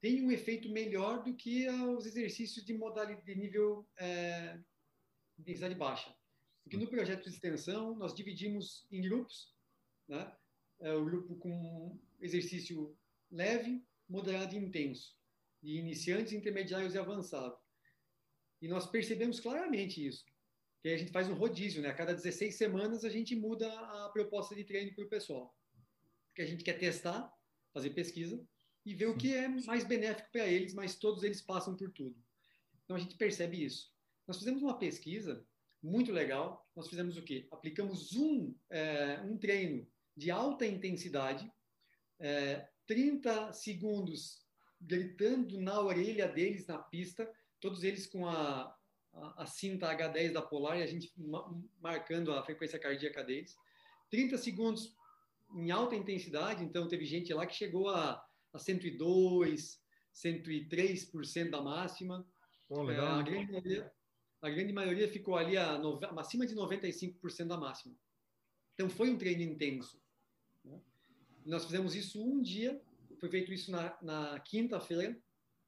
tem 0.00 0.22
um 0.22 0.30
efeito 0.30 0.68
melhor 0.68 1.24
do 1.24 1.34
que 1.34 1.68
os 1.68 2.06
exercícios 2.06 2.64
de 2.64 2.72
modalidade 2.72 3.26
de 3.26 3.34
nível 3.34 3.86
é, 3.98 4.58
intensidade 5.38 5.74
baixa. 5.74 6.14
Porque 6.66 6.76
no 6.76 6.88
projeto 6.88 7.22
de 7.22 7.28
extensão, 7.28 7.94
nós 7.94 8.12
dividimos 8.12 8.84
em 8.90 9.00
grupos, 9.00 9.54
né? 10.08 10.36
É, 10.80 10.92
o 10.92 11.04
grupo 11.04 11.36
com 11.36 11.96
exercício 12.20 12.98
leve, 13.30 13.86
moderado 14.08 14.52
e 14.52 14.58
intenso, 14.58 15.16
de 15.62 15.76
iniciantes, 15.76 16.32
intermediários 16.32 16.96
e 16.96 16.98
avançados. 16.98 17.56
E 18.60 18.66
nós 18.66 18.84
percebemos 18.84 19.38
claramente 19.38 20.04
isso, 20.04 20.24
que 20.82 20.88
a 20.88 20.96
gente 20.96 21.12
faz 21.12 21.28
um 21.28 21.34
rodízio, 21.34 21.80
né? 21.80 21.90
A 21.90 21.94
cada 21.94 22.12
16 22.12 22.56
semanas 22.56 23.04
a 23.04 23.10
gente 23.10 23.36
muda 23.36 23.72
a 23.72 24.08
proposta 24.08 24.52
de 24.52 24.64
treino 24.64 24.92
para 24.92 25.04
o 25.04 25.08
pessoal 25.08 25.56
que 26.34 26.42
a 26.42 26.46
gente 26.46 26.64
quer 26.64 26.80
testar, 26.80 27.32
fazer 27.72 27.90
pesquisa 27.90 28.44
e 28.84 28.92
ver 28.92 29.06
o 29.06 29.16
que 29.16 29.32
é 29.32 29.46
mais 29.46 29.84
benéfico 29.84 30.32
para 30.32 30.48
eles, 30.48 30.74
mas 30.74 30.96
todos 30.96 31.22
eles 31.22 31.40
passam 31.40 31.76
por 31.76 31.92
tudo. 31.92 32.20
Então 32.82 32.96
a 32.96 32.98
gente 32.98 33.16
percebe 33.16 33.64
isso. 33.64 33.94
Nós 34.26 34.38
fizemos 34.38 34.64
uma 34.64 34.76
pesquisa 34.76 35.46
muito 35.86 36.12
legal. 36.12 36.68
Nós 36.74 36.88
fizemos 36.88 37.16
o 37.16 37.22
quê? 37.22 37.46
Aplicamos 37.50 38.12
um, 38.12 38.54
é, 38.68 39.20
um 39.24 39.38
treino 39.38 39.86
de 40.16 40.30
alta 40.30 40.66
intensidade, 40.66 41.50
é, 42.18 42.68
30 42.86 43.52
segundos 43.52 44.44
gritando 44.80 45.60
na 45.60 45.80
orelha 45.80 46.28
deles 46.28 46.66
na 46.66 46.78
pista, 46.78 47.30
todos 47.60 47.84
eles 47.84 48.06
com 48.06 48.26
a, 48.26 48.76
a, 49.12 49.42
a 49.42 49.46
cinta 49.46 49.88
H10 49.94 50.32
da 50.32 50.42
Polar 50.42 50.78
e 50.78 50.82
a 50.82 50.86
gente 50.86 51.12
marcando 51.80 52.32
a 52.32 52.42
frequência 52.42 52.78
cardíaca 52.78 53.22
deles. 53.22 53.56
30 54.10 54.38
segundos 54.38 54.94
em 55.54 55.70
alta 55.70 55.94
intensidade, 55.94 56.64
então 56.64 56.88
teve 56.88 57.04
gente 57.04 57.32
lá 57.32 57.46
que 57.46 57.54
chegou 57.54 57.88
a, 57.88 58.24
a 58.52 58.58
102, 58.58 59.80
103% 60.14 61.50
da 61.50 61.60
máxima. 61.60 62.26
Oh, 62.68 62.82
legal. 62.82 63.18
É, 63.18 63.20
a, 63.20 63.22
grande 63.22 63.52
maioria, 63.52 63.92
a, 64.42 64.50
grande 64.50 64.72
maioria, 64.72 65.08
ficou 65.08 65.36
ali 65.36 65.56
a, 65.56 65.80
acima 66.18 66.46
de 66.46 66.54
95% 66.54 67.46
da 67.46 67.56
máxima. 67.56 67.94
Então 68.74 68.88
foi 68.88 69.10
um 69.10 69.18
treino 69.18 69.42
intenso. 69.42 70.00
Né? 70.64 70.80
Nós 71.44 71.64
fizemos 71.64 71.94
isso 71.94 72.22
um 72.22 72.40
dia, 72.40 72.80
foi 73.18 73.28
feito 73.28 73.52
isso 73.52 73.70
na, 73.70 73.96
na 74.02 74.40
quinta-feira, 74.40 75.18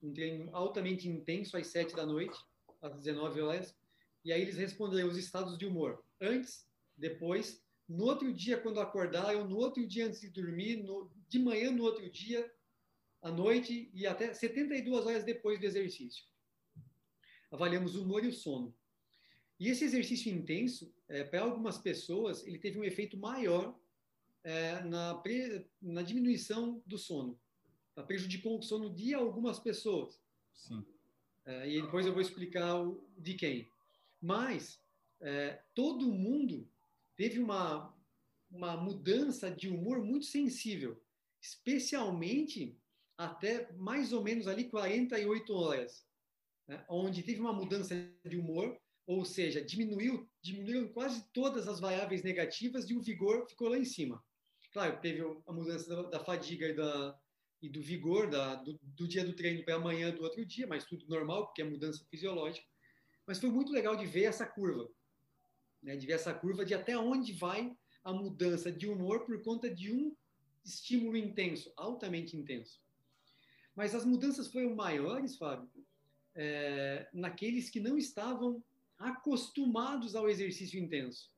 um 0.03 0.13
treino 0.13 0.55
altamente 0.55 1.09
intenso 1.09 1.57
às 1.57 1.67
7 1.69 1.95
da 1.95 2.05
noite, 2.07 2.39
às 2.81 2.95
19 2.95 3.41
horas. 3.41 3.77
E 4.25 4.33
aí 4.33 4.43
eles 4.43 4.57
responderam 4.57 5.09
os 5.09 5.17
estados 5.17 5.57
de 5.57 5.67
humor 5.67 6.05
antes, 6.21 6.67
depois 6.97 7.63
no 7.89 8.05
outro 8.05 8.33
dia, 8.33 8.61
quando 8.61 8.81
acordaram, 8.81 9.49
no 9.49 9.57
outro 9.57 9.87
dia 9.87 10.07
antes 10.07 10.21
de 10.21 10.29
dormir, 10.29 10.83
no, 10.83 11.11
de 11.27 11.39
manhã 11.39 11.71
no 11.71 11.85
outro 11.85 12.09
dia, 12.11 12.53
à 13.23 13.31
noite 13.31 13.91
e 13.95 14.07
até 14.07 14.33
72 14.33 15.07
horas 15.07 15.25
depois 15.25 15.59
do 15.59 15.65
exercício. 15.65 16.25
Avaliamos 17.51 17.97
o 17.97 18.03
humor 18.03 18.25
e 18.25 18.29
o 18.29 18.33
sono. 18.33 18.75
E 19.59 19.69
esse 19.69 19.85
exercício 19.85 20.33
intenso, 20.33 20.93
é, 21.09 21.25
para 21.25 21.41
algumas 21.41 21.79
pessoas, 21.79 22.47
ele 22.47 22.59
teve 22.59 22.79
um 22.79 22.85
efeito 22.85 23.17
maior 23.17 23.77
é, 24.45 24.81
na, 24.85 25.15
pre, 25.17 25.67
na 25.83 26.03
diminuição 26.03 26.83
do 26.87 26.97
sono. 26.97 27.39
Tá? 27.95 28.03
Prejudicou 28.03 28.59
o 28.59 28.63
sono 28.63 28.95
de 28.95 29.15
algumas 29.15 29.59
pessoas. 29.59 30.21
Sim. 30.55 30.85
É, 31.45 31.69
e 31.69 31.83
depois 31.83 32.07
eu 32.07 32.13
vou 32.13 32.23
explicar 32.23 32.81
o, 32.81 33.05
de 33.17 33.35
quem. 33.35 33.69
Mas 34.21 34.81
é, 35.21 35.61
todo 35.75 36.13
mundo 36.13 36.69
teve 37.17 37.41
uma, 37.41 37.93
uma 38.51 38.77
mudança 38.77 39.51
de 39.51 39.69
humor 39.69 40.05
muito 40.05 40.27
sensível, 40.27 41.03
especialmente 41.41 42.77
até 43.17 43.73
mais 43.73 44.13
ou 44.13 44.23
menos 44.23 44.47
ali 44.47 44.65
48 44.65 45.53
horas, 45.53 46.07
né? 46.69 46.85
onde 46.89 47.23
teve 47.23 47.41
uma 47.41 47.53
mudança 47.53 47.95
de 48.25 48.37
humor, 48.37 48.79
ou 49.07 49.25
seja, 49.25 49.65
diminuiu, 49.65 50.29
diminuíram 50.43 50.89
quase 50.89 51.25
todas 51.33 51.67
as 51.67 51.81
variáveis 51.81 52.23
negativas 52.23 52.89
e 52.91 52.95
o 52.95 53.01
vigor 53.01 53.49
ficou 53.49 53.69
lá 53.69 53.79
em 53.79 53.85
cima. 53.85 54.23
Claro, 54.71 55.01
teve 55.01 55.23
a 55.47 55.53
mudança 55.53 55.89
da, 55.89 56.03
da 56.11 56.21
fadiga 56.21 56.69
e, 56.69 56.75
da, 56.75 57.19
e 57.63 57.69
do 57.71 57.83
vigor 57.83 58.29
da, 58.29 58.57
do, 58.57 58.79
do 58.83 59.09
dia 59.09 59.25
do 59.25 59.33
treino 59.33 59.65
para 59.65 59.77
amanhã 59.77 60.15
do 60.15 60.23
outro 60.23 60.45
dia, 60.45 60.67
mas 60.67 60.85
tudo 60.85 61.09
normal, 61.09 61.47
porque 61.47 61.63
é 61.63 61.65
mudança 61.65 62.05
fisiológica. 62.11 62.67
Mas 63.27 63.41
foi 63.41 63.51
muito 63.51 63.73
legal 63.73 63.97
de 63.97 64.07
ver 64.07 64.25
essa 64.25 64.47
curva 64.47 64.89
né, 65.83 65.97
de 65.97 66.07
ver 66.07 66.15
essa 66.15 66.35
curva 66.35 66.65
de 66.65 66.75
até 66.75 66.97
onde 66.97 67.33
vai 67.33 67.77
a 68.05 68.13
mudança 68.13 68.71
de 68.71 68.89
humor 68.89 69.25
por 69.25 69.43
conta 69.43 69.73
de 69.73 69.93
um 69.93 70.15
estímulo 70.65 71.17
intenso, 71.17 71.73
altamente 71.77 72.37
intenso. 72.37 72.81
Mas 73.75 73.95
as 73.95 74.05
mudanças 74.05 74.49
foram 74.49 74.75
maiores, 74.75 75.37
Fábio, 75.37 75.71
é, 76.35 77.09
naqueles 77.13 77.71
que 77.71 77.81
não 77.81 77.97
estavam 77.97 78.63
acostumados 78.99 80.15
ao 80.15 80.29
exercício 80.29 80.79
intenso. 80.79 81.31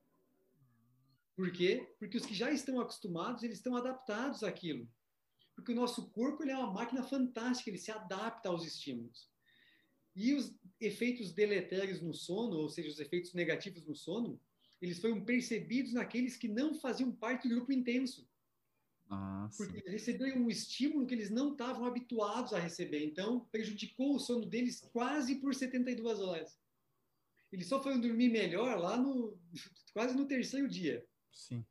Por 1.35 1.51
quê? 1.51 1.93
Porque 1.97 2.17
os 2.17 2.25
que 2.25 2.33
já 2.33 2.51
estão 2.51 2.79
acostumados, 2.79 3.43
eles 3.43 3.57
estão 3.57 3.75
adaptados 3.75 4.43
àquilo. 4.43 4.87
Porque 5.55 5.71
o 5.71 5.75
nosso 5.75 6.09
corpo 6.09 6.43
ele 6.43 6.51
é 6.51 6.57
uma 6.57 6.71
máquina 6.71 7.03
fantástica, 7.03 7.69
ele 7.69 7.77
se 7.77 7.91
adapta 7.91 8.49
aos 8.49 8.65
estímulos. 8.65 9.29
E 10.15 10.33
os 10.33 10.53
efeitos 10.79 11.31
deletérios 11.31 12.01
no 12.01 12.13
sono, 12.13 12.57
ou 12.57 12.69
seja, 12.69 12.89
os 12.89 12.99
efeitos 12.99 13.33
negativos 13.33 13.85
no 13.85 13.95
sono, 13.95 14.39
eles 14.81 14.99
foram 14.99 15.23
percebidos 15.23 15.93
naqueles 15.93 16.35
que 16.35 16.47
não 16.47 16.73
faziam 16.73 17.11
parte 17.11 17.47
do 17.47 17.55
grupo 17.55 17.71
intenso. 17.71 18.27
Ah, 19.13 19.49
porque 19.57 19.77
receberam 19.89 20.43
um 20.43 20.49
estímulo 20.49 21.05
que 21.05 21.13
eles 21.13 21.29
não 21.29 21.51
estavam 21.51 21.85
habituados 21.85 22.53
a 22.53 22.59
receber. 22.59 23.03
Então, 23.05 23.41
prejudicou 23.51 24.15
o 24.15 24.19
sono 24.19 24.45
deles 24.45 24.79
quase 24.93 25.35
por 25.35 25.53
72 25.53 26.21
horas. 26.21 26.57
Eles 27.51 27.67
só 27.67 27.83
foram 27.83 27.99
dormir 27.99 28.29
melhor 28.29 28.79
lá 28.79 28.95
no 28.95 29.37
quase 29.93 30.15
no 30.15 30.25
terceiro 30.25 30.69
dia. 30.69 31.05
Sim. 31.33 31.65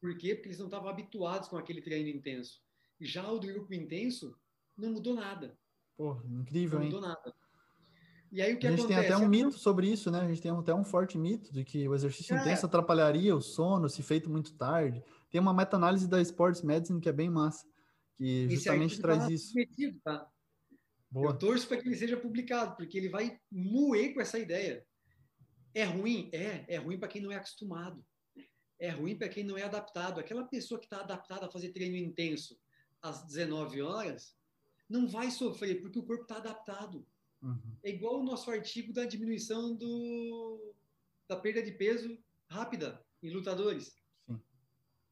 Por 0.00 0.16
quê? 0.16 0.34
Porque 0.34 0.48
eles 0.48 0.58
não 0.58 0.66
estavam 0.66 0.88
habituados 0.88 1.48
com 1.48 1.58
aquele 1.58 1.82
treino 1.82 2.08
intenso. 2.08 2.62
E 2.98 3.04
já 3.04 3.30
o 3.30 3.38
do 3.38 3.46
grupo 3.46 3.74
intenso 3.74 4.34
não 4.74 4.92
mudou 4.92 5.14
nada. 5.14 5.58
Pô, 5.98 6.18
incrível, 6.24 6.78
não 6.78 6.86
hein? 6.86 6.92
mudou 6.92 7.06
nada. 7.06 7.34
E 8.32 8.40
aí 8.42 8.54
o 8.54 8.58
que 8.58 8.66
a 8.66 8.70
gente 8.70 8.80
acontece? 8.80 9.06
tem 9.06 9.14
até 9.14 9.24
um 9.24 9.28
mito 9.28 9.52
sobre 9.58 9.90
isso, 9.90 10.10
né? 10.10 10.20
A 10.20 10.28
gente 10.28 10.42
tem 10.42 10.50
até 10.50 10.74
um 10.74 10.84
forte 10.84 11.16
mito 11.16 11.52
de 11.52 11.64
que 11.64 11.86
o 11.88 11.94
exercício 11.94 12.34
É. 12.36 12.40
intenso 12.40 12.66
atrapalharia 12.66 13.36
o 13.36 13.40
sono 13.40 13.88
se 13.88 14.02
feito 14.02 14.28
muito 14.30 14.54
tarde. 14.54 15.02
Tem 15.36 15.40
uma 15.42 15.52
meta-análise 15.52 16.08
da 16.08 16.18
Sports 16.22 16.62
Medicine 16.62 16.98
que 16.98 17.10
é 17.10 17.12
bem 17.12 17.28
massa, 17.28 17.68
que 18.16 18.48
justamente 18.48 18.98
traz 18.98 19.24
tá 19.24 19.30
isso. 19.30 19.52
tá? 20.02 20.26
Boa. 21.10 21.28
Eu 21.28 21.38
torço 21.38 21.68
para 21.68 21.76
que 21.76 21.86
ele 21.86 21.94
seja 21.94 22.16
publicado, 22.16 22.74
porque 22.74 22.96
ele 22.96 23.10
vai 23.10 23.38
moer 23.52 24.14
com 24.14 24.22
essa 24.22 24.38
ideia. 24.38 24.82
É 25.74 25.84
ruim? 25.84 26.30
É. 26.32 26.64
É 26.66 26.78
ruim 26.78 26.98
para 26.98 27.08
quem 27.08 27.20
não 27.20 27.30
é 27.30 27.36
acostumado. 27.36 28.02
É 28.78 28.88
ruim 28.88 29.14
para 29.14 29.28
quem 29.28 29.44
não 29.44 29.58
é 29.58 29.64
adaptado. 29.64 30.18
Aquela 30.18 30.42
pessoa 30.44 30.80
que 30.80 30.86
está 30.86 31.00
adaptada 31.00 31.44
a 31.44 31.50
fazer 31.50 31.68
treino 31.68 31.98
intenso 31.98 32.58
às 33.02 33.22
19 33.26 33.82
horas 33.82 34.34
não 34.88 35.06
vai 35.06 35.30
sofrer, 35.30 35.82
porque 35.82 35.98
o 35.98 36.02
corpo 36.02 36.22
está 36.22 36.38
adaptado. 36.38 37.06
Uhum. 37.42 37.76
É 37.84 37.90
igual 37.90 38.20
o 38.20 38.24
nosso 38.24 38.50
artigo 38.50 38.90
da 38.90 39.04
diminuição 39.04 39.76
do, 39.76 40.74
da 41.28 41.36
perda 41.36 41.62
de 41.62 41.72
peso 41.72 42.18
rápida 42.48 43.04
em 43.22 43.28
lutadores. 43.28 44.05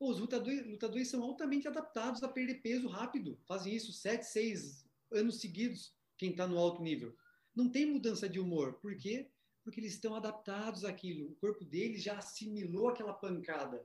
Os 0.04 0.18
lutadores, 0.18 0.66
lutadores 0.66 1.08
são 1.08 1.22
altamente 1.22 1.66
adaptados 1.66 2.22
a 2.22 2.28
perder 2.28 2.60
peso 2.60 2.88
rápido. 2.88 3.38
Fazem 3.46 3.74
isso 3.74 3.92
sete, 3.92 4.24
seis 4.24 4.86
anos 5.10 5.40
seguidos, 5.40 5.94
quem 6.18 6.30
está 6.30 6.46
no 6.46 6.58
alto 6.58 6.82
nível. 6.82 7.16
Não 7.54 7.70
tem 7.70 7.86
mudança 7.86 8.28
de 8.28 8.38
humor. 8.38 8.74
Por 8.74 8.96
quê? 8.96 9.30
Porque 9.62 9.80
eles 9.80 9.94
estão 9.94 10.14
adaptados 10.14 10.84
àquilo. 10.84 11.30
O 11.30 11.34
corpo 11.36 11.64
deles 11.64 12.02
já 12.02 12.18
assimilou 12.18 12.88
aquela 12.88 13.14
pancada 13.14 13.82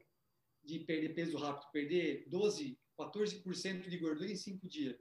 de 0.61 0.79
perder 0.79 1.13
peso 1.13 1.37
rápido, 1.37 1.71
perder 1.71 2.27
12, 2.27 2.77
14% 2.97 3.87
de 3.87 3.97
gordura 3.97 4.29
em 4.29 4.35
cinco 4.35 4.67
dias. 4.67 4.97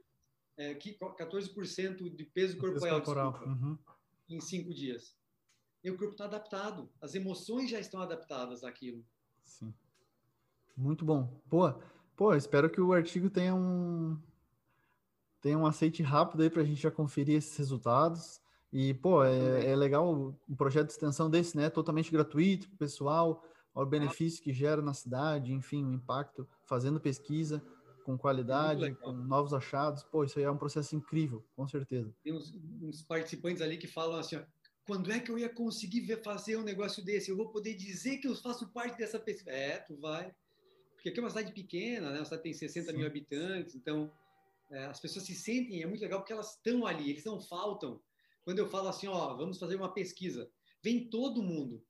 é, 0.55 0.73
14% 0.73 2.15
de 2.15 2.23
peso 2.25 2.57
corporal, 2.57 3.01
corporal. 3.01 3.43
Uhum. 3.45 3.77
em 4.29 4.39
cinco 4.39 4.73
dias. 4.73 5.17
E 5.83 5.89
o 5.89 5.97
corpo 5.97 6.13
está 6.13 6.25
adaptado, 6.25 6.89
as 7.01 7.15
emoções 7.15 7.69
já 7.69 7.79
estão 7.79 8.01
adaptadas 8.01 8.63
àquilo. 8.63 9.05
Sim. 9.43 9.73
Muito 10.79 11.03
bom. 11.03 11.41
Pô, 11.49 11.73
pô, 12.15 12.33
espero 12.33 12.69
que 12.69 12.79
o 12.79 12.93
artigo 12.93 13.29
tenha 13.29 13.53
um 13.53 14.17
tenha 15.41 15.57
um 15.57 15.65
aceite 15.65 16.01
rápido 16.01 16.41
aí 16.41 16.49
para 16.49 16.61
a 16.61 16.65
gente 16.65 16.81
já 16.81 16.89
conferir 16.89 17.37
esses 17.37 17.55
resultados. 17.57 18.41
E, 18.71 18.93
pô, 18.93 19.23
é, 19.23 19.71
é 19.71 19.75
legal 19.75 20.37
um 20.47 20.55
projeto 20.55 20.87
de 20.87 20.93
extensão 20.93 21.29
desse, 21.29 21.57
né? 21.57 21.69
Totalmente 21.69 22.11
gratuito 22.11 22.67
para 22.67 22.75
o 22.75 22.77
pessoal, 22.77 23.43
o 23.73 23.85
benefício 23.85 24.43
que 24.43 24.53
gera 24.53 24.81
na 24.81 24.93
cidade, 24.93 25.53
enfim, 25.53 25.83
o 25.85 25.93
impacto, 25.93 26.47
fazendo 26.65 26.99
pesquisa 26.99 27.61
com 28.05 28.17
qualidade, 28.17 28.93
com 28.95 29.11
novos 29.11 29.53
achados. 29.53 30.03
Pô, 30.03 30.23
isso 30.23 30.39
aí 30.39 30.45
é 30.45 30.51
um 30.51 30.57
processo 30.57 30.95
incrível, 30.95 31.43
com 31.55 31.67
certeza. 31.67 32.13
Tem 32.23 32.33
uns, 32.33 32.53
uns 32.81 33.01
participantes 33.01 33.61
ali 33.61 33.77
que 33.77 33.87
falam 33.87 34.19
assim, 34.19 34.35
ó, 34.35 34.43
quando 34.85 35.11
é 35.11 35.19
que 35.19 35.31
eu 35.31 35.37
ia 35.37 35.49
conseguir 35.49 36.01
ver, 36.01 36.21
fazer 36.21 36.57
um 36.57 36.63
negócio 36.63 37.03
desse? 37.03 37.31
Eu 37.31 37.37
vou 37.37 37.49
poder 37.49 37.75
dizer 37.75 38.17
que 38.17 38.27
eu 38.27 38.35
faço 38.35 38.71
parte 38.71 38.97
dessa 38.97 39.19
pesquisa. 39.19 39.51
É, 39.51 39.77
tu 39.79 39.95
vai. 39.97 40.33
Porque 40.99 41.09
aqui 41.09 41.19
é 41.19 41.23
uma 41.23 41.29
cidade 41.29 41.53
pequena, 41.53 42.11
né? 42.11 42.19
Uma 42.19 42.25
cidade 42.25 42.43
tem 42.43 42.53
60 42.53 42.91
Sim. 42.91 42.97
mil 42.97 43.07
habitantes, 43.07 43.73
então 43.73 44.11
é, 44.69 44.85
as 44.85 44.99
pessoas 44.99 45.25
se 45.25 45.33
sentem, 45.33 45.81
é 45.81 45.87
muito 45.87 46.01
legal 46.01 46.19
porque 46.19 46.33
elas 46.33 46.55
estão 46.55 46.85
ali, 46.85 47.09
eles 47.09 47.23
não 47.23 47.39
faltam. 47.39 48.01
Quando 48.43 48.59
eu 48.59 48.67
falo 48.67 48.89
assim, 48.89 49.07
ó, 49.07 49.33
vamos 49.33 49.57
fazer 49.57 49.77
uma 49.77 49.93
pesquisa, 49.93 50.51
vem 50.83 51.09
todo 51.09 51.41
mundo. 51.41 51.81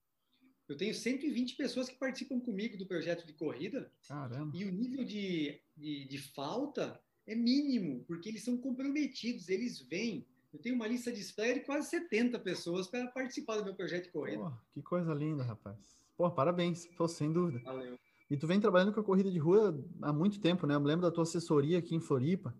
Eu 0.67 0.77
tenho 0.77 0.93
120 0.93 1.55
pessoas 1.55 1.89
que 1.89 1.97
participam 1.97 2.39
comigo 2.39 2.77
do 2.77 2.85
projeto 2.85 3.25
de 3.25 3.33
corrida. 3.33 3.91
Caramba. 4.07 4.55
E 4.55 4.63
o 4.63 4.71
nível 4.71 5.03
de, 5.03 5.59
de, 5.75 6.05
de 6.05 6.17
falta 6.19 7.01
é 7.25 7.33
mínimo, 7.33 8.03
porque 8.05 8.29
eles 8.29 8.43
são 8.43 8.55
comprometidos, 8.57 9.49
eles 9.49 9.81
vêm. 9.81 10.27
Eu 10.53 10.59
tenho 10.59 10.75
uma 10.75 10.87
lista 10.87 11.11
de 11.11 11.19
espera 11.19 11.55
de 11.55 11.65
quase 11.65 11.89
70 11.89 12.37
pessoas 12.39 12.87
para 12.87 13.07
participar 13.07 13.57
do 13.57 13.65
meu 13.65 13.73
projeto 13.73 14.05
de 14.05 14.11
corrida. 14.11 14.43
Pô, 14.43 14.51
que 14.71 14.83
coisa 14.83 15.11
linda, 15.15 15.43
rapaz. 15.43 15.79
Pô, 16.15 16.29
parabéns, 16.29 16.85
Pô, 16.95 17.07
sem 17.07 17.33
dúvida. 17.33 17.59
Valeu. 17.63 17.97
E 18.29 18.37
tu 18.37 18.45
vem 18.45 18.59
trabalhando 18.59 18.93
com 18.93 18.99
a 18.99 19.03
corrida 19.03 19.31
de 19.31 19.39
rua 19.39 19.83
há 20.01 20.13
muito 20.13 20.39
tempo, 20.39 20.67
né? 20.67 20.75
Eu 20.75 20.79
me 20.79 20.87
lembro 20.87 21.01
da 21.01 21.11
tua 21.11 21.23
assessoria 21.23 21.79
aqui 21.79 21.95
em 21.95 21.99
Floripa. 21.99 22.55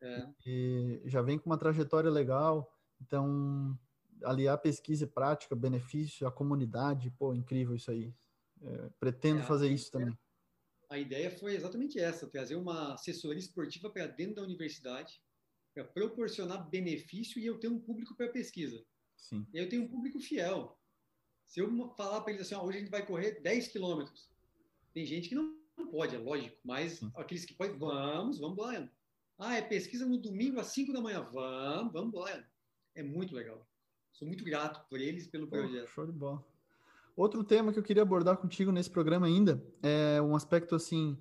É. 0.00 0.28
E 0.46 1.02
já 1.06 1.22
vem 1.22 1.38
com 1.38 1.48
uma 1.48 1.58
trajetória 1.58 2.10
legal. 2.10 2.70
Então, 3.00 3.78
aliar 4.22 4.58
pesquisa 4.58 5.04
e 5.04 5.06
prática, 5.06 5.56
benefício 5.56 6.26
à 6.26 6.32
comunidade, 6.32 7.10
pô, 7.12 7.32
incrível 7.32 7.74
isso 7.74 7.90
aí. 7.90 8.14
É, 8.60 8.90
pretendo 9.00 9.40
é, 9.40 9.44
fazer 9.44 9.68
isso 9.70 9.90
também. 9.90 10.16
A 10.90 10.98
ideia 10.98 11.30
foi 11.30 11.54
exatamente 11.54 11.98
essa, 11.98 12.26
trazer 12.26 12.56
uma 12.56 12.94
assessoria 12.94 13.38
esportiva 13.38 13.90
para 13.90 14.06
dentro 14.06 14.36
da 14.36 14.42
universidade, 14.42 15.22
para 15.74 15.84
proporcionar 15.84 16.68
benefício 16.68 17.40
e 17.40 17.46
eu 17.46 17.58
ter 17.58 17.68
um 17.68 17.78
público 17.78 18.14
para 18.14 18.28
pesquisa. 18.28 18.84
Sim. 19.16 19.46
E 19.52 19.58
eu 19.58 19.68
tenho 19.68 19.82
um 19.82 19.88
público 19.88 20.20
fiel. 20.20 20.78
Se 21.46 21.60
eu 21.60 21.94
falar 21.94 22.20
para 22.20 22.32
eles 22.32 22.46
assim, 22.46 22.54
ah, 22.54 22.62
hoje 22.62 22.78
a 22.78 22.80
gente 22.80 22.90
vai 22.90 23.06
correr 23.06 23.40
10 23.40 23.68
quilômetros, 23.68 24.28
tem 24.98 25.06
gente 25.06 25.28
que 25.28 25.34
não, 25.36 25.54
não 25.76 25.86
pode, 25.86 26.16
é 26.16 26.18
lógico, 26.18 26.56
mas 26.64 26.94
Sim. 26.94 27.12
aqueles 27.14 27.44
que 27.44 27.54
podem, 27.54 27.78
vamos, 27.78 28.40
vamos 28.40 28.58
lá. 28.58 28.88
Ah, 29.38 29.54
é 29.54 29.62
pesquisa 29.62 30.04
no 30.04 30.18
domingo 30.18 30.58
às 30.58 30.66
5 30.68 30.92
da 30.92 31.00
manhã, 31.00 31.22
vamos, 31.32 31.92
vamos 31.92 32.14
lá. 32.14 32.44
É 32.96 33.02
muito 33.04 33.32
legal. 33.32 33.64
Sou 34.12 34.26
muito 34.26 34.42
grato 34.42 34.84
por 34.88 35.00
eles 35.00 35.28
pelo 35.28 35.46
Pô, 35.46 35.56
projeto. 35.56 35.88
Show 35.90 36.04
de 36.04 36.10
bola. 36.10 36.44
Outro 37.14 37.44
tema 37.44 37.72
que 37.72 37.78
eu 37.78 37.82
queria 37.84 38.02
abordar 38.02 38.38
contigo 38.38 38.72
nesse 38.72 38.90
programa 38.90 39.28
ainda 39.28 39.64
é 39.80 40.20
um 40.20 40.34
aspecto 40.34 40.74
assim 40.74 41.16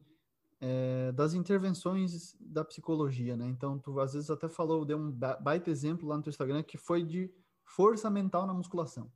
é, 0.59 1.11
das 1.11 1.35
intervenções 1.35 2.35
da 2.39 2.65
psicologia, 2.65 3.37
né? 3.37 3.45
Então, 3.45 3.77
tu 3.77 3.99
às 3.99 4.13
vezes 4.13 4.31
até 4.31 4.49
falou, 4.49 4.85
deu 4.85 4.97
um 4.97 5.11
baita 5.11 5.69
exemplo 5.69 6.07
lá 6.07 6.17
no 6.17 6.23
teu 6.23 6.31
Instagram 6.31 6.63
que 6.63 6.79
foi 6.79 7.03
de 7.03 7.31
força 7.63 8.09
mental 8.09 8.47
na 8.47 8.55
musculação. 8.55 9.11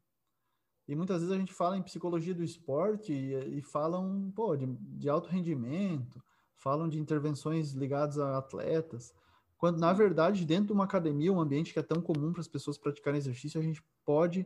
E 0.88 0.96
muitas 0.96 1.22
vezes 1.22 1.36
a 1.36 1.40
gente 1.40 1.54
fala 1.54 1.78
em 1.78 1.84
psicologia 1.84 2.34
do 2.34 2.44
esporte 2.44 3.14
e, 3.14 3.60
e 3.60 3.62
falam 3.62 4.32
pô, 4.36 4.56
de, 4.56 4.66
de 4.66 5.10
alto 5.10 5.30
rendimento, 5.30 6.22
falam 6.56 6.88
de 6.88 7.00
intervenções 7.00 7.72
ligadas 7.72 8.20
a 8.20 8.38
atletas. 8.38 9.14
Quando, 9.58 9.80
na 9.80 9.94
verdade, 9.94 10.46
dentro 10.46 10.68
de 10.68 10.74
uma 10.74 10.86
academia, 10.86 11.32
um 11.32 11.40
ambiente 11.40 11.74
que 11.74 11.80
é 11.80 11.84
tão 11.84 12.02
comum 12.02 12.32
para 12.32 12.42
as 12.42 12.48
pessoas 12.48 12.78
praticarem 12.78 13.20
exercício, 13.20 13.60
a 13.60 13.64
gente 13.64 13.84
pode 14.04 14.46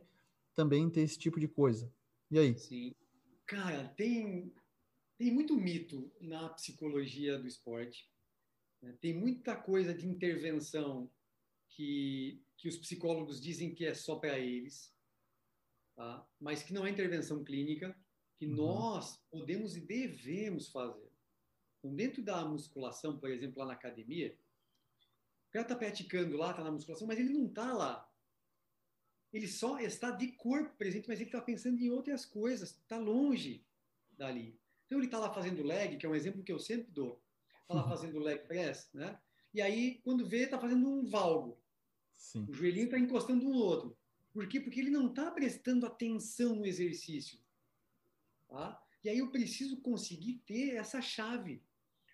também 0.54 0.88
ter 0.90 1.00
esse 1.00 1.18
tipo 1.18 1.40
de 1.40 1.48
coisa. 1.48 1.92
E 2.30 2.38
aí? 2.38 2.58
Sim. 2.58 2.94
Cara, 3.46 3.88
tem, 3.96 4.52
tem 5.16 5.32
muito 5.32 5.54
mito 5.56 6.10
na 6.20 6.48
psicologia 6.50 7.38
do 7.38 7.46
esporte. 7.46 8.10
Né? 8.82 8.94
Tem 9.00 9.14
muita 9.14 9.54
coisa 9.54 9.94
de 9.94 10.06
intervenção 10.06 11.10
que, 11.68 12.42
que 12.56 12.68
os 12.68 12.76
psicólogos 12.76 13.40
dizem 13.40 13.74
que 13.74 13.84
é 13.84 13.94
só 13.94 14.16
para 14.16 14.38
eles, 14.38 14.92
tá? 15.96 16.24
mas 16.38 16.62
que 16.62 16.72
não 16.72 16.86
é 16.86 16.90
intervenção 16.90 17.42
clínica, 17.42 17.96
que 18.38 18.46
uhum. 18.46 18.54
nós 18.54 19.16
podemos 19.30 19.76
e 19.76 19.80
devemos 19.80 20.68
fazer. 20.68 21.10
Então, 21.78 21.94
dentro 21.94 22.22
da 22.22 22.44
musculação, 22.44 23.18
por 23.18 23.30
exemplo, 23.30 23.58
lá 23.58 23.66
na 23.66 23.72
academia, 23.72 24.36
cara 25.56 25.64
está 25.64 25.76
praticando 25.76 26.36
lá, 26.36 26.50
está 26.50 26.62
na 26.62 26.70
musculação, 26.70 27.06
mas 27.06 27.18
ele 27.18 27.32
não 27.32 27.46
está 27.46 27.72
lá. 27.72 28.10
Ele 29.32 29.48
só 29.48 29.78
está 29.78 30.10
de 30.10 30.32
corpo 30.32 30.76
presente, 30.76 31.08
mas 31.08 31.18
ele 31.18 31.28
está 31.28 31.40
pensando 31.40 31.80
em 31.80 31.90
outras 31.90 32.24
coisas, 32.24 32.70
está 32.70 32.98
longe 32.98 33.64
dali. 34.12 34.58
Então 34.86 34.98
ele 34.98 35.06
está 35.06 35.18
lá 35.18 35.32
fazendo 35.32 35.62
leg, 35.62 35.96
que 35.96 36.06
é 36.06 36.08
um 36.08 36.14
exemplo 36.14 36.42
que 36.42 36.52
eu 36.52 36.58
sempre 36.58 36.90
dou. 36.92 37.22
Está 37.62 37.74
lá 37.74 37.88
fazendo 37.88 38.18
leg 38.18 38.46
press, 38.46 38.88
né? 38.92 39.18
E 39.52 39.60
aí, 39.60 40.00
quando 40.04 40.26
vê, 40.26 40.44
está 40.44 40.58
fazendo 40.58 40.86
um 40.86 41.04
valgo. 41.06 41.58
Sim. 42.14 42.46
O 42.48 42.52
joelhinho 42.52 42.86
está 42.86 42.98
encostando 42.98 43.46
um 43.46 43.52
no 43.52 43.58
outro. 43.58 43.98
Por 44.36 44.46
quê? 44.46 44.60
Porque 44.60 44.80
ele 44.80 44.90
não 44.90 45.06
está 45.06 45.30
prestando 45.30 45.86
atenção 45.86 46.56
no 46.56 46.66
exercício. 46.66 47.38
Tá? 48.46 48.78
E 49.02 49.08
aí 49.08 49.16
eu 49.16 49.30
preciso 49.30 49.80
conseguir 49.80 50.42
ter 50.46 50.74
essa 50.74 51.00
chave. 51.00 51.62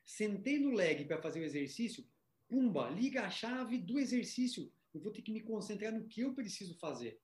Sentei 0.07 0.61
no 0.61 0.71
leg 0.71 1.05
para 1.05 1.21
fazer 1.21 1.41
o 1.41 1.45
exercício, 1.45 2.07
pumba, 2.49 2.89
liga 2.91 3.23
a 3.23 3.29
chave 3.29 3.77
do 3.77 3.99
exercício. 3.99 4.73
Eu 4.95 5.01
vou 5.01 5.11
ter 5.11 5.21
que 5.21 5.33
me 5.33 5.41
concentrar 5.41 5.93
no 5.93 6.07
que 6.07 6.21
eu 6.21 6.33
preciso 6.33 6.79
fazer. 6.79 7.21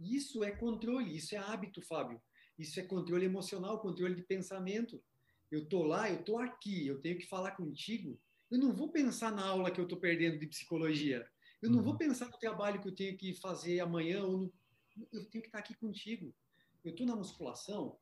Isso 0.00 0.42
é 0.42 0.50
controle, 0.50 1.14
isso 1.14 1.34
é 1.34 1.38
hábito, 1.38 1.82
Fábio. 1.82 2.18
Isso 2.58 2.80
é 2.80 2.82
controle 2.82 3.26
emocional, 3.26 3.82
controle 3.82 4.14
de 4.14 4.22
pensamento. 4.22 5.04
Eu 5.50 5.68
tô 5.68 5.82
lá, 5.82 6.08
eu 6.10 6.24
tô 6.24 6.38
aqui, 6.38 6.86
eu 6.86 7.02
tenho 7.02 7.18
que 7.18 7.28
falar 7.28 7.50
contigo. 7.50 8.18
Eu 8.50 8.56
não 8.56 8.72
vou 8.72 8.90
pensar 8.90 9.30
na 9.30 9.44
aula 9.44 9.70
que 9.70 9.78
eu 9.78 9.86
tô 9.86 9.98
perdendo 9.98 10.38
de 10.38 10.46
psicologia. 10.46 11.28
Eu 11.62 11.70
não 11.70 11.82
vou 11.82 11.92
uhum. 11.92 11.98
pensar 11.98 12.28
no 12.28 12.38
trabalho 12.38 12.80
que 12.80 12.88
eu 12.88 12.94
tenho 12.94 13.16
que 13.16 13.32
fazer 13.34 13.80
amanhã 13.80 14.24
ou 14.24 14.36
no... 14.36 14.52
eu 15.12 15.24
tenho 15.30 15.42
que 15.42 15.48
estar 15.48 15.58
aqui 15.58 15.74
contigo. 15.74 16.34
Eu 16.84 16.94
tô 16.94 17.04
na 17.04 17.14
musculação, 17.14 17.96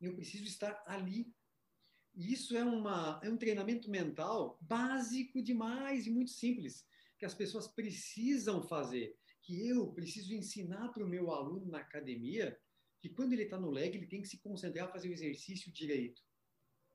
e 0.00 0.06
eu 0.06 0.14
preciso 0.14 0.44
estar 0.44 0.82
ali 0.86 1.34
e 2.14 2.32
isso 2.32 2.56
é, 2.56 2.62
uma, 2.62 3.20
é 3.24 3.28
um 3.28 3.36
treinamento 3.36 3.90
mental 3.90 4.56
básico 4.60 5.42
demais 5.42 6.06
e 6.06 6.10
muito 6.10 6.30
simples, 6.30 6.86
que 7.18 7.24
as 7.24 7.34
pessoas 7.34 7.66
precisam 7.66 8.62
fazer, 8.62 9.16
que 9.42 9.66
eu 9.66 9.92
preciso 9.92 10.32
ensinar 10.32 10.90
para 10.90 11.04
o 11.04 11.08
meu 11.08 11.32
aluno 11.32 11.66
na 11.66 11.78
academia, 11.78 12.56
que 13.00 13.08
quando 13.08 13.32
ele 13.32 13.42
está 13.42 13.58
no 13.58 13.70
leg, 13.70 13.96
ele 13.96 14.06
tem 14.06 14.22
que 14.22 14.28
se 14.28 14.38
concentrar 14.38 14.92
fazer 14.92 15.08
o 15.08 15.12
exercício 15.12 15.72
direito. 15.72 16.22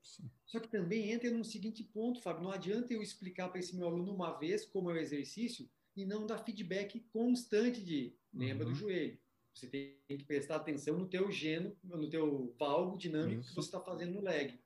Sim. 0.02 0.30
Só 0.46 0.58
que 0.58 0.68
também 0.68 1.12
entra 1.12 1.30
num 1.30 1.44
seguinte 1.44 1.84
ponto, 1.84 2.22
Fábio, 2.22 2.42
não 2.42 2.50
adianta 2.50 2.94
eu 2.94 3.02
explicar 3.02 3.50
para 3.50 3.60
esse 3.60 3.76
meu 3.76 3.86
aluno 3.86 4.14
uma 4.14 4.38
vez 4.38 4.64
como 4.64 4.90
é 4.90 4.94
o 4.94 4.98
exercício 4.98 5.68
e 5.96 6.04
não 6.04 6.26
dar 6.26 6.38
feedback 6.38 7.00
constante 7.12 7.82
de 7.82 8.14
lembra 8.32 8.66
uhum. 8.66 8.72
do 8.72 8.78
joelho. 8.78 9.18
Você 9.52 9.66
tem 9.66 9.96
que 10.08 10.24
prestar 10.24 10.56
atenção 10.56 10.96
no 10.96 11.08
teu 11.08 11.30
geno, 11.30 11.76
no 11.82 12.08
teu 12.08 12.54
valgo 12.58 12.96
dinâmico 12.96 13.40
Isso. 13.40 13.50
que 13.50 13.54
você 13.56 13.68
está 13.68 13.80
fazendo 13.80 14.14
no 14.14 14.20
leg. 14.20 14.58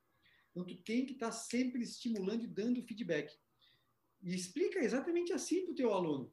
Então, 0.51 0.65
tu 0.65 0.77
tem 0.77 1.05
que 1.05 1.15
estar 1.15 1.27
tá 1.27 1.33
sempre 1.33 1.83
estimulando 1.83 2.45
e 2.45 2.47
dando 2.47 2.83
feedback. 2.83 3.37
E 4.23 4.35
explica 4.35 4.79
exatamente 4.79 5.33
assim 5.33 5.65
para 5.65 5.73
o 5.73 5.75
teu 5.75 5.93
aluno. 5.93 6.33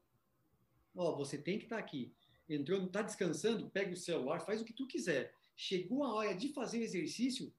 Ó, 0.96 1.16
você 1.16 1.38
tem 1.38 1.58
que 1.58 1.66
estar 1.66 1.78
tá 1.78 1.82
aqui. 1.82 2.14
Entrou, 2.48 2.80
não 2.80 2.88
está 2.88 3.02
descansando? 3.02 3.70
Pega 3.70 3.94
o 3.94 3.98
celular, 3.98 4.42
faz 4.42 4.62
o 4.62 4.66
que 4.66 4.74
tu 4.74 4.86
quiser. 4.86 5.34
Chegou 5.56 6.04
a 6.04 6.14
hora 6.14 6.36
de 6.36 6.50
fazer 6.50 6.80
o 6.80 6.84
exercício, 6.84 7.54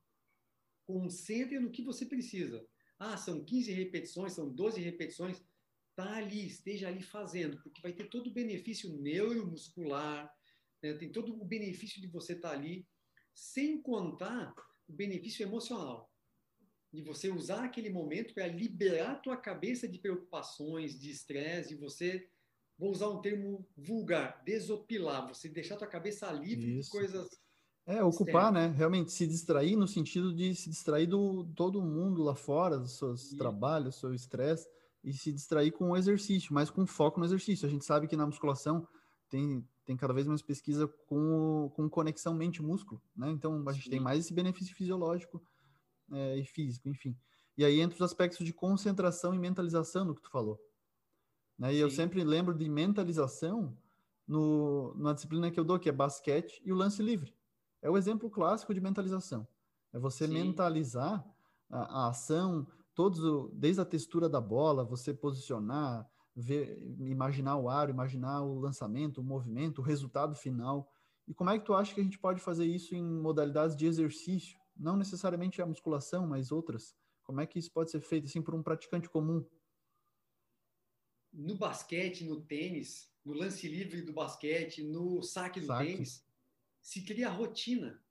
concentre 0.84 1.58
no 1.58 1.70
que 1.70 1.82
você 1.82 2.04
precisa. 2.04 2.64
Ah, 2.98 3.16
são 3.16 3.42
15 3.42 3.72
repetições, 3.72 4.32
são 4.32 4.48
12 4.48 4.80
repetições. 4.80 5.42
Tá 5.94 6.16
ali, 6.16 6.46
esteja 6.46 6.88
ali 6.88 7.02
fazendo, 7.02 7.60
porque 7.62 7.82
vai 7.82 7.92
ter 7.92 8.08
todo 8.08 8.28
o 8.28 8.32
benefício 8.32 8.90
neuromuscular, 8.98 10.32
né? 10.82 10.94
tem 10.94 11.12
todo 11.12 11.34
o 11.34 11.44
benefício 11.44 12.00
de 12.00 12.06
você 12.06 12.32
estar 12.32 12.50
tá 12.50 12.54
ali, 12.54 12.86
sem 13.34 13.80
contar 13.80 14.54
o 14.88 14.92
benefício 14.92 15.42
emocional 15.42 16.12
de 16.92 17.02
você 17.02 17.30
usar 17.30 17.64
aquele 17.64 17.88
momento 17.88 18.34
para 18.34 18.46
liberar 18.46 19.12
a 19.12 19.18
tua 19.18 19.36
cabeça 19.36 19.88
de 19.88 19.98
preocupações, 19.98 21.00
de 21.00 21.10
estresse, 21.10 21.72
e 21.72 21.76
você, 21.76 22.28
vou 22.78 22.90
usar 22.90 23.08
um 23.08 23.22
termo 23.22 23.66
vulgar, 23.74 24.42
desopilar, 24.44 25.26
você 25.26 25.48
deixar 25.48 25.76
a 25.76 25.78
tua 25.78 25.86
cabeça 25.86 26.30
livre 26.30 26.78
Isso. 26.78 26.90
de 26.90 26.90
coisas 26.90 27.28
é, 27.84 28.00
ocupar, 28.00 28.52
né? 28.52 28.68
Realmente 28.68 29.10
se 29.10 29.26
distrair 29.26 29.74
no 29.74 29.88
sentido 29.88 30.32
de 30.32 30.54
se 30.54 30.70
distrair 30.70 31.08
do 31.08 31.44
todo 31.56 31.82
mundo 31.82 32.22
lá 32.22 32.34
fora, 32.34 32.78
dos 32.78 32.96
seus 32.96 33.24
Isso. 33.24 33.36
trabalhos, 33.36 33.96
seu 33.96 34.14
estresse, 34.14 34.68
e 35.02 35.12
se 35.12 35.32
distrair 35.32 35.72
com 35.72 35.90
o 35.90 35.96
exercício, 35.96 36.54
mas 36.54 36.70
com 36.70 36.86
foco 36.86 37.18
no 37.18 37.26
exercício. 37.26 37.66
A 37.66 37.70
gente 37.70 37.84
sabe 37.84 38.06
que 38.06 38.16
na 38.16 38.26
musculação 38.26 38.86
tem, 39.28 39.66
tem 39.84 39.96
cada 39.96 40.12
vez 40.12 40.26
mais 40.26 40.42
pesquisa 40.42 40.86
com, 41.06 41.70
com 41.74 41.88
conexão 41.88 42.34
mente-músculo, 42.34 43.02
né? 43.16 43.30
Então 43.30 43.64
a 43.68 43.72
gente 43.72 43.84
Sim. 43.84 43.90
tem 43.90 44.00
mais 44.00 44.20
esse 44.20 44.32
benefício 44.32 44.74
fisiológico 44.74 45.42
é, 46.12 46.38
e 46.38 46.44
físico, 46.44 46.88
enfim. 46.88 47.16
E 47.56 47.64
aí 47.64 47.80
entra 47.80 47.96
os 47.96 48.02
aspectos 48.02 48.44
de 48.44 48.52
concentração 48.52 49.34
e 49.34 49.38
mentalização 49.38 50.04
no 50.04 50.14
que 50.14 50.22
tu 50.22 50.30
falou. 50.30 50.58
Né? 51.58 51.72
E 51.72 51.76
Sim. 51.76 51.82
eu 51.82 51.90
sempre 51.90 52.24
lembro 52.24 52.54
de 52.54 52.68
mentalização 52.68 53.76
no, 54.26 54.94
na 54.96 55.12
disciplina 55.12 55.50
que 55.50 55.58
eu 55.58 55.64
dou, 55.64 55.78
que 55.78 55.88
é 55.88 55.92
basquete 55.92 56.62
e 56.64 56.72
o 56.72 56.76
lance 56.76 57.02
livre. 57.02 57.34
É 57.80 57.90
o 57.90 57.96
exemplo 57.96 58.30
clássico 58.30 58.72
de 58.72 58.80
mentalização. 58.80 59.46
É 59.92 59.98
você 59.98 60.26
Sim. 60.26 60.34
mentalizar 60.34 61.24
a, 61.68 62.04
a, 62.04 62.08
ação, 62.08 62.66
todos, 62.94 63.50
desde 63.54 63.80
a 63.80 63.84
textura 63.84 64.28
da 64.28 64.40
bola, 64.40 64.84
você 64.84 65.14
posicionar, 65.14 66.08
ver, 66.34 66.78
imaginar 67.00 67.56
o 67.56 67.68
ar, 67.68 67.90
imaginar 67.90 68.42
o 68.42 68.58
lançamento, 68.58 69.20
o 69.20 69.24
movimento, 69.24 69.80
o 69.80 69.84
resultado 69.84 70.34
final. 70.34 70.90
E 71.26 71.34
como 71.34 71.50
é 71.50 71.58
que 71.58 71.64
tu 71.64 71.74
acha 71.74 71.94
que 71.94 72.00
a 72.00 72.04
gente 72.04 72.18
pode 72.18 72.40
fazer 72.40 72.66
isso 72.66 72.94
em 72.94 73.02
modalidades 73.02 73.76
de 73.76 73.86
exercício? 73.86 74.58
Não 74.76 74.96
necessariamente 74.96 75.60
a 75.60 75.66
musculação, 75.66 76.26
mas 76.26 76.50
outras. 76.50 76.96
Como 77.22 77.40
é 77.40 77.46
que 77.46 77.58
isso 77.58 77.70
pode 77.70 77.90
ser 77.90 78.00
feito 78.00 78.26
assim 78.26 78.42
por 78.42 78.54
um 78.54 78.62
praticante 78.62 79.08
comum? 79.08 79.46
No 81.32 81.56
basquete, 81.56 82.24
no 82.24 82.40
tênis, 82.42 83.10
no 83.24 83.32
lance 83.32 83.66
livre 83.68 84.02
do 84.02 84.12
basquete, 84.12 84.82
no 84.82 85.22
saque 85.22 85.60
do 85.60 85.66
saque. 85.66 85.86
tênis, 85.86 86.26
se 86.80 87.02
cria 87.02 87.30
rotina. 87.30 88.02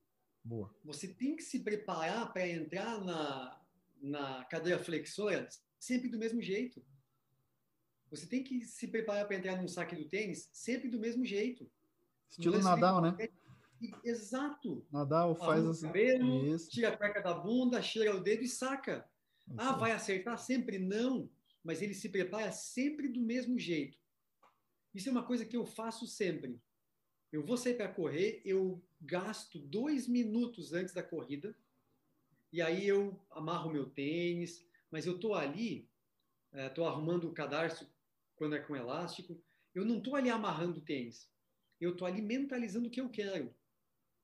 Boa. 0.44 0.74
Você 0.84 1.08
tem 1.08 1.36
que 1.36 1.44
se 1.44 1.60
preparar 1.60 2.34
para 2.34 2.48
entrar 2.48 3.04
na, 3.04 3.61
na 4.02 4.44
cadeira 4.46 4.80
flexora 4.80 5.48
sempre 5.80 6.10
do 6.10 6.18
mesmo 6.18 6.42
jeito. 6.42 6.84
Você 8.10 8.26
tem 8.26 8.44
que 8.44 8.66
se 8.66 8.88
preparar 8.88 9.26
para 9.26 9.38
entrar 9.38 9.56
num 9.56 9.68
saque 9.68 9.96
do 9.96 10.08
tênis 10.08 10.50
sempre 10.52 10.90
do 10.90 11.00
mesmo 11.00 11.24
jeito. 11.26 11.70
Estilo 12.30 12.60
Nadal, 12.60 13.02
né? 13.02 13.16
Exato. 14.04 14.86
Nadal 14.92 15.36
faz 15.36 15.66
assim. 15.66 15.88
cabelo, 15.88 16.54
Isso. 16.54 16.70
tira 16.70 16.90
a 16.90 16.98
cueca 16.98 17.22
da 17.22 17.34
bunda, 17.34 17.82
cheira 17.82 18.16
o 18.16 18.20
dedo 18.20 18.44
e 18.44 18.48
saca. 18.48 19.10
Isso 19.48 19.56
ah, 19.58 19.74
vai 19.74 19.92
acertar 19.92 20.38
sempre? 20.38 20.78
Não. 20.78 21.30
Mas 21.64 21.82
ele 21.82 21.94
se 21.94 22.10
prepara 22.10 22.52
sempre 22.52 23.08
do 23.08 23.22
mesmo 23.22 23.58
jeito. 23.58 23.98
Isso 24.94 25.10
é 25.10 25.12
uma 25.12 25.26
coisa 25.26 25.46
que 25.46 25.56
eu 25.56 25.66
faço 25.66 26.06
sempre. 26.06 26.60
Eu 27.32 27.44
vou 27.44 27.56
sair 27.56 27.76
para 27.76 27.88
correr, 27.88 28.42
eu 28.44 28.84
gasto 29.00 29.58
dois 29.58 30.08
minutos 30.08 30.74
antes 30.74 30.94
da 30.94 31.02
corrida, 31.02 31.56
e 32.52 32.62
aí 32.62 32.88
eu 32.88 33.20
amarro 33.32 33.72
meu 33.72 33.90
tênis, 33.90 34.66
mas 34.90 35.06
eu 35.06 35.16
estou 35.16 35.36
ali, 35.36 35.90
estou 36.54 36.86
é, 36.86 36.88
arrumando 36.90 37.28
o 37.28 37.34
cadarço 37.34 37.90
quando 38.36 38.56
é 38.56 38.60
com 38.60 38.76
elástico, 38.76 39.42
eu 39.74 39.86
não 39.86 40.00
estou 40.00 40.16
ali 40.16 40.30
amarrando 40.30 40.80
o 40.80 40.84
tênis, 40.84 41.32
eu 41.80 41.92
estou 41.92 42.08
ali 42.08 42.22
mentalizando 42.22 42.88
o 42.88 42.92
que 42.92 43.00
eu 43.00 43.10
quero 43.10 43.54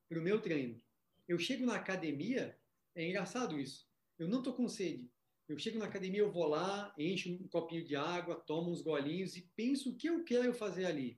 para 0.10 0.20
o 0.20 0.22
meu 0.22 0.42
treino. 0.42 0.82
Eu 1.28 1.40
chego 1.40 1.66
na 1.66 1.76
academia, 1.76 2.58
é 2.96 3.08
engraçado 3.08 3.60
isso, 3.60 3.88
eu 4.18 4.28
não 4.28 4.40
estou 4.40 4.54
com 4.54 4.68
sede, 4.68 5.10
eu 5.48 5.58
chego 5.58 5.80
na 5.80 5.86
academia, 5.86 6.20
eu 6.20 6.32
vou 6.32 6.48
lá, 6.48 6.94
encho 6.98 7.32
um 7.32 7.48
copinho 7.48 7.86
de 7.86 7.96
água, 7.96 8.36
tomo 8.36 8.70
uns 8.70 8.82
golinhos 8.82 9.38
e 9.38 9.50
penso 9.56 9.92
o 9.92 9.96
que 9.96 10.08
eu 10.08 10.24
quero 10.26 10.54
fazer 10.54 10.86
ali. 10.86 11.18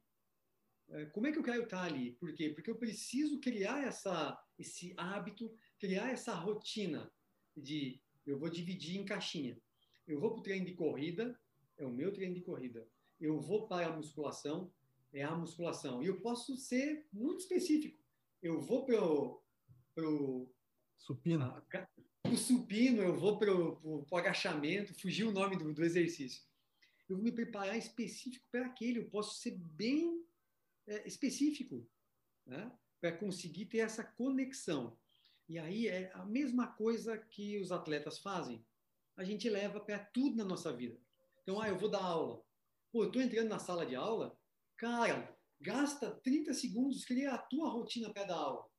É, 0.89 1.05
como 1.05 1.27
é 1.27 1.31
que 1.31 1.39
eu 1.39 1.43
quero 1.43 1.63
estar 1.63 1.83
ali? 1.83 2.11
Por 2.13 2.33
quê? 2.33 2.49
Porque 2.49 2.69
eu 2.69 2.75
preciso 2.75 3.39
criar 3.39 3.83
essa, 3.83 4.39
esse 4.57 4.93
hábito, 4.97 5.51
criar 5.79 6.09
essa 6.09 6.33
rotina 6.33 7.11
de 7.55 7.99
eu 8.25 8.37
vou 8.37 8.49
dividir 8.49 8.97
em 8.97 9.05
caixinha. 9.05 9.59
Eu 10.07 10.19
vou 10.19 10.31
para 10.31 10.39
o 10.39 10.43
treino 10.43 10.65
de 10.65 10.73
corrida, 10.73 11.39
é 11.77 11.85
o 11.85 11.91
meu 11.91 12.11
treino 12.11 12.35
de 12.35 12.41
corrida. 12.41 12.87
Eu 13.19 13.39
vou 13.39 13.67
para 13.67 13.87
a 13.87 13.95
musculação, 13.95 14.71
é 15.11 15.23
a 15.23 15.35
musculação. 15.35 16.03
E 16.03 16.07
eu 16.07 16.19
posso 16.19 16.55
ser 16.57 17.07
muito 17.11 17.39
específico. 17.39 17.99
Eu 18.41 18.61
vou 18.61 18.85
para 18.85 18.99
o 20.09 20.51
supino. 20.97 21.45
A, 21.45 21.63
o 22.25 22.37
supino, 22.37 23.01
eu 23.01 23.15
vou 23.15 23.39
para 23.39 23.53
o 23.53 24.05
agachamento, 24.13 24.93
fugir 24.93 25.23
o 25.23 25.31
nome 25.31 25.57
do, 25.57 25.73
do 25.73 25.83
exercício. 25.83 26.43
Eu 27.07 27.15
vou 27.15 27.25
me 27.25 27.31
preparar 27.31 27.77
específico 27.77 28.45
para 28.51 28.65
aquele. 28.65 28.99
Eu 28.99 29.09
posso 29.09 29.39
ser 29.39 29.57
bem 29.57 30.23
é, 30.85 31.07
específico, 31.07 31.87
né? 32.45 32.71
para 32.99 33.11
conseguir 33.11 33.65
ter 33.65 33.79
essa 33.79 34.03
conexão. 34.03 34.97
E 35.49 35.57
aí 35.57 35.87
é 35.87 36.11
a 36.13 36.23
mesma 36.23 36.67
coisa 36.67 37.17
que 37.17 37.59
os 37.59 37.71
atletas 37.71 38.19
fazem. 38.19 38.63
A 39.17 39.23
gente 39.23 39.49
leva 39.49 39.79
para 39.79 39.97
tudo 39.97 40.37
na 40.37 40.45
nossa 40.45 40.71
vida. 40.71 40.95
Então, 41.41 41.59
ah, 41.59 41.67
eu 41.67 41.77
vou 41.77 41.89
dar 41.89 42.03
aula. 42.03 42.45
Pô, 42.91 43.03
eu 43.03 43.07
estou 43.07 43.19
entrando 43.19 43.49
na 43.49 43.57
sala 43.57 43.83
de 43.83 43.95
aula, 43.95 44.37
cara, 44.77 45.35
gasta 45.59 46.11
30 46.11 46.53
segundos, 46.53 47.03
cria 47.03 47.33
a 47.33 47.37
tua 47.39 47.67
rotina 47.67 48.13
para 48.13 48.25
dar 48.25 48.35
aula. 48.35 48.69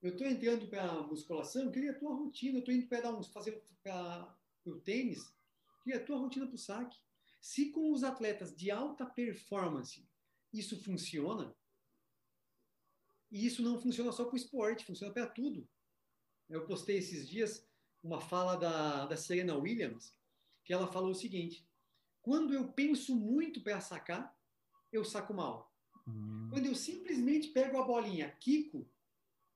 Eu 0.00 0.12
estou 0.12 0.26
entrando 0.26 0.68
para 0.68 1.02
musculação, 1.02 1.72
cria 1.72 1.90
a 1.90 1.98
tua 1.98 2.14
rotina. 2.14 2.58
Eu 2.58 2.60
estou 2.60 2.72
indo 2.72 2.88
para 2.88 3.00
dar 3.00 3.14
um, 3.14 3.22
fazer 3.24 3.62
para 3.82 4.38
o 4.64 4.76
tênis, 4.76 5.34
cria 5.82 5.96
a 5.96 6.04
tua 6.04 6.16
rotina 6.16 6.46
para 6.46 6.54
o 6.54 6.58
saque. 6.58 6.96
Se 7.40 7.72
com 7.72 7.92
os 7.92 8.04
atletas 8.04 8.54
de 8.54 8.70
alta 8.70 9.04
performance 9.04 10.08
isso 10.52 10.80
funciona, 10.82 11.54
e 13.30 13.46
isso 13.46 13.62
não 13.62 13.80
funciona 13.80 14.12
só 14.12 14.24
para 14.24 14.34
o 14.34 14.36
esporte, 14.36 14.84
funciona 14.84 15.12
para 15.12 15.26
tudo. 15.26 15.68
Eu 16.48 16.64
postei 16.66 16.98
esses 16.98 17.28
dias 17.28 17.66
uma 18.02 18.20
fala 18.20 18.56
da, 18.56 19.06
da 19.06 19.16
Serena 19.16 19.56
Williams, 19.56 20.14
que 20.64 20.72
ela 20.72 20.90
falou 20.90 21.10
o 21.10 21.14
seguinte: 21.14 21.68
quando 22.20 22.52
eu 22.52 22.72
penso 22.72 23.14
muito 23.14 23.62
para 23.62 23.80
sacar, 23.80 24.36
eu 24.92 25.04
saco 25.04 25.32
mal. 25.32 25.72
Hum. 26.06 26.48
Quando 26.50 26.66
eu 26.66 26.74
simplesmente 26.74 27.48
pego 27.48 27.78
a 27.78 27.84
bolinha, 27.84 28.30
quico, 28.40 28.88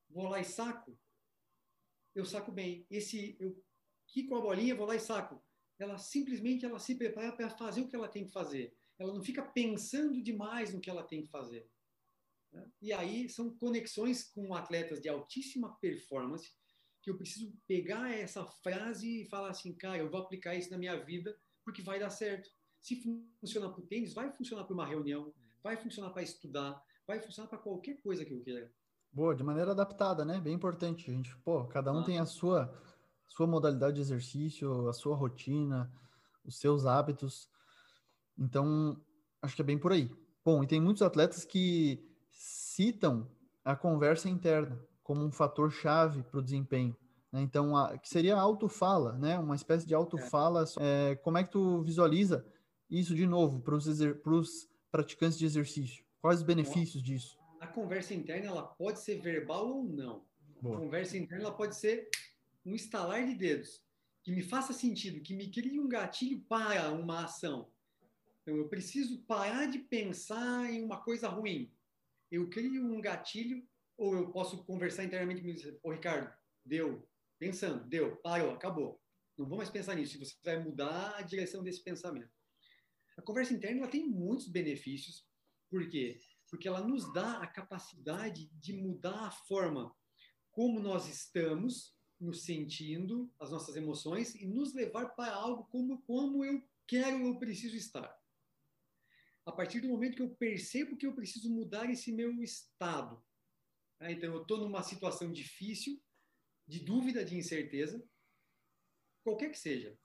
vou 0.08 0.28
lá 0.28 0.40
e 0.40 0.44
saco, 0.44 0.96
eu 2.14 2.24
saco 2.24 2.52
bem. 2.52 2.86
Esse 2.90 3.36
eu 3.40 3.60
quico 4.06 4.36
a 4.36 4.40
bolinha, 4.40 4.76
vou 4.76 4.86
lá 4.86 4.94
e 4.94 5.00
saco. 5.00 5.42
Ela 5.78 5.98
simplesmente 5.98 6.64
ela 6.64 6.78
se 6.78 6.94
prepara 6.94 7.32
para 7.32 7.50
fazer 7.50 7.80
o 7.80 7.88
que 7.88 7.96
ela 7.96 8.08
tem 8.08 8.24
que 8.24 8.32
fazer. 8.32 8.76
Ela 8.96 9.12
não 9.12 9.24
fica 9.24 9.42
pensando 9.42 10.22
demais 10.22 10.72
no 10.72 10.80
que 10.80 10.88
ela 10.88 11.02
tem 11.02 11.22
que 11.22 11.28
fazer. 11.28 11.68
Né? 12.54 12.66
E 12.80 12.92
aí 12.92 13.28
são 13.28 13.54
conexões 13.56 14.22
com 14.22 14.54
atletas 14.54 15.00
de 15.00 15.08
altíssima 15.08 15.76
performance 15.80 16.50
que 17.02 17.10
eu 17.10 17.18
preciso 17.18 17.52
pegar 17.68 18.10
essa 18.10 18.46
frase 18.46 19.22
e 19.22 19.28
falar 19.28 19.50
assim, 19.50 19.74
cara, 19.74 19.98
eu 19.98 20.10
vou 20.10 20.20
aplicar 20.20 20.54
isso 20.54 20.70
na 20.70 20.78
minha 20.78 20.96
vida 21.04 21.36
porque 21.62 21.82
vai 21.82 21.98
dar 21.98 22.10
certo. 22.10 22.48
Se 22.80 23.02
funciona 23.40 23.68
para 23.68 23.80
o 23.80 23.86
tênis, 23.86 24.14
vai 24.14 24.32
funcionar 24.32 24.64
para 24.64 24.74
uma 24.74 24.86
reunião, 24.86 25.34
vai 25.62 25.76
funcionar 25.76 26.10
para 26.10 26.22
estudar, 26.22 26.82
vai 27.06 27.20
funcionar 27.20 27.48
para 27.48 27.58
qualquer 27.58 28.00
coisa 28.00 28.24
que 28.24 28.32
eu 28.32 28.42
queira. 28.42 28.72
Boa, 29.12 29.34
de 29.34 29.42
maneira 29.42 29.72
adaptada, 29.72 30.24
né? 30.24 30.40
Bem 30.40 30.54
importante, 30.54 31.10
gente. 31.10 31.36
Pô, 31.38 31.66
cada 31.66 31.92
um 31.92 32.00
ah. 32.00 32.04
tem 32.04 32.18
a 32.18 32.26
sua 32.26 32.72
sua 33.26 33.46
modalidade 33.46 33.96
de 33.96 34.02
exercício, 34.02 34.88
a 34.88 34.92
sua 34.92 35.16
rotina, 35.16 35.90
os 36.44 36.58
seus 36.58 36.86
hábitos. 36.86 37.48
Então, 38.38 39.00
acho 39.42 39.56
que 39.56 39.62
é 39.62 39.64
bem 39.64 39.78
por 39.78 39.92
aí. 39.92 40.10
Bom, 40.44 40.62
e 40.62 40.66
tem 40.66 40.80
muitos 40.80 41.02
atletas 41.02 41.44
que 41.44 42.13
citam 42.74 43.30
a 43.64 43.76
conversa 43.76 44.28
interna 44.28 44.78
como 45.02 45.24
um 45.24 45.30
fator 45.30 45.70
chave 45.70 46.22
para 46.22 46.40
o 46.40 46.42
desempenho. 46.42 46.96
Né? 47.30 47.42
Então, 47.42 47.76
a, 47.76 47.98
que 47.98 48.08
seria 48.08 48.36
a 48.36 48.40
autofala, 48.40 49.12
né? 49.18 49.38
Uma 49.38 49.54
espécie 49.54 49.86
de 49.86 49.94
autofala. 49.94 50.64
É. 50.78 51.12
É, 51.12 51.16
como 51.16 51.38
é 51.38 51.44
que 51.44 51.52
tu 51.52 51.82
visualiza 51.82 52.46
isso 52.90 53.14
de 53.14 53.26
novo 53.26 53.60
para 53.60 53.74
os 53.74 54.68
praticantes 54.90 55.38
de 55.38 55.44
exercício? 55.44 56.04
Quais 56.20 56.40
os 56.40 56.44
benefícios 56.44 57.02
disso? 57.02 57.38
a 57.64 57.66
conversa 57.66 58.14
interna 58.14 58.48
ela 58.48 58.62
pode 58.62 59.00
ser 59.00 59.20
verbal 59.20 59.66
ou 59.66 59.84
não. 59.84 60.24
Boa. 60.60 60.76
A 60.76 60.80
conversa 60.80 61.16
interna 61.16 61.44
ela 61.44 61.54
pode 61.54 61.74
ser 61.74 62.08
um 62.64 62.74
estalar 62.74 63.24
de 63.26 63.34
dedos 63.34 63.82
que 64.22 64.30
me 64.30 64.42
faça 64.42 64.72
sentido, 64.72 65.22
que 65.22 65.34
me 65.34 65.50
crie 65.50 65.80
um 65.80 65.88
gatilho 65.88 66.40
para 66.48 66.90
uma 66.92 67.24
ação. 67.24 67.70
Então, 68.42 68.56
eu 68.56 68.68
preciso 68.68 69.22
parar 69.22 69.66
de 69.66 69.78
pensar 69.78 70.70
em 70.70 70.84
uma 70.84 70.98
coisa 70.98 71.28
ruim. 71.28 71.70
Eu 72.34 72.48
crio 72.48 72.84
um 72.84 73.00
gatilho 73.00 73.66
ou 73.96 74.14
eu 74.14 74.32
posso 74.32 74.64
conversar 74.64 75.04
internamente 75.04 75.40
comigo 75.40 75.58
e 75.58 75.62
dizer, 75.62 75.78
ô 75.82 75.92
Ricardo, 75.92 76.32
deu, 76.64 77.08
pensando, 77.38 77.88
deu, 77.88 78.16
parou, 78.16 78.50
acabou. 78.50 79.00
Não 79.38 79.46
vou 79.46 79.58
mais 79.58 79.70
pensar 79.70 79.94
nisso, 79.94 80.18
você 80.18 80.34
vai 80.44 80.62
mudar 80.62 81.16
a 81.16 81.22
direção 81.22 81.62
desse 81.62 81.82
pensamento. 81.82 82.30
A 83.16 83.22
conversa 83.22 83.54
interna 83.54 83.82
ela 83.82 83.90
tem 83.90 84.08
muitos 84.08 84.48
benefícios, 84.48 85.26
porque 85.70 86.18
porque 86.50 86.68
ela 86.68 86.86
nos 86.86 87.12
dá 87.12 87.38
a 87.38 87.48
capacidade 87.48 88.48
de 88.60 88.74
mudar 88.74 89.26
a 89.26 89.30
forma 89.30 89.92
como 90.52 90.78
nós 90.78 91.08
estamos 91.08 91.96
nos 92.20 92.44
sentindo, 92.44 93.28
as 93.40 93.50
nossas 93.50 93.74
emoções, 93.74 94.36
e 94.36 94.46
nos 94.46 94.72
levar 94.72 95.16
para 95.16 95.34
algo 95.34 95.64
como, 95.64 96.00
como 96.02 96.44
eu 96.44 96.62
quero, 96.86 97.26
eu 97.26 97.38
preciso 97.38 97.76
estar. 97.76 98.16
A 99.46 99.52
partir 99.52 99.80
do 99.80 99.88
momento 99.88 100.16
que 100.16 100.22
eu 100.22 100.30
percebo 100.30 100.96
que 100.96 101.06
eu 101.06 101.14
preciso 101.14 101.50
mudar 101.50 101.90
esse 101.90 102.10
meu 102.10 102.42
estado, 102.42 103.22
né? 104.00 104.12
então 104.12 104.32
eu 104.32 104.42
estou 104.42 104.58
numa 104.58 104.82
situação 104.82 105.30
difícil, 105.30 106.02
de 106.66 106.80
dúvida, 106.80 107.24
de 107.24 107.36
incerteza, 107.36 108.02
qualquer 109.22 109.50
que 109.50 109.58
seja. 109.58 109.98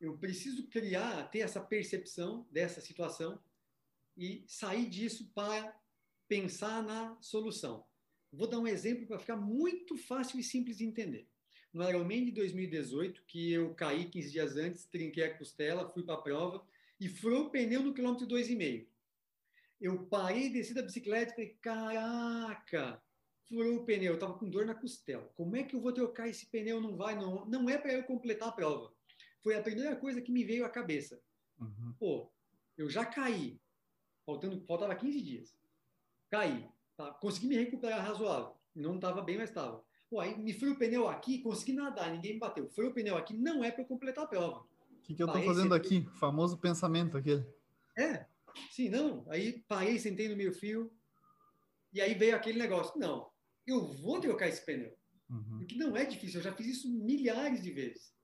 eu 0.00 0.16
preciso 0.18 0.68
criar, 0.68 1.30
ter 1.30 1.40
essa 1.40 1.60
percepção 1.60 2.46
dessa 2.50 2.80
situação 2.80 3.42
e 4.16 4.44
sair 4.46 4.88
disso 4.88 5.30
para 5.34 5.74
pensar 6.28 6.82
na 6.82 7.20
solução. 7.22 7.86
Vou 8.30 8.46
dar 8.46 8.58
um 8.58 8.66
exemplo 8.66 9.06
para 9.06 9.18
ficar 9.18 9.36
muito 9.36 9.96
fácil 9.96 10.38
e 10.38 10.44
simples 10.44 10.76
de 10.76 10.84
entender. 10.84 11.26
No 11.72 11.88
Ironman 11.88 12.26
de 12.26 12.32
2018, 12.32 13.24
que 13.26 13.52
eu 13.52 13.74
caí 13.74 14.10
15 14.10 14.30
dias 14.30 14.56
antes, 14.56 14.84
trinquei 14.84 15.24
a 15.24 15.38
costela, 15.38 15.90
fui 15.90 16.02
para 16.02 16.14
a 16.14 16.22
prova 16.22 16.66
e 17.00 17.08
furou 17.08 17.46
o 17.46 17.50
pneu 17.50 17.82
no 17.82 17.94
quilômetro 17.94 18.26
2,5. 18.26 18.86
Eu 19.80 20.06
parei, 20.06 20.50
desci 20.50 20.74
da 20.74 20.82
bicicleta 20.82 21.32
e 21.32 21.34
falei, 21.34 21.58
caraca, 21.60 23.02
furou 23.48 23.76
o 23.76 23.84
pneu, 23.84 24.12
eu 24.12 24.14
estava 24.14 24.36
com 24.36 24.50
dor 24.50 24.66
na 24.66 24.74
costela. 24.74 25.30
Como 25.34 25.56
é 25.56 25.62
que 25.62 25.76
eu 25.76 25.80
vou 25.80 25.92
trocar 25.92 26.28
esse 26.28 26.46
pneu? 26.46 26.80
Não 26.80 26.96
vai, 26.96 27.14
não, 27.14 27.46
não 27.46 27.70
é 27.70 27.78
para 27.78 27.92
eu 27.92 28.02
completar 28.04 28.48
a 28.48 28.52
prova. 28.52 28.92
Foi 29.42 29.54
a 29.54 29.62
primeira 29.62 29.94
coisa 29.96 30.20
que 30.20 30.32
me 30.32 30.44
veio 30.44 30.64
à 30.64 30.68
cabeça. 30.68 31.20
Uhum. 31.58 31.94
Pô, 31.98 32.32
eu 32.76 32.90
já 32.90 33.04
caí, 33.04 33.60
faltando, 34.26 34.64
faltava 34.66 34.94
15 34.94 35.22
dias. 35.22 35.56
Caí, 36.28 36.68
tá? 36.96 37.12
consegui 37.14 37.46
me 37.46 37.56
recuperar 37.56 38.04
razoável. 38.04 38.56
Não 38.74 38.96
estava 38.96 39.22
bem, 39.22 39.38
mas 39.38 39.48
estava. 39.48 39.84
Pô, 40.10 40.20
aí 40.20 40.36
me 40.36 40.52
fui 40.52 40.70
o 40.70 40.78
pneu 40.78 41.08
aqui, 41.08 41.40
consegui 41.40 41.72
nadar, 41.72 42.10
ninguém 42.10 42.34
me 42.34 42.38
bateu. 42.38 42.68
Foi 42.70 42.86
o 42.86 42.92
pneu 42.92 43.16
aqui, 43.16 43.36
não 43.36 43.62
é 43.62 43.70
para 43.70 43.82
eu 43.82 43.86
completar 43.86 44.24
a 44.24 44.28
prova. 44.28 44.66
O 45.08 45.10
que, 45.10 45.14
que 45.14 45.22
eu 45.22 45.26
estou 45.26 45.42
fazendo 45.42 45.74
aqui? 45.74 46.06
O 46.06 46.18
famoso 46.18 46.58
pensamento 46.58 47.16
aquele. 47.16 47.42
É, 47.96 48.26
sim, 48.70 48.90
não. 48.90 49.24
Aí 49.30 49.64
parei, 49.66 49.98
sentei 49.98 50.28
no 50.28 50.36
meio 50.36 50.52
fio, 50.52 50.92
e 51.90 52.00
aí 52.00 52.12
veio 52.12 52.36
aquele 52.36 52.58
negócio. 52.58 53.00
Não, 53.00 53.30
eu 53.66 53.86
vou 53.94 54.20
trocar 54.20 54.48
esse 54.48 54.62
pneu. 54.64 54.94
Uhum. 55.30 55.58
Porque 55.58 55.76
não 55.76 55.96
é 55.96 56.04
difícil, 56.04 56.40
eu 56.40 56.44
já 56.44 56.52
fiz 56.52 56.66
isso 56.66 56.90
milhares 56.90 57.62
de 57.62 57.70
vezes. 57.70 58.14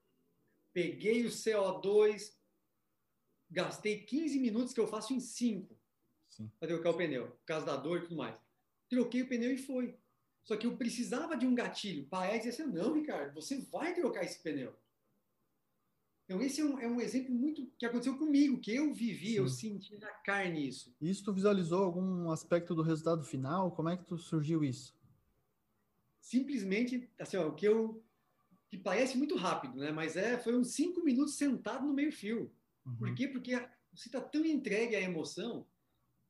Peguei 0.71 1.25
o 1.25 1.29
CO2, 1.29 2.35
gastei 3.49 4.03
15 4.03 4.39
minutos 4.39 4.71
que 4.71 4.79
eu 4.79 4.87
faço 4.87 5.11
em 5.11 5.19
5 5.19 5.75
para 6.59 6.67
trocar 6.67 6.91
o 6.91 6.97
pneu, 6.97 7.31
por 7.31 7.45
causa 7.45 7.65
da 7.65 7.77
dor 7.77 7.97
e 7.97 8.01
tudo 8.03 8.17
mais. 8.17 8.37
Troquei 8.87 9.23
o 9.23 9.27
pneu 9.27 9.51
e 9.51 9.57
foi. 9.57 9.97
Só 10.43 10.55
que 10.55 10.67
eu 10.67 10.77
precisava 10.77 11.35
de 11.35 11.47
um 11.47 11.55
gatilho 11.55 12.05
para 12.07 12.37
dizer 12.37 12.49
assim, 12.49 12.71
não, 12.71 12.93
Ricardo, 12.93 13.33
você 13.33 13.57
vai 13.71 13.95
trocar 13.95 14.23
esse 14.23 14.39
pneu. 14.43 14.75
Então, 16.25 16.41
esse 16.41 16.59
é 16.59 16.65
um, 16.65 16.79
é 16.79 16.87
um, 16.87 16.99
exemplo 16.99 17.33
muito 17.33 17.71
que 17.77 17.85
aconteceu 17.85 18.17
comigo, 18.17 18.59
que 18.59 18.75
eu 18.75 18.91
vivi, 18.93 19.33
Sim. 19.33 19.35
eu 19.35 19.47
senti 19.47 19.97
na 19.97 20.09
carne 20.09 20.67
isso. 20.67 20.95
Isso 20.99 21.23
tu 21.23 21.31
visualizou 21.31 21.83
algum 21.83 22.31
aspecto 22.31 22.73
do 22.73 22.81
resultado 22.81 23.23
final? 23.23 23.71
Como 23.71 23.89
é 23.89 23.97
que 23.97 24.05
tu 24.05 24.17
surgiu 24.17 24.63
isso? 24.63 24.95
Simplesmente, 26.19 27.07
assim, 27.19 27.37
ó, 27.37 27.47
o 27.47 27.53
que 27.53 27.67
eu 27.67 28.03
que 28.67 28.77
parece 28.77 29.17
muito 29.17 29.35
rápido, 29.35 29.77
né? 29.77 29.91
Mas 29.91 30.17
é, 30.17 30.37
foi 30.37 30.57
uns 30.57 30.69
cinco 30.69 31.03
minutos 31.03 31.35
sentado 31.35 31.85
no 31.85 31.93
meio 31.93 32.11
fio. 32.11 32.51
Uhum. 32.85 32.97
Por 32.97 33.13
quê? 33.13 33.27
Porque 33.27 33.55
você 33.93 34.09
está 34.09 34.19
tão 34.19 34.43
entregue 34.43 34.95
à 34.95 35.01
emoção 35.01 35.65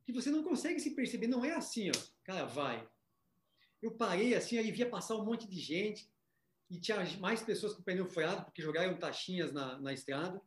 que 0.04 0.12
você 0.12 0.30
não 0.30 0.44
consegue 0.44 0.78
se 0.78 0.90
perceber. 0.90 1.26
Não 1.26 1.44
é 1.44 1.54
assim, 1.54 1.90
ó, 1.90 1.98
cara, 2.22 2.44
vai. 2.44 2.86
Eu 3.82 3.92
parei 3.92 4.34
assim, 4.34 4.58
aí 4.58 4.70
via 4.70 4.88
passar 4.88 5.16
um 5.16 5.24
monte 5.24 5.48
de 5.48 5.58
gente, 5.58 6.08
e 6.70 6.80
tinha 6.80 6.98
mais 7.18 7.42
pessoas 7.42 7.74
com 7.74 7.82
pneu 7.82 8.06
furado, 8.06 8.44
porque 8.44 8.62
jogaram 8.62 8.96
taxinhas 8.96 9.52
na, 9.52 9.78
na 9.80 9.92
estrada. 9.92 10.40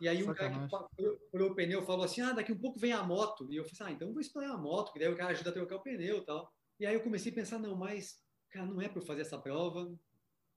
E 0.00 0.08
aí 0.08 0.22
um 0.22 0.32
cara 0.32 0.50
que 0.50 1.28
furou 1.30 1.50
o 1.50 1.54
pneu 1.54 1.84
falou 1.84 2.04
assim, 2.04 2.22
ah, 2.22 2.32
daqui 2.32 2.50
um 2.50 2.58
pouco 2.58 2.78
vem 2.78 2.92
a 2.92 3.02
moto. 3.02 3.46
E 3.52 3.56
eu 3.56 3.64
falei 3.64 3.72
assim, 3.74 3.84
ah, 3.84 3.92
então 3.92 4.12
vou 4.12 4.20
esperar 4.20 4.52
a 4.52 4.56
moto, 4.56 4.92
que 4.92 4.98
daí 4.98 5.12
o 5.12 5.16
cara 5.16 5.32
ajuda 5.32 5.50
a 5.50 5.52
trocar 5.52 5.76
o 5.76 5.82
pneu 5.82 6.18
e 6.18 6.24
tal. 6.24 6.50
E 6.80 6.86
aí 6.86 6.94
eu 6.94 7.02
comecei 7.02 7.30
a 7.30 7.34
pensar, 7.34 7.58
não, 7.58 7.76
mas, 7.76 8.22
cara, 8.50 8.64
não 8.64 8.80
é 8.80 8.88
para 8.88 9.02
eu 9.02 9.06
fazer 9.06 9.22
essa 9.22 9.38
prova. 9.38 9.94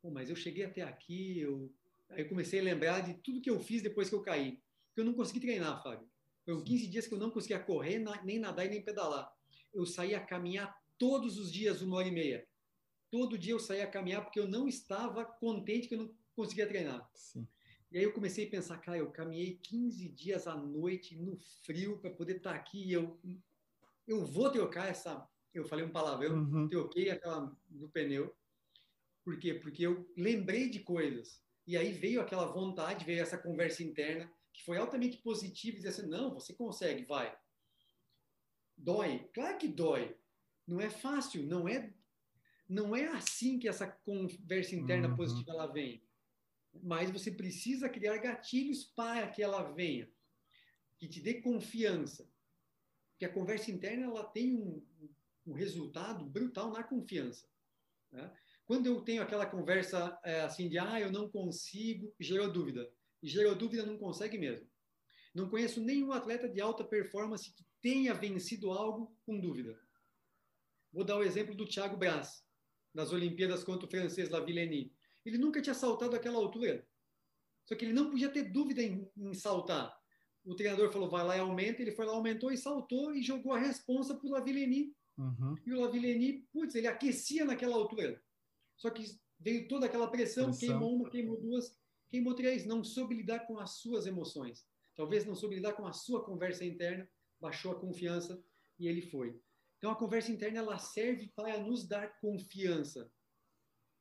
Pô, 0.02 0.10
mas 0.10 0.30
eu 0.30 0.36
cheguei 0.36 0.64
até 0.64 0.82
aqui, 0.82 1.40
eu... 1.40 1.74
Aí 2.10 2.22
eu 2.24 2.30
comecei 2.30 2.60
a 2.60 2.64
lembrar 2.64 3.02
de 3.02 3.14
tudo 3.16 3.42
que 3.42 3.50
eu 3.50 3.60
fiz 3.60 3.82
depois 3.82 4.10
que 4.10 4.16
eu 4.16 4.22
caí. 4.22 4.62
Porque 4.88 5.02
eu 5.02 5.06
não 5.06 5.14
consegui 5.14 5.40
treinar, 5.40 5.82
Fábio. 5.82 6.10
Foram 6.46 6.64
15 6.64 6.88
dias 6.88 7.08
que 7.08 7.14
eu 7.14 7.20
não 7.20 7.30
conseguia 7.30 7.60
correr, 7.60 8.04
nem 8.24 8.40
nadar 8.40 8.66
e 8.66 8.70
nem 8.70 8.84
pedalar. 8.84 9.32
Eu 9.74 9.86
saía 9.86 10.18
a 10.18 10.26
caminhar 10.26 10.76
todos 10.98 11.38
os 11.38 11.52
dias, 11.52 11.82
uma 11.82 11.98
hora 11.98 12.08
e 12.08 12.12
meia 12.12 12.46
todo 13.12 13.38
dia 13.38 13.54
eu 13.54 13.60
saía 13.60 13.84
a 13.84 13.92
caminhar 13.92 14.24
porque 14.24 14.40
eu 14.40 14.48
não 14.48 14.68
estava 14.68 15.24
contente 15.24 15.88
que 15.88 15.94
eu 15.94 16.00
não 16.00 16.16
conseguia 16.36 16.66
treinar. 16.66 17.08
Sim. 17.14 17.48
E 17.92 17.98
aí 17.98 18.04
eu 18.04 18.14
comecei 18.14 18.48
a 18.48 18.50
pensar, 18.50 18.78
cara, 18.78 18.98
eu 18.98 19.12
caminhei 19.12 19.60
15 19.62 20.10
dias 20.10 20.48
à 20.48 20.56
noite 20.56 21.18
no 21.18 21.38
frio 21.64 22.00
para 22.00 22.10
poder 22.10 22.38
estar 22.38 22.52
tá 22.52 22.56
aqui 22.56 22.86
e 22.86 22.94
eu 22.94 23.20
eu 24.08 24.26
vou 24.26 24.50
trocar 24.52 24.90
essa, 24.90 25.28
eu 25.54 25.64
falei 25.64 25.86
um 25.86 25.92
palavrão, 25.92 26.36
uhum. 26.36 26.68
troquei 26.68 27.10
aquela 27.10 27.56
no 27.70 27.90
pneu. 27.90 28.36
Por 29.24 29.38
quê? 29.38 29.54
Porque 29.54 29.86
eu 29.86 30.12
lembrei 30.18 30.70
de 30.70 30.80
coisas. 30.80 31.42
E 31.68 31.78
aí 31.78 31.92
veio 31.92 32.20
aquela 32.20 32.46
vontade, 32.46 33.06
veio 33.06 33.22
essa 33.22 33.38
conversa 33.38 33.84
interna 33.84 34.32
que 34.52 34.64
foi 34.64 34.78
altamente 34.78 35.18
positiva 35.18 35.78
e 35.78 35.80
dizer 35.80 35.90
assim, 35.90 36.10
não, 36.10 36.34
você 36.34 36.54
consegue, 36.54 37.06
vai. 37.06 37.34
Dói? 38.76 39.30
Claro 39.34 39.58
que 39.58 39.68
dói. 39.68 40.18
Não 40.68 40.82
é 40.82 40.90
fácil, 40.90 41.46
não 41.46 41.68
é 41.68 41.94
não 42.72 42.96
é 42.96 43.06
assim 43.10 43.60
que 43.60 43.68
essa 43.68 43.86
conversa 43.86 44.78
interna 44.78 45.10
uhum. 45.10 45.18
positiva 45.18 45.52
ela 45.52 45.68
vem. 45.68 46.02
Mas 46.82 47.12
você 47.12 47.30
precisa 47.30 47.90
criar 47.90 48.18
gatilhos 48.18 48.86
para 48.86 49.28
que 49.28 49.44
ela 49.44 49.62
venha, 49.74 50.10
que 50.98 51.06
te 51.06 51.20
dê 51.20 51.42
confiança. 51.42 52.32
Porque 53.12 53.26
a 53.26 53.34
conversa 53.34 53.70
interna 53.70 54.06
ela 54.06 54.24
tem 54.24 54.56
um, 54.56 54.82
um 55.48 55.52
resultado 55.52 56.26
brutal 56.26 56.72
na 56.72 56.82
confiança. 56.82 57.46
Né? 58.10 58.34
Quando 58.66 58.86
eu 58.86 59.02
tenho 59.02 59.22
aquela 59.22 59.46
conversa 59.46 60.18
é, 60.24 60.40
assim 60.40 60.70
de 60.70 60.80
ah, 60.80 60.98
eu 60.98 61.12
não 61.12 61.30
consigo, 61.30 62.16
gerou 62.18 62.50
dúvida. 62.50 62.90
E 63.22 63.28
gerou 63.28 63.54
dúvida, 63.54 63.86
não 63.86 63.98
consegue 63.98 64.38
mesmo. 64.38 64.66
Não 65.36 65.50
conheço 65.50 65.84
nenhum 65.84 66.14
atleta 66.14 66.48
de 66.48 66.62
alta 66.62 66.86
performance 66.86 67.52
que 67.52 67.66
tenha 67.82 68.14
vencido 68.14 68.72
algo 68.72 69.14
com 69.26 69.38
dúvida. 69.38 69.78
Vou 70.94 71.04
dar 71.04 71.18
o 71.18 71.24
exemplo 71.24 71.54
do 71.54 71.68
Thiago 71.68 71.98
Braz 71.98 72.50
nas 72.94 73.12
Olimpíadas 73.12 73.64
contra 73.64 73.86
o 73.86 73.90
francês 73.90 74.30
Lavillenie. 74.30 74.94
Ele 75.26 75.38
nunca 75.38 75.62
tinha 75.62 75.74
saltado 75.74 76.16
aquela 76.16 76.38
altura. 76.38 76.86
Só 77.66 77.76
que 77.76 77.86
ele 77.86 77.94
não 77.94 78.10
podia 78.10 78.30
ter 78.30 78.52
dúvida 78.52 78.82
em, 78.82 79.10
em 79.18 79.34
saltar. 79.34 79.96
O 80.44 80.56
treinador 80.56 80.92
falou, 80.92 81.10
vai 81.10 81.24
lá 81.24 81.38
e 81.38 81.40
aumenta. 81.40 81.82
Ele 81.82 81.92
foi 81.92 82.06
lá, 82.06 82.14
aumentou 82.14 82.52
e 82.52 82.58
saltou 82.58 83.14
e 83.14 83.22
jogou 83.22 83.54
a 83.54 83.60
responsa 83.60 84.16
para 84.16 84.28
o 84.28 84.32
Lavillenie. 84.32 84.96
Uhum. 85.18 85.56
E 85.66 85.74
o 85.74 85.80
Lavillenie, 85.80 86.48
putz, 86.52 86.76
ele 86.76 86.88
aquecia 86.88 87.46
naquela 87.46 87.76
altura. 87.76 88.22
Só 88.76 88.90
que 88.90 89.06
veio 89.40 89.68
toda 89.68 89.86
aquela 89.86 90.08
pressão, 90.08 90.46
pressão, 90.46 90.60
queimou 90.60 90.96
uma, 90.96 91.10
queimou 91.10 91.40
duas, 91.40 91.78
queimou 92.10 92.34
três. 92.34 92.66
Não 92.66 92.84
soube 92.84 93.16
lidar 93.16 93.42
com 93.42 93.60
as 93.60 93.72
suas 93.72 94.08
emoções. 94.08 94.66
Talvez 94.96 95.26
não 95.26 95.36
soube 95.36 95.56
lidar 95.56 95.74
com 95.74 95.86
a 95.86 95.94
sua 95.94 96.24
conversa 96.24 96.66
interna, 96.66 97.08
baixou 97.40 97.72
a 97.72 97.80
confiança 97.80 98.44
e 98.80 98.88
ele 98.88 99.02
foi. 99.02 99.40
Então, 99.82 99.90
a 99.90 99.96
conversa 99.96 100.32
interna 100.32 100.60
ela 100.60 100.78
serve 100.78 101.32
para 101.36 101.58
nos 101.58 101.88
dar 101.88 102.20
confiança. 102.20 103.10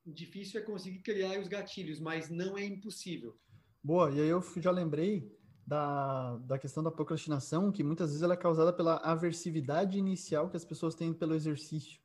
O 0.04 0.12
difícil 0.12 0.60
é 0.60 0.62
conseguir 0.62 0.98
criar 0.98 1.40
os 1.40 1.48
gatilhos, 1.48 1.98
mas 1.98 2.28
não 2.28 2.58
é 2.58 2.66
impossível. 2.66 3.34
Boa, 3.82 4.10
e 4.10 4.20
aí 4.20 4.28
eu 4.28 4.42
já 4.58 4.70
lembrei 4.70 5.34
da, 5.66 6.36
da 6.36 6.58
questão 6.58 6.82
da 6.82 6.90
procrastinação, 6.90 7.72
que 7.72 7.82
muitas 7.82 8.10
vezes 8.10 8.22
ela 8.22 8.34
é 8.34 8.36
causada 8.36 8.74
pela 8.74 8.96
aversividade 8.96 9.98
inicial 9.98 10.50
que 10.50 10.56
as 10.58 10.66
pessoas 10.66 10.94
têm 10.94 11.14
pelo 11.14 11.34
exercício. 11.34 11.98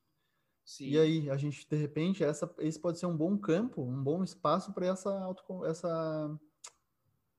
Sim. 0.64 0.92
E 0.92 0.98
aí, 0.98 1.30
a 1.30 1.36
gente, 1.36 1.68
de 1.70 1.76
repente, 1.76 2.24
essa, 2.24 2.50
esse 2.60 2.80
pode 2.80 2.98
ser 2.98 3.08
um 3.08 3.18
bom 3.18 3.38
campo, 3.38 3.84
um 3.84 4.02
bom 4.02 4.24
espaço 4.24 4.72
para 4.72 4.88
essa, 4.88 5.12
auto, 5.20 5.66
essa 5.66 6.40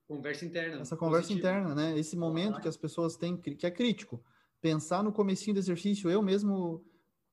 conversa 0.07 0.45
interna. 0.45 0.81
Essa 0.81 0.95
conversa 0.95 1.29
positivo. 1.29 1.47
interna, 1.47 1.73
né? 1.73 1.97
Esse 1.97 2.15
momento 2.15 2.57
ah. 2.57 2.61
que 2.61 2.67
as 2.67 2.77
pessoas 2.77 3.17
têm, 3.17 3.35
que 3.35 3.65
é 3.65 3.71
crítico 3.71 4.23
pensar 4.61 5.03
no 5.03 5.11
comecinho 5.11 5.53
do 5.53 5.59
exercício, 5.59 6.09
eu 6.09 6.21
mesmo, 6.21 6.83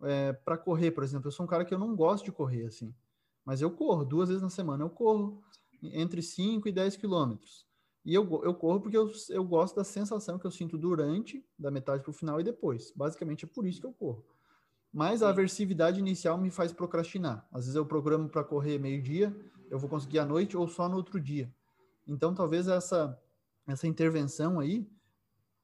é, 0.03 0.33
para 0.33 0.57
correr, 0.57 0.91
por 0.91 1.03
exemplo, 1.05 1.29
eu 1.29 1.33
sou 1.33 1.45
um 1.45 1.49
cara 1.49 1.65
que 1.65 1.73
eu 1.73 1.79
não 1.79 1.95
gosto 1.95 2.25
de 2.25 2.33
correr, 2.33 2.67
assim, 2.67 2.95
mas 3.45 3.61
eu 3.61 3.71
corro 3.71 4.05
duas 4.05 4.29
vezes 4.29 4.43
na 4.43 4.51
semana, 4.51 4.85
eu 4.85 4.91
corro 4.91 5.43
entre 5.83 6.23
5 6.23 6.69
e 6.69 6.73
10 6.73 6.97
quilômetros. 6.97 7.67
E 8.05 8.15
eu, 8.15 8.43
eu 8.45 8.55
corro 8.55 8.81
porque 8.81 8.97
eu, 8.97 9.11
eu 9.31 9.45
gosto 9.45 9.77
da 9.77 9.85
sensação 9.85 10.39
que 10.39 10.47
eu 10.47 10.51
sinto 10.51 10.77
durante, 10.77 11.45
da 11.59 11.71
metade 11.71 12.03
para 12.03 12.11
o 12.11 12.15
final 12.15 12.39
e 12.39 12.45
depois. 12.45 12.93
Basicamente 12.95 13.45
é 13.45 13.49
por 13.49 13.67
isso 13.67 13.81
que 13.81 13.87
eu 13.87 13.93
corro. 13.93 14.25
Mas 14.93 15.23
a 15.23 15.31
aversividade 15.31 15.99
inicial 15.99 16.37
me 16.39 16.51
faz 16.51 16.71
procrastinar. 16.71 17.47
Às 17.51 17.65
vezes 17.65 17.75
eu 17.75 17.87
programo 17.87 18.29
para 18.29 18.45
correr 18.45 18.79
meio-dia, 18.79 19.35
eu 19.71 19.79
vou 19.79 19.89
conseguir 19.89 20.19
à 20.19 20.25
noite 20.25 20.57
ou 20.57 20.69
só 20.69 20.89
no 20.89 20.97
outro 20.97 21.19
dia. 21.19 21.53
Então 22.07 22.35
talvez 22.35 22.69
essa, 22.69 23.19
essa 23.67 23.89
intervenção 23.89 24.61
aí 24.61 24.87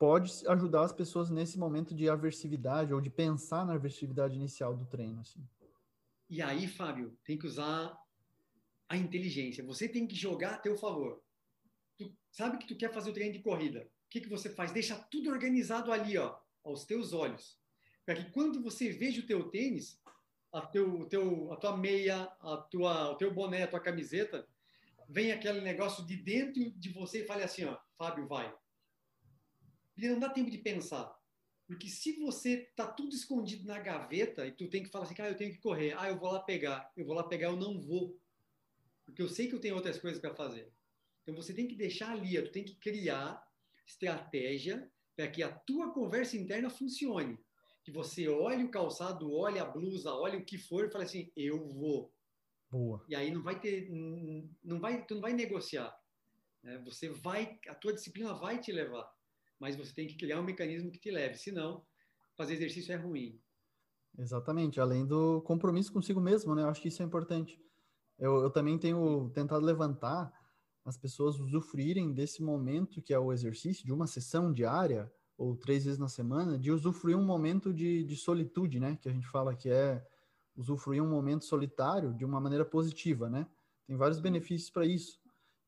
pode 0.01 0.33
ajudar 0.49 0.85
as 0.85 0.95
pessoas 0.95 1.29
nesse 1.29 1.59
momento 1.59 1.95
de 1.95 2.09
aversividade 2.09 2.95
ou 2.95 3.03
de 3.03 3.11
pensar 3.11 3.67
na 3.67 3.75
aversividade 3.75 4.35
inicial 4.35 4.75
do 4.75 4.87
treino. 4.87 5.21
Assim. 5.21 5.47
E 6.31 6.41
aí, 6.41 6.67
Fábio, 6.67 7.15
tem 7.23 7.37
que 7.37 7.47
usar 7.47 7.95
a 8.89 8.97
inteligência. 8.97 9.63
Você 9.63 9.87
tem 9.87 10.07
que 10.07 10.15
jogar 10.17 10.55
a 10.55 10.59
teu 10.59 10.75
favor. 10.79 11.23
Tu 11.99 12.11
sabe 12.31 12.57
que 12.57 12.67
tu 12.67 12.75
quer 12.75 12.91
fazer 12.91 13.11
o 13.11 13.13
treino 13.13 13.35
de 13.35 13.41
corrida. 13.41 13.87
O 14.07 14.09
que, 14.09 14.23
que 14.23 14.29
você 14.31 14.49
faz? 14.49 14.73
Deixa 14.73 14.97
tudo 14.97 15.29
organizado 15.29 15.93
ali, 15.93 16.17
ó, 16.17 16.35
aos 16.65 16.87
teus 16.87 17.13
olhos. 17.13 17.59
Para 18.07 18.15
que 18.15 18.31
quando 18.31 18.63
você 18.63 18.91
veja 18.91 19.21
o 19.21 19.27
teu 19.27 19.51
tênis, 19.51 20.01
a, 20.51 20.63
teu, 20.63 21.05
teu, 21.11 21.53
a 21.53 21.57
tua 21.57 21.77
meia, 21.77 22.23
a 22.41 22.57
tua, 22.57 23.11
o 23.11 23.17
teu 23.17 23.35
boné, 23.35 23.65
a 23.65 23.69
tua 23.69 23.81
camiseta, 23.81 24.49
vem 25.07 25.31
aquele 25.31 25.61
negócio 25.61 26.07
de 26.07 26.17
dentro 26.17 26.71
de 26.71 26.89
você 26.89 27.21
e 27.21 27.27
fale 27.27 27.43
assim, 27.43 27.67
ó, 27.67 27.77
Fábio, 27.99 28.27
vai. 28.27 28.51
E 30.01 30.09
não 30.09 30.19
dá 30.19 30.31
tempo 30.31 30.51
de 30.51 30.59
pensar. 30.59 31.15
Porque 31.67 31.89
se 31.89 32.19
você 32.19 32.69
tá 32.75 32.87
tudo 32.87 33.15
escondido 33.15 33.65
na 33.67 33.79
gaveta 33.79 34.47
e 34.47 34.51
tu 34.51 34.69
tem 34.69 34.83
que 34.83 34.89
falar 34.89 35.05
assim, 35.05 35.15
cara, 35.15 35.31
eu 35.31 35.37
tenho 35.37 35.53
que 35.53 35.61
correr, 35.61 35.95
ah, 35.97 36.09
eu 36.09 36.19
vou 36.19 36.33
lá 36.33 36.41
pegar, 36.41 36.91
eu 36.97 37.07
vou 37.07 37.15
lá 37.15 37.23
pegar, 37.23 37.49
eu 37.49 37.57
não 37.57 37.81
vou. 37.81 38.19
Porque 39.05 39.23
eu 39.23 39.29
sei 39.29 39.47
que 39.47 39.55
eu 39.55 39.61
tenho 39.61 39.77
outras 39.77 39.99
coisas 39.99 40.21
para 40.21 40.35
fazer. 40.35 40.73
Então 41.23 41.35
você 41.35 41.55
tem 41.55 41.69
que 41.69 41.77
deixar 41.77 42.11
ali, 42.11 42.43
tu 42.43 42.51
tem 42.51 42.65
que 42.65 42.75
criar 42.75 43.47
estratégia 43.87 44.91
para 45.15 45.29
que 45.29 45.43
a 45.43 45.53
tua 45.53 45.93
conversa 45.93 46.37
interna 46.37 46.71
funcione. 46.71 47.39
Que 47.85 47.93
você 47.93 48.29
olhe 48.29 48.65
o 48.65 48.71
calçado, 48.71 49.33
olhe 49.33 49.59
a 49.59 49.65
blusa, 49.65 50.13
olhe 50.13 50.39
o 50.39 50.45
que 50.45 50.59
for 50.59 50.87
e 50.87 50.91
fale 50.91 51.05
assim, 51.05 51.31
eu 51.37 51.69
vou. 51.69 52.13
Boa. 52.69 53.05
E 53.09 53.15
aí 53.15 53.31
não 53.31 53.43
vai 53.43 53.61
ter, 53.61 53.89
não 53.91 54.81
vai, 54.81 55.05
tu 55.05 55.15
não 55.15 55.21
vai 55.21 55.33
negociar. 55.33 55.97
Né? 56.63 56.79
Você 56.85 57.09
vai, 57.09 57.59
a 57.69 57.75
tua 57.75 57.93
disciplina 57.93 58.33
vai 58.35 58.61
te 58.61 58.73
levar, 58.73 59.09
mas 59.61 59.77
você 59.77 59.93
tem 59.93 60.07
que 60.07 60.17
criar 60.17 60.41
um 60.41 60.45
mecanismo 60.45 60.91
que 60.91 60.99
te 60.99 61.11
leve. 61.11 61.37
Senão, 61.37 61.85
fazer 62.35 62.55
exercício 62.55 62.93
é 62.93 62.97
ruim. 62.97 63.39
Exatamente. 64.19 64.81
Além 64.81 65.07
do 65.07 65.43
compromisso 65.43 65.93
consigo 65.93 66.21
mesmo, 66.21 66.55
né? 66.55 66.63
Eu 66.63 66.69
acho 66.69 66.81
que 66.81 66.89
isso 66.89 67.03
é 67.03 67.07
importante. 67.07 67.61
Eu, 68.19 68.43
eu 68.43 68.51
também 68.51 68.79
tenho 68.79 69.31
tentado 69.31 69.65
levantar 69.65 70.33
as 70.85 70.97
pessoas 70.97 71.39
usufruírem 71.39 72.13
desse 72.13 72.43
momento 72.43 73.03
que 73.03 73.13
é 73.13 73.19
o 73.19 73.33
exercício, 73.33 73.85
de 73.85 73.93
uma 73.93 74.07
sessão 74.07 74.53
diária 74.53 75.13
ou 75.37 75.57
três 75.57 75.85
vezes 75.85 75.99
na 75.99 76.09
semana, 76.09 76.59
de 76.59 76.71
usufruir 76.71 77.17
um 77.17 77.25
momento 77.25 77.73
de, 77.73 78.05
de 78.05 78.17
solitude, 78.17 78.81
né? 78.81 78.97
Que 79.01 79.09
a 79.09 79.13
gente 79.13 79.29
fala 79.29 79.55
que 79.55 79.71
é 79.71 80.05
usufruir 80.57 81.03
um 81.03 81.09
momento 81.09 81.45
solitário 81.45 82.15
de 82.15 82.25
uma 82.25 82.41
maneira 82.41 82.65
positiva, 82.65 83.29
né? 83.29 83.47
Tem 83.87 83.97
vários 83.97 84.21
benefícios 84.21 84.71
para 84.71 84.87
isso. 84.87 85.21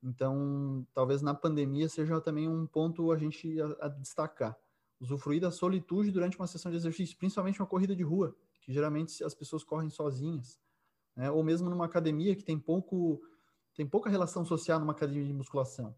Então, 0.03 0.87
talvez 0.93 1.23
na 1.23 1.35
pandemia 1.35 1.89
seja 1.89 2.21
também 2.21 2.49
um 2.49 2.67
ponto 2.67 3.13
a 3.13 3.17
gente 3.17 3.61
a, 3.61 3.87
a, 3.87 3.89
destacar. 3.89 4.57
Usufruir 5.01 5.41
da 5.41 5.51
solitude 5.51 6.11
durante 6.11 6.39
uma 6.39 6.47
sessão 6.47 6.71
de 6.71 6.77
exercício, 6.77 7.17
principalmente 7.17 7.61
uma 7.61 7.67
corrida 7.67 7.95
de 7.95 8.03
rua, 8.03 8.37
que 8.61 8.73
geralmente 8.73 9.23
as 9.25 9.35
pessoas 9.35 9.65
correm 9.65 9.91
sozinhas, 9.91 10.61
né? 11.17 11.31
Ou 11.31 11.43
mesmo 11.43 11.69
numa 11.69 11.87
academia 11.87 12.37
que 12.37 12.45
tem 12.45 12.59
pouco 12.59 13.21
tem 13.75 13.87
pouca 13.87 14.11
relação 14.11 14.45
social 14.45 14.79
numa 14.79 14.93
academia 14.93 15.25
de 15.25 15.33
musculação, 15.33 15.95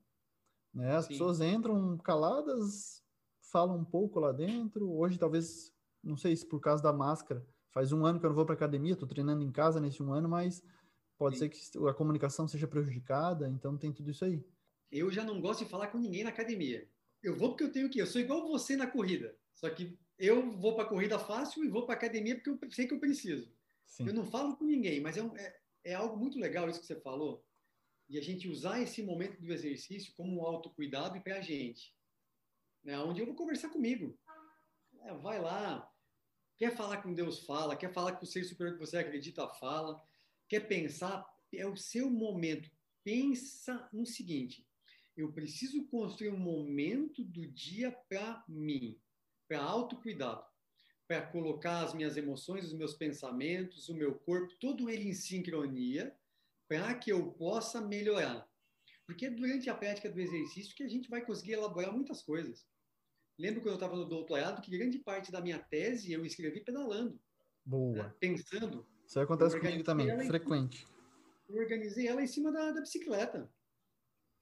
né? 0.73 0.97
As 0.97 1.05
Sim. 1.05 1.13
pessoas 1.13 1.41
entram 1.41 1.99
caladas, 1.99 3.03
falam 3.41 3.77
um 3.77 3.85
pouco 3.85 4.21
lá 4.21 4.33
dentro. 4.33 4.91
Hoje 4.91 5.19
talvez, 5.19 5.73
não 6.03 6.17
sei 6.17 6.35
se 6.37 6.47
por 6.47 6.61
causa 6.61 6.83
da 6.83 6.93
máscara, 6.93 7.45
Faz 7.75 7.91
um 7.91 8.07
ano 8.07 8.21
que 8.21 8.25
eu 8.25 8.31
não 8.31 8.37
vou 8.37 8.47
para 8.47 8.55
academia, 8.55 8.93
estou 8.93 9.09
treinando 9.09 9.43
em 9.43 9.51
casa 9.51 9.81
nesse 9.81 10.01
um 10.01 10.13
ano, 10.13 10.29
mas 10.29 10.63
pode 11.19 11.37
Sim. 11.37 11.49
ser 11.49 11.49
que 11.49 11.89
a 11.89 11.95
comunicação 11.95 12.47
seja 12.47 12.67
prejudicada, 12.67 13.49
então 13.49 13.77
tem 13.77 13.93
tudo 13.93 14.11
isso 14.11 14.25
aí. 14.25 14.45
Eu 14.91 15.11
já 15.11 15.25
não 15.25 15.41
gosto 15.41 15.65
de 15.65 15.71
falar 15.71 15.89
com 15.89 15.99
ninguém 15.99 16.25
na 16.25 16.31
academia. 16.31 16.89
Eu 17.23 17.37
vou 17.37 17.51
porque 17.51 17.65
eu 17.65 17.73
tenho 17.73 17.91
que. 17.91 17.99
Eu 17.99 18.07
sou 18.07 18.21
igual 18.21 18.47
você 18.47 18.77
na 18.77 18.87
corrida, 18.87 19.37
só 19.55 19.69
que 19.71 19.99
eu 20.19 20.53
vou 20.53 20.75
para 20.75 20.85
a 20.85 20.89
corrida 20.89 21.19
fácil 21.19 21.65
e 21.65 21.69
vou 21.69 21.85
para 21.85 21.95
a 21.95 21.99
academia 21.99 22.35
porque 22.35 22.51
eu 22.51 22.71
sei 22.71 22.87
que 22.87 22.95
eu 22.95 23.01
preciso. 23.01 23.53
Sim. 23.87 24.07
Eu 24.07 24.15
não 24.15 24.25
falo 24.25 24.57
com 24.57 24.65
ninguém, 24.65 25.01
mas 25.01 25.17
é, 25.17 25.23
um, 25.23 25.37
é, 25.37 25.57
é 25.85 25.95
algo 25.95 26.17
muito 26.17 26.39
legal 26.39 26.69
isso 26.69 26.81
que 26.81 26.87
você 26.87 27.01
falou, 27.01 27.45
e 28.09 28.19
a 28.19 28.23
gente 28.23 28.49
usar 28.49 28.81
esse 28.81 29.03
momento 29.03 29.41
do 29.41 29.53
exercício 29.53 30.13
como 30.15 30.39
um 30.39 30.45
autocuidado 30.45 31.17
e 31.17 31.21
para 31.21 31.37
a 31.37 31.41
gente. 31.41 31.95
Né, 32.83 32.99
onde 32.99 33.21
eu 33.21 33.27
vou 33.27 33.35
conversar 33.35 33.71
comigo. 33.71 34.19
É, 35.01 35.15
vai 35.15 35.41
lá, 35.41 35.91
Quer 36.57 36.77
falar 36.77 37.03
com 37.03 37.13
Deus, 37.13 37.45
fala. 37.45 37.77
Quer 37.77 37.93
falar 37.93 38.13
com 38.13 38.25
o 38.25 38.27
ser 38.27 38.45
superior 38.45 38.75
que 38.75 38.87
você 38.87 38.97
acredita, 38.97 39.47
fala. 39.55 40.01
Quer 40.55 40.69
pensar, 40.69 41.27
é 41.53 41.67
o 41.67 41.77
seu 41.77 42.09
momento. 42.09 42.71
Pensa 43.03 43.89
no 43.93 44.07
seguinte: 44.07 44.65
eu 45.17 45.33
preciso 45.33 45.85
construir 45.89 46.31
um 46.31 46.39
momento 46.39 47.25
do 47.25 47.45
dia 47.45 47.91
para 48.09 48.45
mim, 48.49 48.97
para 49.49 49.61
autocuidado, 49.61 50.47
para 51.09 51.27
colocar 51.27 51.83
as 51.83 51.93
minhas 51.93 52.17
emoções, 52.17 52.67
os 52.67 52.73
meus 52.73 52.95
pensamentos, 52.95 53.89
o 53.89 53.97
meu 53.97 54.15
corpo, 54.15 54.55
todo 54.61 54.89
ele 54.89 55.09
em 55.09 55.13
sincronia, 55.13 56.17
para 56.69 56.95
que 56.95 57.11
eu 57.11 57.33
possa 57.33 57.81
melhorar. 57.81 58.49
Porque 59.05 59.27
é 59.27 59.31
durante 59.31 59.69
a 59.69 59.75
prática 59.75 60.09
do 60.09 60.21
exercício 60.21 60.77
que 60.77 60.85
a 60.85 60.89
gente 60.89 61.11
vai 61.11 61.27
conseguir 61.27 61.55
elaborar 61.55 61.93
muitas 61.93 62.23
coisas. 62.23 62.65
Lembro 63.37 63.61
quando 63.61 63.71
eu 63.71 63.75
estava 63.75 63.97
no 63.97 64.09
doutorado 64.09 64.63
que 64.63 64.71
grande 64.71 65.01
parte 65.01 65.33
da 65.33 65.41
minha 65.41 65.59
tese 65.59 66.13
eu 66.13 66.25
escrevi 66.25 66.61
pedalando. 66.61 67.21
Boa. 67.65 68.05
Né? 68.05 68.15
Pensando. 68.21 68.94
Isso 69.07 69.21
acontece 69.21 69.59
comigo 69.59 69.85
também, 69.85 70.27
frequente. 70.27 70.87
eu 71.49 71.57
organizei 71.57 72.09
ela 72.09 72.23
em 72.23 72.27
cima 72.27 72.51
da, 72.51 72.73
da, 72.73 72.81
bicicleta. 72.81 73.51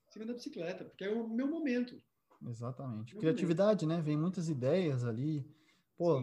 Em 0.08 0.12
cima 0.12 0.26
da 0.26 0.34
bicicleta, 0.34 0.84
porque 0.84 1.04
é 1.04 1.10
o 1.10 1.28
meu 1.28 1.48
momento. 1.48 2.00
Exatamente. 2.46 3.14
Meu 3.14 3.20
Criatividade, 3.20 3.84
momento. 3.84 3.98
né? 3.98 4.04
Vem 4.04 4.16
muitas 4.16 4.48
ideias 4.48 5.04
ali. 5.04 5.46
Pô, 5.96 6.20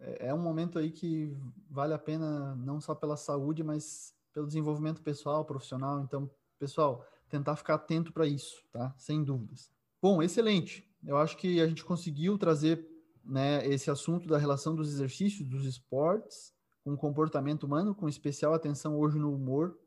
é, 0.00 0.28
é 0.28 0.34
um 0.34 0.42
momento 0.42 0.78
aí 0.78 0.90
que 0.90 1.36
vale 1.70 1.94
a 1.94 1.98
pena 1.98 2.54
não 2.56 2.80
só 2.80 2.94
pela 2.94 3.16
saúde, 3.16 3.62
mas 3.62 4.14
pelo 4.32 4.46
desenvolvimento 4.46 5.02
pessoal, 5.02 5.44
profissional. 5.44 6.00
Então, 6.00 6.30
pessoal, 6.58 7.06
tentar 7.28 7.56
ficar 7.56 7.74
atento 7.74 8.12
para 8.12 8.26
isso, 8.26 8.62
tá? 8.70 8.94
Sem 8.96 9.22
dúvidas. 9.22 9.70
Bom, 10.00 10.22
excelente 10.22 10.88
eu 11.04 11.16
acho 11.16 11.36
que 11.36 11.60
a 11.60 11.66
gente 11.66 11.84
conseguiu 11.84 12.36
trazer 12.38 12.86
né, 13.24 13.66
esse 13.66 13.90
assunto 13.90 14.26
da 14.26 14.38
relação 14.38 14.74
dos 14.74 14.88
exercícios, 14.88 15.48
dos 15.48 15.64
esportes, 15.64 16.52
com 16.88 16.94
o 16.94 16.96
comportamento 16.96 17.64
humano, 17.64 17.94
com 17.94 18.08
especial 18.08 18.54
atenção 18.54 18.98
hoje 18.98 19.18
no 19.18 19.34
humor. 19.34 19.78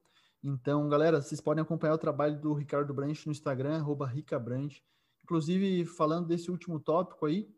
Então, 0.44 0.88
galera, 0.88 1.22
vocês 1.22 1.42
podem 1.42 1.62
acompanhar 1.62 1.96
o 1.96 1.98
trabalho 1.98 2.40
do 2.40 2.54
Ricardo 2.54 2.94
Branch 2.94 3.26
no 3.26 3.32
Instagram, 3.32 3.78
arroba 3.78 4.06
ricabranch. 4.06 4.84
Inclusive, 5.24 5.86
falando 5.86 6.28
desse 6.28 6.52
último 6.52 6.80
tópico 6.80 7.26
aí, 7.26 7.50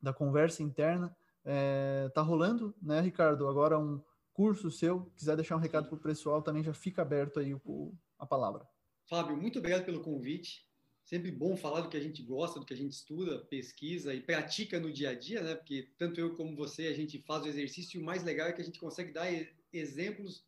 da 0.00 0.12
conversa 0.12 0.62
interna, 0.62 1.16
é, 1.44 2.08
tá 2.14 2.22
rolando, 2.22 2.74
né, 2.80 3.00
Ricardo? 3.00 3.48
Agora 3.48 3.78
um 3.78 4.00
curso 4.32 4.70
seu, 4.70 5.10
quiser 5.16 5.34
deixar 5.34 5.56
um 5.56 5.60
recado 5.60 5.88
para 5.88 5.96
o 5.96 6.00
pessoal, 6.00 6.42
também 6.42 6.62
já 6.62 6.74
fica 6.74 7.02
aberto 7.02 7.40
aí 7.40 7.54
o, 7.54 7.92
a 8.18 8.26
palavra. 8.26 8.66
Fábio, 9.08 9.36
muito 9.36 9.58
obrigado 9.58 9.84
pelo 9.84 10.00
convite 10.00 10.65
sempre 11.06 11.30
bom 11.30 11.56
falar 11.56 11.82
do 11.82 11.88
que 11.88 11.96
a 11.96 12.00
gente 12.00 12.20
gosta, 12.20 12.58
do 12.58 12.66
que 12.66 12.74
a 12.74 12.76
gente 12.76 12.92
estuda, 12.92 13.38
pesquisa 13.44 14.12
e 14.12 14.20
pratica 14.20 14.80
no 14.80 14.92
dia 14.92 15.10
a 15.10 15.14
dia, 15.14 15.40
né? 15.40 15.54
Porque 15.54 15.88
tanto 15.96 16.20
eu 16.20 16.34
como 16.34 16.56
você, 16.56 16.88
a 16.88 16.92
gente 16.92 17.22
faz 17.22 17.44
o 17.44 17.48
exercício 17.48 17.96
e 17.96 18.02
o 18.02 18.04
mais 18.04 18.24
legal 18.24 18.48
é 18.48 18.52
que 18.52 18.60
a 18.60 18.64
gente 18.64 18.80
consegue 18.80 19.12
dar 19.12 19.28
exemplos 19.72 20.44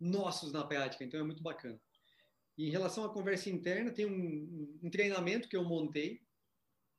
nossos 0.00 0.52
na 0.52 0.64
prática, 0.64 1.04
então 1.04 1.20
é 1.20 1.22
muito 1.22 1.42
bacana. 1.42 1.78
E 2.56 2.66
em 2.66 2.70
relação 2.70 3.04
à 3.04 3.12
conversa 3.12 3.50
interna, 3.50 3.90
tem 3.90 4.06
um, 4.06 4.78
um 4.82 4.88
treinamento 4.88 5.48
que 5.48 5.56
eu 5.56 5.64
montei 5.64 6.22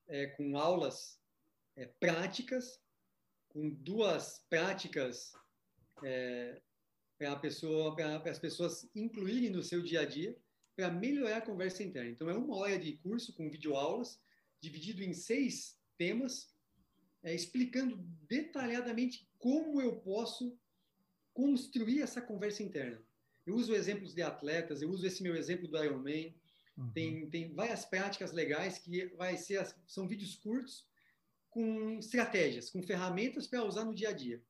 é, 0.08 0.28
com 0.28 0.56
aulas 0.56 1.20
é, 1.76 1.88
práticas, 2.00 2.80
com 3.50 3.68
duas 3.68 4.46
práticas 4.48 5.34
é, 6.04 6.62
para 7.18 7.36
pessoa, 7.36 7.96
as 8.30 8.40
pessoas 8.40 8.88
incluírem 8.94 9.50
no 9.50 9.64
seu 9.64 9.82
dia 9.82 10.02
a 10.02 10.06
dia 10.06 10.38
para 10.76 10.90
melhorar 10.90 11.38
a 11.38 11.42
conversa 11.42 11.84
interna. 11.84 12.10
Então, 12.10 12.30
é 12.30 12.34
uma 12.34 12.56
hora 12.56 12.78
de 12.78 12.94
curso 12.98 13.34
com 13.34 13.50
videoaulas, 13.50 14.20
dividido 14.60 15.04
em 15.04 15.14
seis 15.14 15.78
temas, 15.98 16.54
é, 17.24 17.34
explicando 17.34 17.98
detalhadamente 18.28 19.30
como 19.38 19.82
eu 19.82 19.98
posso 19.98 20.58
construir 21.34 22.02
essa 22.02 22.22
conversa 22.22 22.64
interna. 22.64 23.02
Eu 23.46 23.56
uso 23.56 23.74
exemplos 23.74 24.14
de 24.14 24.22
atletas, 24.22 24.82
eu 24.82 24.90
uso 24.90 25.06
esse 25.06 25.24
meu 25.24 25.36
exemplo 25.36 25.68
do 25.68 25.84
Ironman, 25.84 26.36
uhum. 26.78 26.92
tem, 26.92 27.30
tem 27.30 27.54
várias 27.54 27.86
práticas 27.86 28.32
legais 28.32 28.78
que 28.78 29.08
vai 29.16 29.38
ser, 29.38 29.66
são 29.88 30.08
vídeos 30.08 30.36
curtos 30.36 30.88
com 31.50 32.00
estratégias, 32.00 32.70
com 32.70 32.82
ferramentas 32.82 33.48
para 33.48 33.64
usar 33.64 33.84
no 33.84 33.94
dia 33.94 34.10
a 34.10 34.14
dia. 34.14 34.42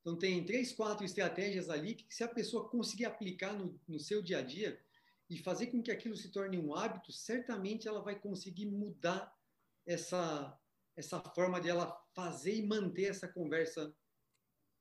Então, 0.00 0.16
tem 0.16 0.42
três, 0.44 0.72
quatro 0.72 1.04
estratégias 1.04 1.68
ali 1.68 1.94
que, 1.94 2.14
se 2.14 2.24
a 2.24 2.28
pessoa 2.28 2.68
conseguir 2.68 3.04
aplicar 3.04 3.52
no, 3.52 3.78
no 3.86 4.00
seu 4.00 4.22
dia 4.22 4.38
a 4.38 4.42
dia, 4.42 4.80
e 5.30 5.38
fazer 5.38 5.68
com 5.68 5.80
que 5.80 5.92
aquilo 5.92 6.16
se 6.16 6.32
torne 6.32 6.58
um 6.58 6.74
hábito, 6.74 7.12
certamente 7.12 7.86
ela 7.86 8.02
vai 8.02 8.18
conseguir 8.18 8.66
mudar 8.66 9.32
essa, 9.86 10.58
essa 10.96 11.20
forma 11.20 11.60
de 11.60 11.70
ela 11.70 11.96
fazer 12.12 12.56
e 12.56 12.66
manter 12.66 13.04
essa 13.04 13.28
conversa 13.28 13.94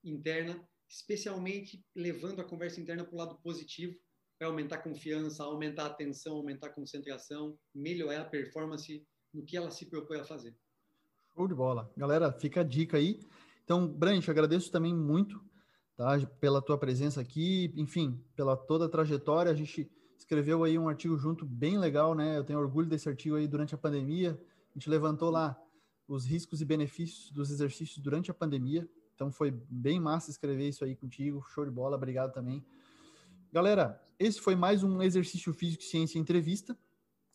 interna, 0.03 0.67
especialmente 0.87 1.85
levando 1.95 2.41
a 2.41 2.43
conversa 2.43 2.81
interna 2.81 3.05
para 3.05 3.13
o 3.13 3.17
lado 3.17 3.37
positivo, 3.43 3.95
para 4.39 4.47
aumentar 4.47 4.77
a 4.77 4.81
confiança, 4.81 5.43
aumentar 5.43 5.83
a 5.83 5.87
atenção, 5.87 6.37
aumentar 6.37 6.67
a 6.67 6.73
concentração, 6.73 7.55
melhorar 7.73 8.21
a 8.21 8.25
performance 8.25 9.05
no 9.31 9.45
que 9.45 9.55
ela 9.55 9.69
se 9.69 9.85
propõe 9.85 10.19
a 10.19 10.25
fazer. 10.25 10.57
Show 11.35 11.47
de 11.47 11.53
bola. 11.53 11.91
Galera, 11.95 12.33
fica 12.33 12.61
a 12.61 12.63
dica 12.63 12.97
aí. 12.97 13.19
Então, 13.63 13.87
Branch, 13.87 14.27
agradeço 14.27 14.71
também 14.71 14.95
muito 14.95 15.39
tá, 15.95 16.17
pela 16.39 16.59
tua 16.59 16.77
presença 16.77 17.21
aqui, 17.21 17.71
enfim, 17.75 18.19
pela 18.35 18.57
toda 18.57 18.85
a 18.85 18.89
trajetória. 18.89 19.51
A 19.51 19.55
gente 19.55 19.91
escreveu 20.19 20.63
aí 20.63 20.77
um 20.77 20.87
artigo 20.87 21.17
junto 21.17 21.45
bem 21.45 21.79
legal, 21.79 22.13
né? 22.13 22.37
Eu 22.37 22.43
tenho 22.43 22.59
orgulho 22.59 22.87
desse 22.87 23.07
artigo 23.07 23.35
aí 23.35 23.47
durante 23.47 23.73
a 23.73 23.77
pandemia. 23.77 24.39
A 24.69 24.73
gente 24.73 24.89
levantou 24.89 25.29
lá 25.29 25.57
os 26.07 26.25
riscos 26.25 26.61
e 26.61 26.65
benefícios 26.65 27.31
dos 27.31 27.49
exercícios 27.49 27.97
durante 27.97 28.29
a 28.29 28.33
pandemia. 28.33 28.87
Então 29.15 29.31
foi 29.31 29.51
bem 29.69 29.99
massa 29.99 30.29
escrever 30.29 30.67
isso 30.67 30.83
aí 30.83 30.95
contigo. 30.95 31.43
Show 31.49 31.65
de 31.65 31.71
bola, 31.71 31.95
obrigado 31.95 32.33
também. 32.33 32.65
Galera, 33.51 33.99
esse 34.19 34.39
foi 34.39 34.55
mais 34.55 34.83
um 34.83 35.01
Exercício 35.01 35.53
Físico 35.53 35.83
e 35.83 35.87
Ciência 35.87 36.19
Entrevista 36.19 36.77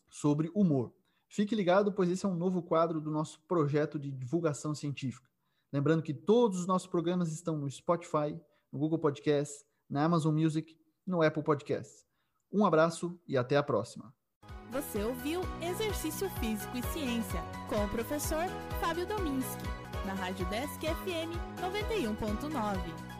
sobre 0.07 0.51
humor. 0.53 0.93
Fique 1.27 1.55
ligado, 1.55 1.91
pois 1.91 2.09
esse 2.09 2.25
é 2.25 2.29
um 2.29 2.35
novo 2.35 2.61
quadro 2.61 3.01
do 3.01 3.11
nosso 3.11 3.41
projeto 3.47 3.99
de 3.99 4.11
divulgação 4.11 4.73
científica. 4.73 5.27
Lembrando 5.73 6.03
que 6.03 6.13
todos 6.13 6.59
os 6.59 6.67
nossos 6.67 6.87
programas 6.87 7.31
estão 7.31 7.57
no 7.57 7.69
Spotify, 7.69 8.39
no 8.71 8.79
Google 8.79 8.99
Podcasts, 8.99 9.65
na 9.89 10.03
Amazon 10.05 10.33
Music, 10.33 10.77
no 11.05 11.21
Apple 11.21 11.43
Podcasts. 11.43 12.04
Um 12.55 12.65
abraço 12.65 13.19
e 13.27 13.37
até 13.37 13.57
a 13.57 13.63
próxima. 13.63 14.13
Você 14.71 15.03
ouviu 15.03 15.41
Exercício 15.61 16.29
Físico 16.39 16.77
e 16.77 16.83
Ciência 16.83 17.41
com 17.67 17.83
o 17.83 17.89
professor 17.89 18.45
Fábio 18.79 19.05
Dominski, 19.05 19.65
na 20.05 20.13
Rádio 20.13 20.45
Desk 20.45 20.79
FM 20.79 21.35
91.9. 21.59 23.14